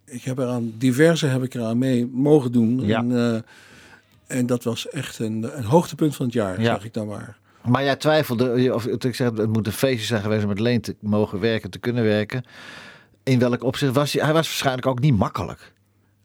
Ik 0.05 0.23
heb 0.23 0.39
eraan 0.39 0.73
diverse 0.79 1.27
heb 1.27 1.43
ik 1.43 1.55
eraan 1.55 1.79
mee 1.79 2.07
mogen 2.13 2.53
doen. 2.53 2.81
Ja. 2.87 2.99
En, 2.99 3.17
eh, 3.17 4.37
en 4.39 4.47
dat 4.47 4.65
was 4.65 4.89
echt 4.89 5.19
een, 5.19 5.57
een 5.59 5.65
hoogtepunt 5.65 6.17
van 6.17 6.27
het 6.27 6.35
jaar, 6.35 6.61
Ja. 6.61 6.75
zeg 6.75 6.85
ik 6.85 6.95
dan 6.95 7.07
maar. 7.07 7.39
Maar 7.67 7.85
jij 7.85 7.97
twijfelde, 7.97 8.75
of 8.75 8.87
ik 8.87 9.15
zeg, 9.15 9.31
het 9.37 9.53
moet 9.53 9.67
een 9.67 9.73
feestje 9.73 10.07
zijn 10.07 10.23
geweest 10.23 10.43
om 10.43 10.49
met 10.49 10.59
Leen 10.61 10.81
te 10.81 10.97
mogen 11.01 11.41
werken, 11.41 11.71
te 11.71 11.79
kunnen 11.79 12.05
werken. 12.05 12.45
In 13.23 13.39
welk 13.39 13.63
opzicht 13.63 13.95
was 13.95 14.13
hij? 14.13 14.23
Hij 14.25 14.33
was 14.33 14.47
waarschijnlijk 14.47 14.87
ook 14.87 15.01
niet 15.01 15.17
makkelijk. 15.17 15.73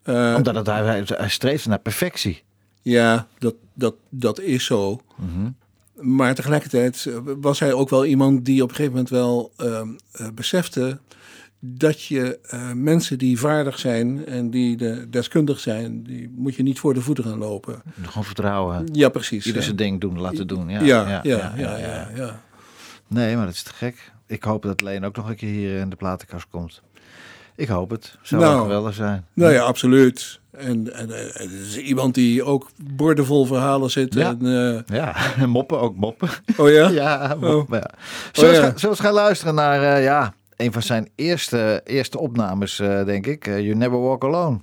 Eh, 0.04 0.34
Omdat 0.38 0.56
het, 0.56 0.68
hij, 0.68 1.04
hij 1.08 1.30
streefde 1.30 1.70
naar 1.70 1.80
perfectie. 1.80 2.44
Ja, 2.90 3.28
dat, 3.38 3.56
dat, 3.74 3.96
dat 4.10 4.40
is 4.40 4.66
zo. 4.66 5.02
Mhm. 5.16 5.50
Maar 5.96 6.36
tegelijkertijd 6.36 7.06
eh, 7.06 7.18
was 7.42 7.60
hij 7.60 7.74
ook 7.74 7.90
wel 7.90 8.06
iemand 8.06 8.46
die 8.46 8.64
op 8.64 8.70
een 8.70 8.76
gegeven 8.76 8.94
moment 8.94 9.10
wel 9.10 9.52
eh, 9.58 10.28
besefte 10.34 11.00
dat 11.60 12.04
je 12.04 12.40
eh, 12.42 12.72
mensen 12.72 13.18
die 13.18 13.40
vaardig 13.40 13.80
zijn 13.80 14.26
en 14.26 14.50
die 14.50 14.78
de, 14.78 15.10
deskundig 15.10 15.60
zijn, 15.60 16.04
die 16.04 16.34
moet 16.36 16.56
je 16.56 16.64
niet 16.64 16.80
voor 16.80 16.94
de 16.94 17.02
voeten 17.02 17.24
gaan 17.24 17.38
lopen. 17.38 17.82
Gewoon 18.02 18.24
vertrouwen. 18.24 18.90
Ja, 18.92 19.10
precies. 19.10 19.46
Ieder 19.46 19.64
zijn 19.64 19.76
ding 19.76 20.02
doen, 20.02 20.20
laten 20.20 20.48
doen. 20.48 20.70
Ja, 20.70 20.82
Ja, 20.82 21.08
ja, 21.08 21.20
ja, 21.24 21.54
ja, 21.56 21.78
ja, 21.78 22.10
ja. 22.16 22.42
Nee, 23.08 23.36
maar 23.36 23.46
dat 23.46 23.54
is 23.54 23.64
te 23.64 23.74
gek. 23.74 24.12
Ik 24.26 24.44
hoop 24.44 24.62
dat 24.62 24.82
Leen 24.82 25.06
ook 25.06 25.16
nog 25.16 25.30
een 25.30 25.36
keer 25.36 25.50
hier 25.50 25.80
in 25.80 25.90
de 25.90 25.96
platenkast 25.96 26.48
komt. 26.50 26.82
Ik 27.58 27.68
hoop 27.68 27.90
het. 27.90 28.18
Zou 28.22 28.42
Nou. 28.42 28.54
wel 28.54 28.64
geweldig 28.64 28.94
zijn. 28.94 29.26
Nou 29.34 29.54
ja, 29.54 29.62
absoluut. 29.64 30.40
En, 30.52 30.94
en, 30.94 31.10
is 31.62 31.78
iemand 31.78 32.14
die 32.16 32.44
ook 32.44 32.70
boordevol 32.96 33.46
verhalen 33.46 33.90
zit. 33.90 34.14
Ja. 34.14 34.36
En, 34.40 34.84
Ja, 34.88 35.16
en 35.38 35.50
moppen 35.58 35.80
ook 35.80 35.96
moppen. 35.96 36.30
oh 36.58 36.70
ja? 36.70 36.90
Ja, 37.04 37.36
moppen, 37.40 37.78
ja. 37.80 37.90
Zullen, 38.32 38.34
Oh, 38.34 38.42
we 38.42 38.46
ja. 38.46 38.50
eens 38.52 38.60
gaan, 38.60 38.80
zullen 38.80 38.96
we 38.96 39.02
gaan 39.04 39.14
luisteren 39.14 39.56
naar 39.56 39.96
eh, 39.96 40.04
ja, 40.04 40.34
een 40.56 40.72
van 40.74 40.82
zijn 40.82 41.10
eerste, 41.16 41.82
eerste 41.84 42.20
opnames, 42.20 42.80
eh, 42.80 43.06
denk 43.06 43.26
ik. 43.28 43.46
You 43.46 43.74
Never 43.74 44.00
Walk 44.02 44.24
Alone. 44.24 44.60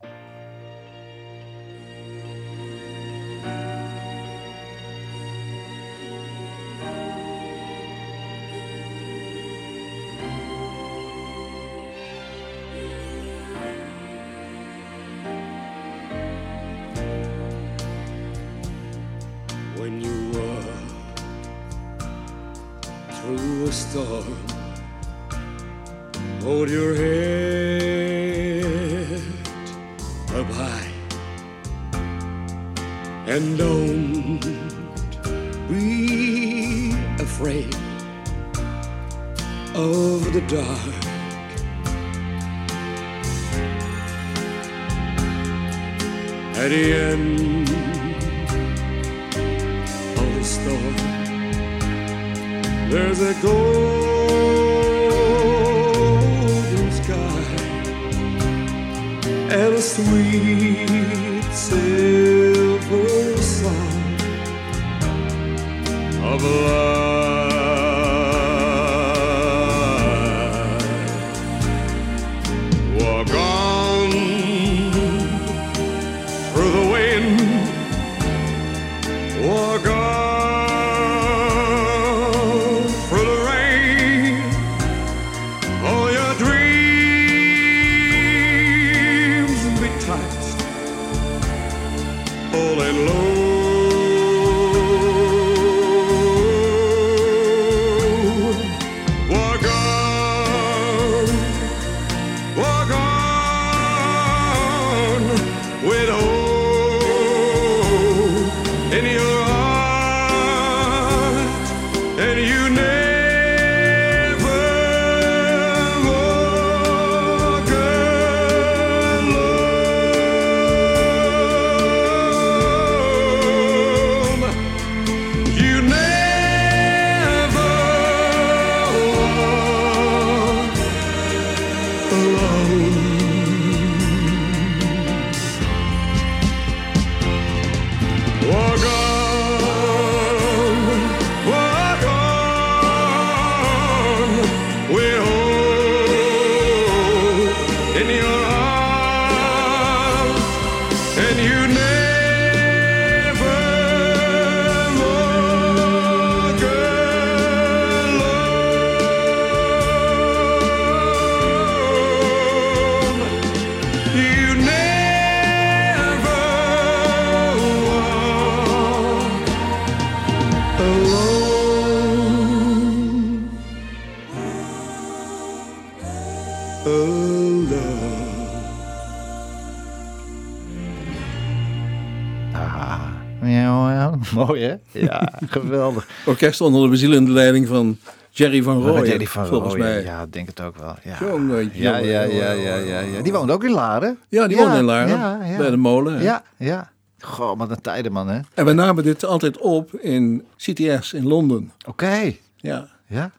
Geweldig. 185.75 186.07
Orkest 186.27 186.61
onder 186.61 186.83
de 186.83 186.89
bezielende 186.89 187.31
leiding 187.31 187.69
van 187.69 187.99
Jerry 188.31 188.63
van 188.63 188.83
Rooyen, 188.83 189.07
Jerry 189.07 189.27
van 189.27 189.47
volgens 189.47 189.75
Rooyen, 189.75 189.89
mij. 189.95 190.03
Ja, 190.05 190.27
denk 190.31 190.47
het 190.49 190.61
ook 190.61 190.77
wel. 190.77 190.95
Ja, 191.05 191.17
Jongen, 191.21 191.71
ja, 191.75 191.97
ja, 191.97 192.23
ja, 192.23 192.51
ja, 192.53 192.75
ja, 192.77 193.01
ja. 193.01 193.23
Die 193.23 193.33
woont 193.33 193.51
ook 193.51 193.65
in 193.65 193.71
Laren. 193.73 194.19
Ja, 194.29 194.47
die 194.47 194.57
woont 194.57 194.75
in 194.75 194.85
Laren, 194.85 195.09
ja, 195.19 195.39
ja. 195.45 195.57
bij 195.57 195.71
de 195.71 195.77
molen. 195.77 196.15
hè. 196.17 196.23
Ja, 196.23 196.43
ja. 196.57 196.93
Goh, 197.21 197.59
wat 197.59 197.71
een 197.71 197.81
tijden 197.81 198.13
man 198.13 198.29
hè. 198.29 198.41
En 198.55 198.65
we 198.65 198.73
namen 198.73 199.05
dit 199.05 199.25
altijd 199.25 199.59
op 199.59 199.95
in 199.95 200.45
CTS 200.57 201.13
in 201.13 201.27
Londen. 201.27 201.73
Oké. 201.87 202.33
Ja. 202.57 202.89
Ja. 203.07 203.31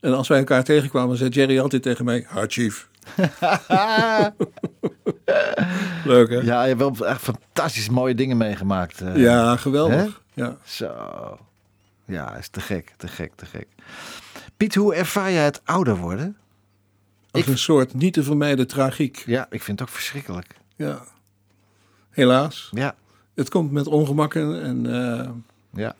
En 0.00 0.14
als 0.14 0.28
wij 0.28 0.38
elkaar 0.38 0.64
tegenkwamen, 0.64 1.16
zei 1.16 1.30
Jerry 1.30 1.58
altijd 1.60 1.82
tegen 1.82 2.04
mij, 2.04 2.24
ha 2.28 2.44
chief. 2.48 2.88
Leuk 6.04 6.28
hè? 6.30 6.36
Ja, 6.38 6.62
je 6.64 6.74
hebt 6.76 6.98
wel 6.98 7.06
echt 7.08 7.20
fantastisch 7.20 7.88
mooie 7.88 8.14
dingen 8.14 8.36
meegemaakt. 8.36 9.00
eh. 9.00 9.16
Ja, 9.16 9.56
geweldig. 9.56 9.96
Hè? 9.96 10.06
Ja. 10.34 10.56
Zo. 10.64 11.38
Ja, 12.04 12.34
is 12.36 12.48
te 12.48 12.60
gek, 12.60 12.94
te 12.96 13.08
gek, 13.08 13.32
te 13.34 13.46
gek. 13.46 13.66
Piet, 14.56 14.74
hoe 14.74 14.94
ervaar 14.94 15.32
jij 15.32 15.44
het 15.44 15.60
ouder 15.64 15.96
worden? 15.96 16.36
Als 17.30 17.46
een 17.46 17.58
soort 17.58 17.94
niet 17.94 18.12
te 18.12 18.22
vermijden 18.22 18.66
tragiek. 18.66 19.22
Ja, 19.26 19.46
ik 19.50 19.62
vind 19.62 19.78
het 19.78 19.88
ook 19.88 19.94
verschrikkelijk. 19.94 20.56
Ja. 20.76 21.04
Helaas. 22.10 22.68
Ja, 22.72 22.94
Het 23.34 23.48
komt 23.50 23.70
met 23.72 23.86
ongemakken. 23.86 24.62
En, 24.62 24.86
eh, 24.86 25.30
ja, 25.70 25.94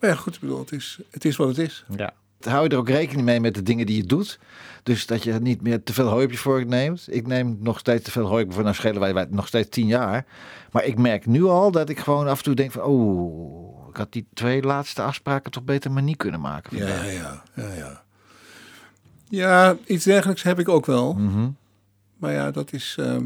maar 0.00 0.10
ja, 0.10 0.16
goed, 0.16 0.34
ik 0.34 0.40
bedoel, 0.40 0.58
het 0.58 0.72
is, 0.72 0.98
het 1.10 1.24
is 1.24 1.36
wat 1.36 1.48
het 1.48 1.58
is. 1.58 1.84
ja. 1.96 2.12
Hou 2.40 2.62
je 2.62 2.68
er 2.68 2.76
ook 2.76 2.88
rekening 2.88 3.26
mee 3.26 3.40
met 3.40 3.54
de 3.54 3.62
dingen 3.62 3.86
die 3.86 3.96
je 3.96 4.04
doet? 4.06 4.38
Dus 4.82 5.06
dat 5.06 5.22
je 5.22 5.32
niet 5.32 5.62
meer 5.62 5.82
te 5.82 5.92
veel 5.92 6.06
hooi 6.08 6.24
op 6.24 6.30
je 6.30 6.38
vork 6.38 6.66
neemt. 6.66 7.06
Ik 7.10 7.26
neem 7.26 7.56
nog 7.60 7.78
steeds 7.78 8.04
te 8.04 8.10
veel 8.10 8.26
hooi 8.26 8.44
vork. 8.48 8.62
Nou 8.62 8.74
schelen 8.74 9.00
wij, 9.00 9.14
wij 9.14 9.26
nog 9.30 9.46
steeds 9.46 9.68
tien 9.68 9.86
jaar. 9.86 10.26
Maar 10.72 10.84
ik 10.84 10.98
merk 10.98 11.26
nu 11.26 11.44
al 11.44 11.70
dat 11.70 11.88
ik 11.88 11.98
gewoon 11.98 12.28
af 12.28 12.38
en 12.38 12.44
toe 12.44 12.54
denk 12.54 12.72
van... 12.72 12.82
Oh, 12.82 13.88
ik 13.88 13.96
had 13.96 14.12
die 14.12 14.26
twee 14.34 14.62
laatste 14.62 15.02
afspraken 15.02 15.50
toch 15.50 15.64
beter 15.64 15.90
maar 15.90 16.02
niet 16.02 16.16
kunnen 16.16 16.40
maken. 16.40 16.76
Ja, 16.76 17.04
ja, 17.04 17.42
ja, 17.54 17.72
ja. 17.74 18.02
Ja, 19.28 19.76
iets 19.86 20.04
dergelijks 20.04 20.42
heb 20.42 20.58
ik 20.58 20.68
ook 20.68 20.86
wel. 20.86 21.14
Mhm. 21.14 21.48
Maar 22.16 22.32
ja, 22.32 22.50
dat 22.50 22.72
is... 22.72 22.96
ehm, 22.98 23.24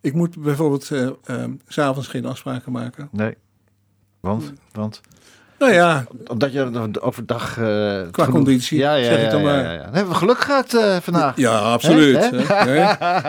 ik 0.00 0.14
moet 0.14 0.38
bijvoorbeeld 0.42 0.90
eh 0.90 1.10
ehm, 1.24 1.52
s 1.66 1.74
s'avonds 1.74 2.08
geen 2.08 2.26
afspraken 2.26 2.72
maken. 2.72 3.08
Nee. 3.12 3.36
Want? 4.20 4.52
Want? 4.72 5.00
Nou 5.58 5.72
ja, 5.72 6.04
Omdat 6.26 6.52
je 6.52 6.90
overdag... 7.00 7.58
eh, 7.58 8.00
Qua 8.10 8.26
conditie, 8.26 8.78
ja, 8.78 8.94
ja, 8.94 9.04
zeg 9.04 9.16
ik 9.18 9.24
ja, 9.24 9.30
dan 9.30 9.40
ja, 9.42 9.46
maar. 9.46 9.62
Ja, 9.74 9.82
hebben 9.92 10.08
we 10.08 10.14
geluk 10.14 10.38
gehad 10.40 10.74
eh, 10.74 10.96
vandaag. 11.02 11.36
ja, 11.36 11.58
absoluut. 11.58 12.16
Hè? 12.30 12.38
hè? 12.42 12.64
Nee. 12.64 12.84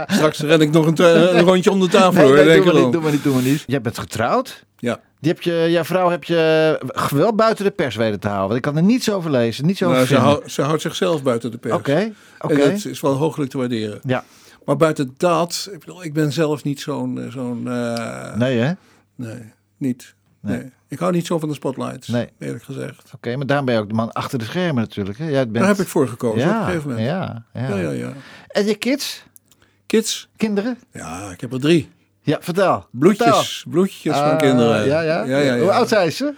Straks 0.18 0.40
ren 0.40 0.62
ik 0.62 0.72
nog 0.72 0.86
een, 0.86 0.94
ta- 0.96 1.14
een 1.16 1.42
rondje 1.42 1.72
om 1.72 1.80
de 1.80 1.88
tafel. 1.88 2.12
Nee, 2.12 2.24
hoor, 2.24 2.36
nee, 2.36 2.46
denk 2.46 2.64
doe, 2.64 2.74
maar 2.74 2.82
niet, 2.84 2.92
doe 2.92 3.02
maar 3.02 3.12
niet, 3.12 3.24
doe 3.24 3.34
maar 3.34 3.44
niet. 3.44 3.64
Jij 3.68 3.82
bent 3.82 3.98
getrouwd. 4.00 4.66
Ja. 4.78 5.00
Die 5.20 5.32
heb 5.32 5.42
je, 5.42 5.68
jouw 5.70 5.84
vrouw 5.84 6.10
heb 6.10 6.24
je 6.24 6.80
wel 7.10 7.36
buiten 7.36 7.66
de 7.66 7.72
pers 7.72 7.96
weten 7.96 8.20
te 8.20 8.28
houden. 8.28 8.48
Want 8.48 8.66
ik 8.66 8.72
kan 8.74 8.78
er 8.78 8.88
niets 8.90 9.12
over 9.12 9.32
lezen, 9.32 9.66
niets 9.66 9.84
over 9.84 9.96
Nou, 9.96 10.08
ze, 10.08 10.14
vinden. 10.14 10.32
hou- 10.34 10.50
ze 10.50 10.62
houdt 10.62 10.82
zichzelf 10.82 11.24
buiten 11.24 11.52
de 11.52 11.58
pers. 11.58 11.74
Oké, 11.74 12.12
oké. 12.40 12.54
En 12.62 12.72
dat 12.72 12.86
is 12.86 13.02
wel 13.02 13.14
hooglijk 13.14 13.52
te 13.52 13.58
waarderen. 13.58 14.00
Ja. 14.04 14.24
Maar 14.66 14.76
buiten 14.78 15.14
dat, 15.18 15.70
ik, 15.72 15.80
bedoel, 15.80 16.04
ik 16.04 16.14
ben 16.14 16.32
zelf 16.32 16.64
niet 16.64 16.80
zo'n... 16.82 17.22
eh, 17.22 17.32
zo'n 17.32 17.68
eh, 17.68 18.36
Nee 18.36 18.58
hè? 18.58 18.72
nee, 19.16 19.54
niet. 19.78 20.16
Nee. 20.42 20.58
Nee. 20.58 20.72
Ik 20.88 21.00
hou 21.00 21.12
niet 21.12 21.26
zo 21.26 21.40
van 21.40 21.50
de 21.50 21.56
spotlights, 21.56 22.08
Nee. 22.08 22.30
eerlijk 22.40 22.64
gezegd. 22.64 23.12
Oké, 23.16 23.36
maar 23.36 23.46
daarom 23.46 23.66
ben 23.66 23.76
je 23.76 23.82
ook 23.82 23.88
de 23.90 23.94
man 23.96 24.12
achter 24.12 24.40
de 24.40 24.46
schermen 24.46 24.84
natuurlijk. 24.84 25.18
Hè? 25.18 25.26
Jij 25.30 25.44
bent... 25.44 25.56
Daar 25.56 25.68
heb 25.68 25.80
ik 25.80 25.88
voor 25.88 26.08
gekozen 26.08 26.42
op 26.48 26.54
een 26.54 26.58
ja, 26.60 26.66
gegeven 26.66 26.90
moment. 26.90 27.08
ja, 27.08 27.46
ja. 27.54 27.68
Ja, 27.68 27.76
ja, 27.78 27.90
ja. 27.90 28.14
En 28.48 28.66
je 28.66 28.76
kids? 28.76 29.24
Kids? 29.86 30.30
Kinderen? 30.38 30.78
Ja, 30.92 31.32
ik 31.32 31.42
heb 31.42 31.54
er 31.54 31.60
drie. 31.60 31.90
Ja, 32.22 32.38
vertel. 32.42 32.88
Bloedjes, 32.92 33.66
bloedjes 33.70 34.02
Vertel. 34.02 34.22
van 34.24 34.32
Ah, 34.32 34.38
kinderen. 34.38 34.86
Ja, 34.86 35.02
ja. 35.02 35.24
ja, 35.24 35.38
ja, 35.38 35.54
ja. 35.56 35.62
Hoe 35.62 35.72
oud 35.72 35.88
zijn 35.88 36.12
ze? 36.12 36.34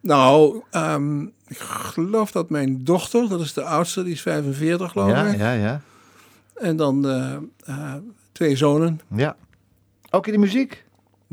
Nou, 0.00 0.62
ehm, 0.70 1.22
ik 1.46 1.58
geloof 1.58 2.30
dat 2.32 2.50
mijn 2.50 2.84
dochter, 2.84 3.28
dat 3.28 3.40
is 3.40 3.52
de 3.52 3.62
oudste, 3.62 4.02
die 4.02 4.12
is 4.12 4.20
45 4.22 4.90
geloof 4.90 5.10
Ja, 5.10 5.24
ik. 5.24 5.38
ja, 5.38 5.52
ja. 5.52 5.80
En 6.54 6.76
dan 6.76 7.08
eh, 7.08 7.34
eh, 7.64 7.94
twee 8.32 8.56
zonen. 8.56 9.00
Ja. 9.14 9.36
Ook 10.10 10.26
in 10.26 10.32
de 10.32 10.38
muziek? 10.38 10.83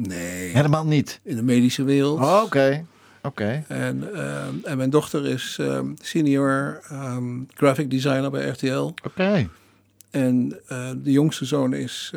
Nee, 0.08 0.50
Helemaal 0.50 0.86
niet. 0.86 1.20
in 1.24 1.36
de 1.36 1.44
medische 1.44 1.84
wereld. 1.84 2.20
Oh, 2.20 2.42
Oké. 2.46 2.86
Oké. 3.24 3.64
En, 3.68 4.10
ehm, 4.16 4.54
en 4.64 4.78
mijn 4.78 4.90
dochter 4.90 5.26
is 5.28 5.58
ehm, 5.60 5.86
senior 6.02 6.82
ehm, 6.90 7.26
graphic 7.54 7.90
designer 7.90 8.32
bij 8.32 8.48
RTL. 8.48 8.94
Oké. 9.06 9.50
En 10.12 10.60
eh, 10.68 10.90
de 11.04 11.12
jongste 11.12 11.46
zoon 11.46 11.74
is 11.74 12.14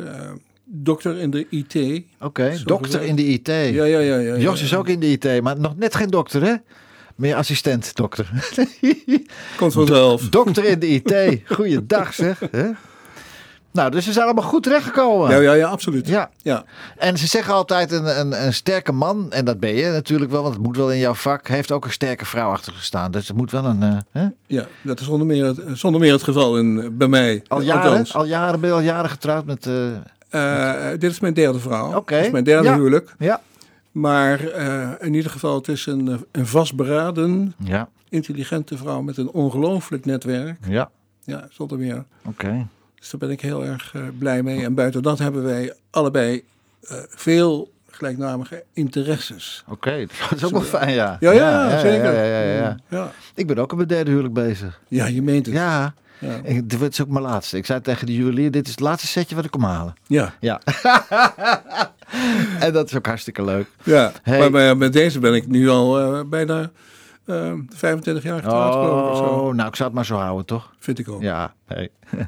dokter 0.63 1.17
in 1.17 1.29
de 1.29 1.47
IT. 1.49 2.03
Oké. 2.19 2.57
Dokter 2.63 3.01
in 3.01 3.15
de 3.15 3.23
IT. 3.25 3.47
Ja, 3.47 3.63
ja, 3.63 3.83
ja. 3.85 3.99
ja, 3.99 4.17
ja. 4.17 4.37
Jos 4.37 4.61
is 4.61 4.75
ook 4.75 4.87
in 4.87 4.99
de 4.99 5.07
IT, 5.07 5.41
maar 5.41 5.59
nog 5.59 5.77
net 5.77 5.95
geen 5.95 6.09
dokter, 6.09 6.41
hè? 6.43 6.53
Meer 7.15 7.35
assistent 7.35 7.95
dokter. 7.95 8.29
Komt 9.57 9.73
vanzelf. 9.73 10.29
dokter 10.39 10.65
in 10.65 10.79
de 10.79 10.87
IT. 10.87 11.41
Goeiedag 11.45 12.13
zeg. 12.13 12.39
Hè? 12.51 12.69
Nou, 13.75 13.91
dus 13.91 14.03
ze 14.05 14.11
zijn 14.11 14.25
allemaal 14.25 14.43
goed 14.43 14.63
terechtgekomen. 14.63 15.29
Ja, 15.29 15.37
ja, 15.39 15.53
ja, 15.53 15.67
absoluut. 15.67 16.07
Ja. 16.07 16.29
Ja. 16.37 16.63
En 16.97 17.17
ze 17.17 17.27
zeggen 17.27 17.53
altijd 17.53 17.91
een, 17.91 18.19
een, 18.19 18.45
een 18.45 18.53
sterke 18.53 18.91
man, 18.91 19.31
en 19.31 19.45
dat 19.45 19.59
ben 19.59 19.75
je 19.75 19.89
natuurlijk 19.91 20.31
wel, 20.31 20.41
want 20.41 20.53
het 20.53 20.63
moet 20.63 20.77
wel 20.77 20.91
in 20.91 20.97
jouw 20.99 21.13
vak, 21.13 21.47
heeft 21.47 21.71
ook 21.71 21.85
een 21.85 21.91
sterke 21.91 22.25
vrouw 22.25 22.49
achter 22.51 22.73
gestaan. 22.73 23.11
Dus 23.11 23.27
het 23.27 23.37
moet 23.37 23.51
wel 23.51 23.65
een... 23.65 23.83
eh, 23.83 23.97
hè? 24.11 24.27
Ja, 24.47 24.65
dat 24.81 24.99
is 24.99 25.05
zonder 25.05 25.27
meer 25.27 25.45
het, 25.45 25.59
zonder 25.73 26.01
meer 26.01 26.11
het 26.11 26.23
geval 26.23 26.57
in, 26.57 26.97
bij 26.97 27.07
mij. 27.07 27.43
Al 27.47 27.61
jaren, 27.61 27.83
Althans. 27.89 28.13
al 28.15 28.25
jaren 28.25 28.59
ben 28.59 28.69
je 28.69 28.75
al 28.75 28.81
jaren 28.81 29.09
getrouwd 29.09 29.45
met... 29.45 29.65
eh, 29.67 29.87
Eh, 30.29 30.99
dit 30.99 31.11
is 31.11 31.19
mijn 31.19 31.33
derde 31.33 31.59
vrouw. 31.59 31.95
Oké. 31.95 32.15
Dit 32.15 32.25
is 32.25 32.31
mijn 32.31 32.43
derde 32.43 32.67
Ja. 32.67 32.75
huwelijk. 32.75 33.13
ja. 33.19 33.41
Maar 33.91 34.39
in 35.01 35.13
ieder 35.13 35.31
geval, 35.31 35.55
het 35.55 35.67
is 35.67 35.85
een, 35.85 36.25
een 36.31 36.47
vastberaden, 36.47 37.53
Ja, 37.63 37.87
intelligente 38.09 38.77
vrouw 38.77 39.01
met 39.01 39.17
een 39.17 39.29
ongelooflijk 39.29 40.05
netwerk. 40.05 40.57
ja. 40.67 40.89
Ja, 41.23 41.47
zonder 41.51 41.77
meer. 41.77 42.03
Oké. 42.25 42.67
Dus 43.05 43.19
daar 43.19 43.29
ben 43.29 43.37
ik 43.37 43.41
heel 43.41 43.65
erg 43.65 43.91
eh, 43.93 44.01
blij 44.19 44.43
mee. 44.43 44.63
En 44.63 44.73
buiten 44.73 45.01
dat 45.03 45.19
hebben 45.19 45.43
wij 45.43 45.73
allebei 45.89 46.43
eh, 46.81 46.97
veel 47.09 47.71
gelijknamige 47.89 48.63
interesses. 48.73 49.63
Oké, 49.67 50.05
dat 50.29 50.37
is 50.37 50.43
ook 50.45 50.51
wel 50.51 50.61
fijn, 50.61 50.93
ja. 50.93 51.17
Ja, 51.19 51.31
ja, 51.31 51.79
zeker. 51.79 52.13
Ja, 52.13 52.23
ja, 52.23 52.41
ja, 52.41 52.53
ja. 52.53 52.77
Ja, 52.89 53.11
Ik 53.35 53.47
ben 53.47 53.57
ook 53.57 53.71
op 53.71 53.77
mijn 53.77 53.87
derde 53.89 54.09
huwelijk 54.09 54.33
bezig. 54.33 54.79
ja 54.87 55.05
je 55.05 55.21
meent 55.21 55.45
het. 55.45 55.55
Ja, 55.55 55.93
Ja. 56.19 56.39
ik- 56.43 56.69
dit 56.69 56.81
is 56.81 57.01
ook 57.01 57.07
mijn 57.07 57.23
laatste. 57.23 57.57
Ik 57.57 57.65
zei 57.65 57.81
tegen 57.81 58.05
de 58.05 58.15
juwelier, 58.15 58.51
dit 58.51 58.65
is 58.65 58.71
het 58.71 58.79
laatste 58.79 59.07
setje 59.07 59.35
wat 59.35 59.45
ik 59.45 59.51
kom 59.51 59.63
halen. 59.63 59.93
Ja. 60.07 60.33
Ja. 60.39 60.61
en 62.59 62.73
dat 62.73 62.87
is 62.89 62.95
ook 62.95 63.05
hartstikke 63.05 63.43
leuk. 63.43 63.67
ja. 63.83 64.11
Hey. 64.23 64.39
Maar 64.39 64.51
bij- 64.51 64.75
met 64.75 64.93
deze 64.93 65.19
ben 65.19 65.33
ik 65.33 65.47
nu 65.47 65.69
al 65.69 65.99
eh, 65.99 66.21
bijna 66.29 66.71
eh 67.25 67.53
25 67.69 68.23
jaar 68.23 68.35
getrouwd, 68.41 68.73
ik. 68.75 68.81
Oh, 69.29 69.53
nou, 69.53 69.67
ik 69.67 69.75
zou 69.75 69.83
het 69.89 69.93
maar 69.93 70.05
zo 70.05 70.15
houden, 70.15 70.45
toch? 70.45 70.73
Vind 70.79 70.99
ik 70.99 71.09
ook. 71.09 71.21
Ja, 71.21 71.53
hey. 71.65 71.89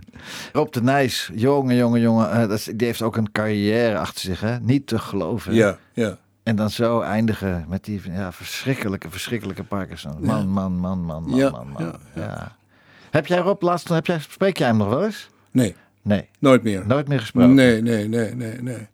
Rob 0.53 0.71
de 0.71 0.81
Nijs, 0.83 1.31
jongen, 1.35 1.75
jongen, 1.75 2.01
jongen. 2.01 2.31
eh, 2.31 2.39
dat 2.39 2.51
is, 2.51 2.63
die 2.63 2.87
heeft 2.87 3.01
ook 3.01 3.17
een 3.17 3.31
carrière 3.31 3.97
achter 3.97 4.21
zich, 4.21 4.39
hè? 4.41 4.59
Niet 4.59 4.87
te 4.87 4.99
geloven. 4.99 5.53
ja. 5.53 5.77
ja. 5.93 6.17
En 6.43 6.55
dan 6.55 6.69
zo 6.69 7.01
eindigen 7.01 7.65
met 7.69 7.83
die 7.85 8.01
ja, 8.11 8.31
verschrikkelijke, 8.31 9.09
verschrikkelijke 9.09 9.63
Parkinson. 9.63 10.15
Man, 10.19 10.37
Ja. 10.37 10.43
man, 10.45 10.71
man, 10.77 10.99
man, 10.99 11.23
man, 11.23 11.35
Ja, 11.37 11.49
man, 11.49 11.67
man. 11.67 11.93
ja. 12.15 12.55
Heb 13.11 13.25
jij 13.27 13.37
Rob 13.37 13.61
laatst, 13.61 13.87
heb 13.89 14.05
jij, 14.05 14.19
spreek 14.19 14.57
jij 14.57 14.67
hem 14.67 14.77
nog 14.77 14.89
wel 14.89 15.03
eens? 15.05 15.29
Nee, 15.51 15.75
Nee, 16.01 16.29
nooit 16.39 16.63
meer. 16.63 16.83
nooit 16.87 17.07
meer 17.07 17.19
gesproken. 17.19 17.53
Nee, 17.53 17.81
nee, 17.81 18.07
nee, 18.07 18.35
nee, 18.35 18.61
nee. 18.61 18.87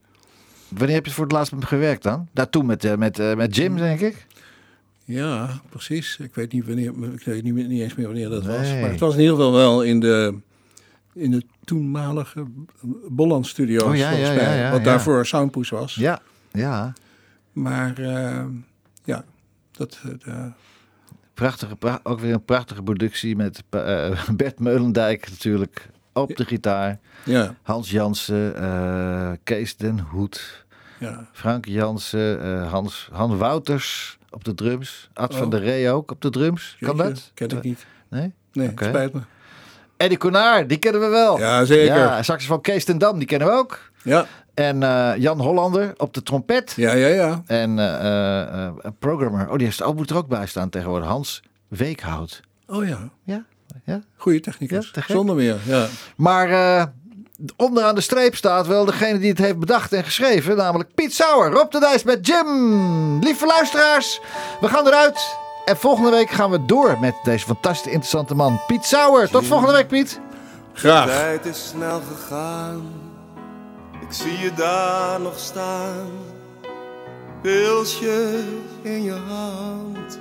Wanneer 0.68 0.96
heb 0.96 1.06
je 1.06 1.12
voor 1.12 1.24
het 1.24 1.34
laatst 1.34 1.52
met 1.52 1.60
hem 1.60 1.70
gewerkt 1.70 2.04
dan? 2.04 2.28
Daartoe 2.32 2.64
met, 2.64 2.84
eh, 2.86 2.96
met, 2.96 3.20
eh, 3.20 3.36
met 3.36 3.56
Jim, 3.56 3.76
denk 3.78 4.00
ik. 4.00 4.26
Ja, 5.06 5.50
precies. 5.70 6.18
Ik 6.20 6.36
weet 6.36 6.52
niet, 6.52 6.66
wanneer, 6.66 6.94
ik 7.14 7.24
weet 7.24 7.44
niet, 7.44 7.82
eens 7.82 7.96
meer 7.96 8.06
wanneer 8.06 8.30
dat 8.30 8.46
was. 8.46 8.58
Nee. 8.58 8.82
Maar 8.82 8.90
het 8.90 9.00
was 9.00 9.14
in 9.14 9.20
ieder 9.20 9.36
geval 9.36 9.52
wel 9.54 9.82
in 9.84 10.00
de, 10.00 10.38
in 11.14 11.32
de 11.32 11.44
toenmalige 11.64 12.46
Bolland 13.10 13.48
Studios, 13.48 13.84
Oh, 13.84 13.96
ja, 13.96 14.10
volgens 14.10 14.30
ja, 14.30 14.36
mij. 14.36 14.44
ja, 14.58 14.66
ja, 14.66 14.72
wat 14.72 14.84
daarvoor 14.84 15.26
Soundpush 15.26 15.70
was. 15.70 15.96
Ja, 15.96 16.20
ja. 16.52 16.94
Maar 17.52 17.98
eh, 18.00 18.46
ja, 19.04 19.26
dat... 19.72 20.02
eh, 20.26 20.46
Prachtige, 21.34 21.76
pra- 21.76 22.00
ook 22.04 22.20
weer 22.20 22.34
een 22.34 22.46
prachtige 22.46 22.84
productie 22.84 23.36
met 23.36 23.64
eh, 23.70 24.24
Bert 24.36 24.60
Meulendijk 24.60 25.30
natuurlijk 25.30 25.90
op 26.14 26.36
de 26.36 26.46
gitaar. 26.46 27.00
ja, 27.26 27.56
Hans 27.62 27.90
Jansen, 27.92 28.56
eh, 28.56 29.32
Kees 29.44 29.76
den 29.78 30.00
Hoed, 30.00 30.66
ja. 31.00 31.28
Frank 31.32 31.66
Jansen, 31.66 32.64
Hans, 32.68 33.10
Han 33.12 33.38
Wouters 33.38 34.18
op 34.34 34.44
de 34.44 34.54
drums. 34.54 35.10
Ad 35.14 35.32
Oh. 35.34 35.38
van 35.40 35.50
der 35.50 35.60
Ree 35.60 35.90
ook 35.92 36.12
op 36.12 36.22
de 36.22 36.30
drums. 36.30 36.76
Kan 36.80 36.96
Jeetje, 36.96 37.12
dat? 37.14 37.32
Ken 37.34 37.50
ik 37.58 37.64
niet. 37.64 37.86
Nee? 38.10 38.34
Nee, 38.54 38.72
spijt 38.76 39.14
me. 39.14 39.20
Eddie 39.98 40.18
Konaar, 40.18 40.68
die 40.68 40.78
kennen 40.78 41.02
we 41.02 41.08
wel. 41.08 41.40
Ja, 41.40 41.66
zeker. 41.66 41.96
Ja, 41.96 42.24
saxofoon 42.24 42.62
Kees 42.62 42.86
ten 42.86 42.98
Dam, 42.98 43.18
die 43.18 43.28
kennen 43.28 43.48
we 43.48 43.54
ook. 43.54 43.92
Ja, 44.04 44.26
En 44.54 44.84
eh, 44.84 45.12
Jan 45.18 45.40
Hollander 45.40 45.94
op 45.98 46.14
de 46.14 46.24
trompet. 46.24 46.74
ja, 46.76 46.94
ja. 46.94 47.08
ja. 47.08 47.42
En 47.46 47.80
eh, 47.80 48.66
eh, 48.66 48.74
programmer, 49.00 49.50
oh 49.50 49.58
die 49.58 49.66
heeft, 49.66 49.82
oh, 49.82 49.96
moet 49.96 50.10
er 50.10 50.16
ook 50.18 50.28
bij 50.28 50.46
staan 50.48 50.70
tegenwoordig. 50.70 51.08
Hans 51.08 51.44
Weekhout. 51.68 52.42
Oh 52.68 52.88
ja, 52.88 53.10
Ja, 53.24 53.46
ja. 53.86 54.02
goede 54.16 54.40
technicus. 54.40 54.92
Ja. 54.94 55.02
Zonder 55.08 55.36
meer, 55.36 55.58
ja. 55.66 55.88
Maar 56.16 56.48
onderaan 57.58 57.96
de 57.96 58.02
streep 58.02 58.36
staat 58.36 58.68
wel 58.68 58.86
degene 58.86 59.20
die 59.20 59.30
het 59.30 59.38
heeft 59.38 59.60
bedacht 59.60 59.94
en 59.94 60.04
geschreven. 60.04 60.58
Namelijk 60.58 60.94
Piet 60.96 61.14
Sauer. 61.14 61.52
Rob 61.52 61.72
de 61.72 61.80
Dijs 61.80 62.04
met 62.04 62.28
Jim. 62.28 63.20
Lieve 63.20 63.46
luisteraars, 63.46 64.22
we 64.62 64.68
gaan 64.68 64.88
eruit. 64.88 65.38
En 65.66 65.78
volgende 65.78 66.10
week 66.10 66.30
gaan 66.30 66.52
we 66.52 66.66
door 66.66 67.00
met 67.00 67.16
deze 67.24 67.46
fantastisch 67.46 67.92
interessante 67.92 68.36
man. 68.36 68.62
Piet 68.68 68.86
Sauer. 68.86 69.30
Tot 69.30 69.46
volgende 69.46 69.74
week, 69.74 69.88
Piet. 69.88 70.20
Graag. 70.74 71.06
tijd 71.06 71.46
is 71.46 71.68
snel 71.68 72.02
gegaan. 72.16 72.92
Ik 74.02 74.12
zie 74.14 74.38
je 74.40 74.54
daar 74.54 75.20
nog 75.22 75.40
staan. 75.40 76.10
Pilsje 77.42 78.44
in 78.82 79.04
je 79.04 79.18
hand. 79.28 80.20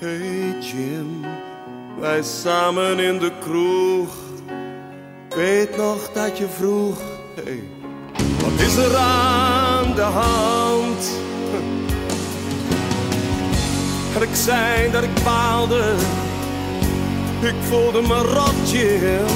Hey 0.00 0.58
Jim, 0.60 1.20
wij 2.00 2.22
samen 2.22 2.98
in 2.98 3.18
de 3.18 3.32
kroeg. 3.40 4.14
Ik 5.32 5.38
weet 5.38 5.76
nog 5.76 6.10
dat 6.12 6.38
je 6.38 6.48
vroeg. 6.48 6.96
Hey, 7.34 7.62
wat 8.40 8.66
is 8.66 8.76
er 8.76 8.96
aan 8.96 9.94
de 9.94 10.00
hand? 10.00 11.04
En 14.16 14.22
ik 14.22 14.34
zei 14.34 14.90
dat 14.90 15.02
ik 15.02 15.24
baalde. 15.24 15.94
Ik 17.40 17.54
voelde 17.68 18.02
me 18.02 18.18
rot, 18.18 18.70
Jim. 18.70 19.26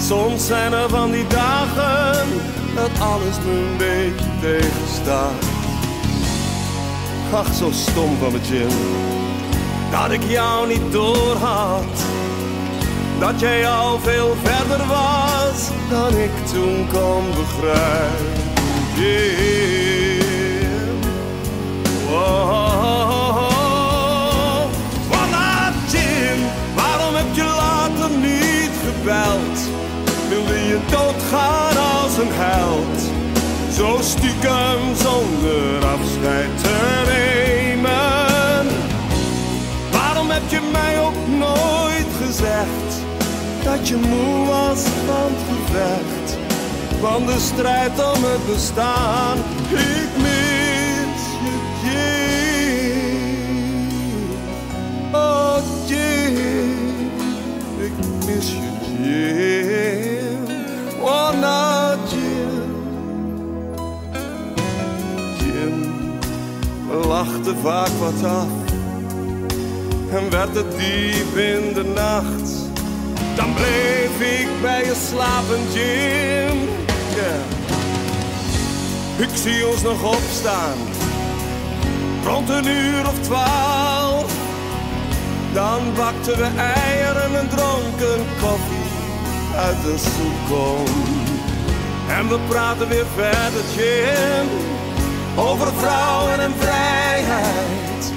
Soms 0.00 0.46
zijn 0.46 0.72
er 0.72 0.88
van 0.88 1.10
die 1.10 1.26
dagen 1.26 2.28
dat 2.74 2.90
alles 3.00 3.36
me 3.44 3.52
een 3.52 3.76
beetje 3.76 4.26
tegenstaat. 4.40 5.44
Ach, 7.32 7.54
zo 7.54 7.70
stom 7.70 8.16
van 8.18 8.32
me, 8.32 8.40
Jim. 8.40 8.68
Dat 9.90 10.10
ik 10.10 10.22
jou 10.22 10.68
niet 10.68 10.92
doorhad. 10.92 12.04
Dat 13.18 13.40
jij 13.40 13.68
al 13.68 13.98
veel 13.98 14.36
verder 14.42 14.86
was 14.86 15.68
dan 15.90 16.16
ik 16.16 16.30
toen 16.52 16.86
kon 16.92 17.24
begrijpen. 17.36 18.46
Jim. 18.94 20.18
Oh, 22.10 23.44
laat 25.30 25.74
Jim, 25.90 26.38
waarom 26.74 27.14
heb 27.14 27.34
je 27.34 27.44
later 27.44 28.10
niet 28.10 28.70
gebeld? 28.86 29.58
Wilde 30.28 30.54
je 30.54 30.78
doodgaan 30.90 31.76
als 32.02 32.16
een 32.18 32.32
held? 32.32 33.00
Zo 33.76 33.98
stiekem 34.00 34.94
zonder 34.96 35.84
afscheid 35.84 36.58
te 36.62 37.04
nemen. 37.06 37.67
Dat 43.68 43.88
je 43.88 43.96
moe 43.96 44.46
was 44.46 44.82
van 45.06 45.30
het 45.32 45.42
gevecht? 45.48 46.36
Van 47.00 47.26
de 47.26 47.38
strijd 47.38 47.90
om 47.90 48.22
het 48.24 48.46
bestaan. 48.46 49.38
Ik 49.70 50.10
mis 50.16 51.22
je, 51.44 51.54
Jim. 51.84 53.10
Oh, 55.12 55.56
Jim. 55.86 57.10
Ik 57.78 57.92
mis 58.26 58.48
je, 58.50 58.70
Jim. 59.02 60.42
Oh, 61.00 61.40
nou, 61.40 61.98
Jim. 62.08 62.76
Jim, 65.38 65.76
we 66.88 67.06
lachten 67.06 67.56
vaak 67.62 67.90
wat 68.00 68.30
af. 68.30 68.46
En 70.10 70.30
werd 70.30 70.54
het 70.54 70.70
diep 70.78 71.36
in 71.36 71.74
de 71.74 71.84
nacht. 71.94 72.67
Dan 73.38 73.54
bleef 73.54 74.20
ik 74.20 74.48
bij 74.62 74.84
je 74.84 74.94
slapen, 75.08 75.72
Jim. 75.72 76.68
Ik 79.18 79.28
zie 79.34 79.66
ons 79.68 79.82
nog 79.82 80.02
opstaan. 80.02 80.78
Rond 82.24 82.48
een 82.48 82.66
uur 82.66 83.06
of 83.06 83.20
twaalf. 83.20 84.32
Dan 85.52 85.80
bakten 85.96 86.36
we 86.36 86.48
eieren 86.56 87.38
en 87.38 87.48
dronken 87.48 88.26
koffie 88.40 88.90
uit 89.56 89.82
de 89.82 89.96
soepkom. 89.98 90.84
En 92.08 92.28
we 92.28 92.38
praten 92.48 92.88
weer 92.88 93.06
verder, 93.14 93.62
Jim. 93.76 94.48
over 95.36 95.72
vrouwen 95.72 96.40
en 96.40 96.52
vrijheid. 96.58 98.12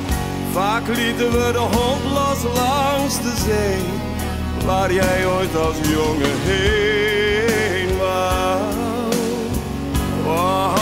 Vaak 0.51 0.87
lieten 0.87 1.31
we 1.31 1.51
de 1.51 1.57
hond 1.57 2.03
los 2.13 2.43
langs 2.55 3.15
de 3.21 3.33
zee, 3.45 4.00
waar 4.65 4.93
jij 4.93 5.25
ooit 5.25 5.55
als 5.55 5.75
jongen 5.89 6.37
heen 6.41 7.97
wou. 7.97 8.61
Oh, 10.25 10.75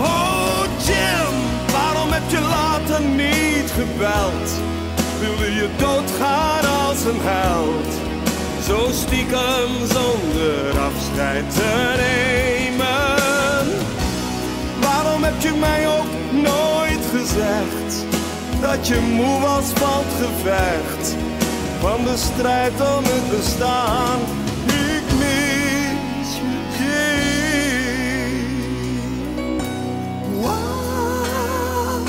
oh, 0.00 0.64
Jim, 0.86 1.34
waarom 1.72 2.10
heb 2.10 2.22
je 2.30 2.40
later 2.40 3.00
niet 3.00 3.70
gebeld? 3.70 4.48
Wilde 5.20 5.54
je 5.54 5.68
doodgaan 5.76 6.86
als 6.86 7.04
een 7.04 7.20
held? 7.20 7.92
Zo 8.66 8.88
stiekem 8.92 9.70
zonder 9.92 10.80
afscheid 10.80 11.54
te 11.54 11.94
nemen. 11.96 12.84
Waarom 14.80 15.22
heb 15.22 15.40
je 15.40 15.52
mij 15.60 15.88
ook 15.88 16.32
nooit 16.32 17.04
gezegd 17.14 18.04
dat 18.60 18.88
je 18.88 19.00
moe 19.00 19.40
was 19.40 19.64
van 19.64 20.02
het 20.04 20.26
gevecht? 20.26 21.23
van 21.84 22.04
de 22.04 22.16
strijd 22.16 22.72
om 22.72 23.04
het 23.04 23.36
bestaan. 23.36 24.20
Ik 24.66 25.06
mis 25.18 26.36
je, 26.36 26.92
Wow, 30.40 32.06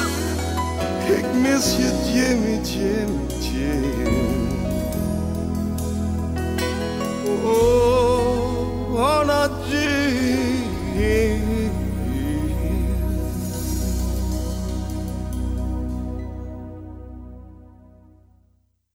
ik 1.18 1.26
mis 1.42 1.76
je, 1.76 1.90
Jimmy, 2.14 2.60
Jimmy, 2.64 3.26
Jimmy. 3.40 4.14
Oh, 7.44 8.94
oh, 8.94 9.26
not 9.26 9.52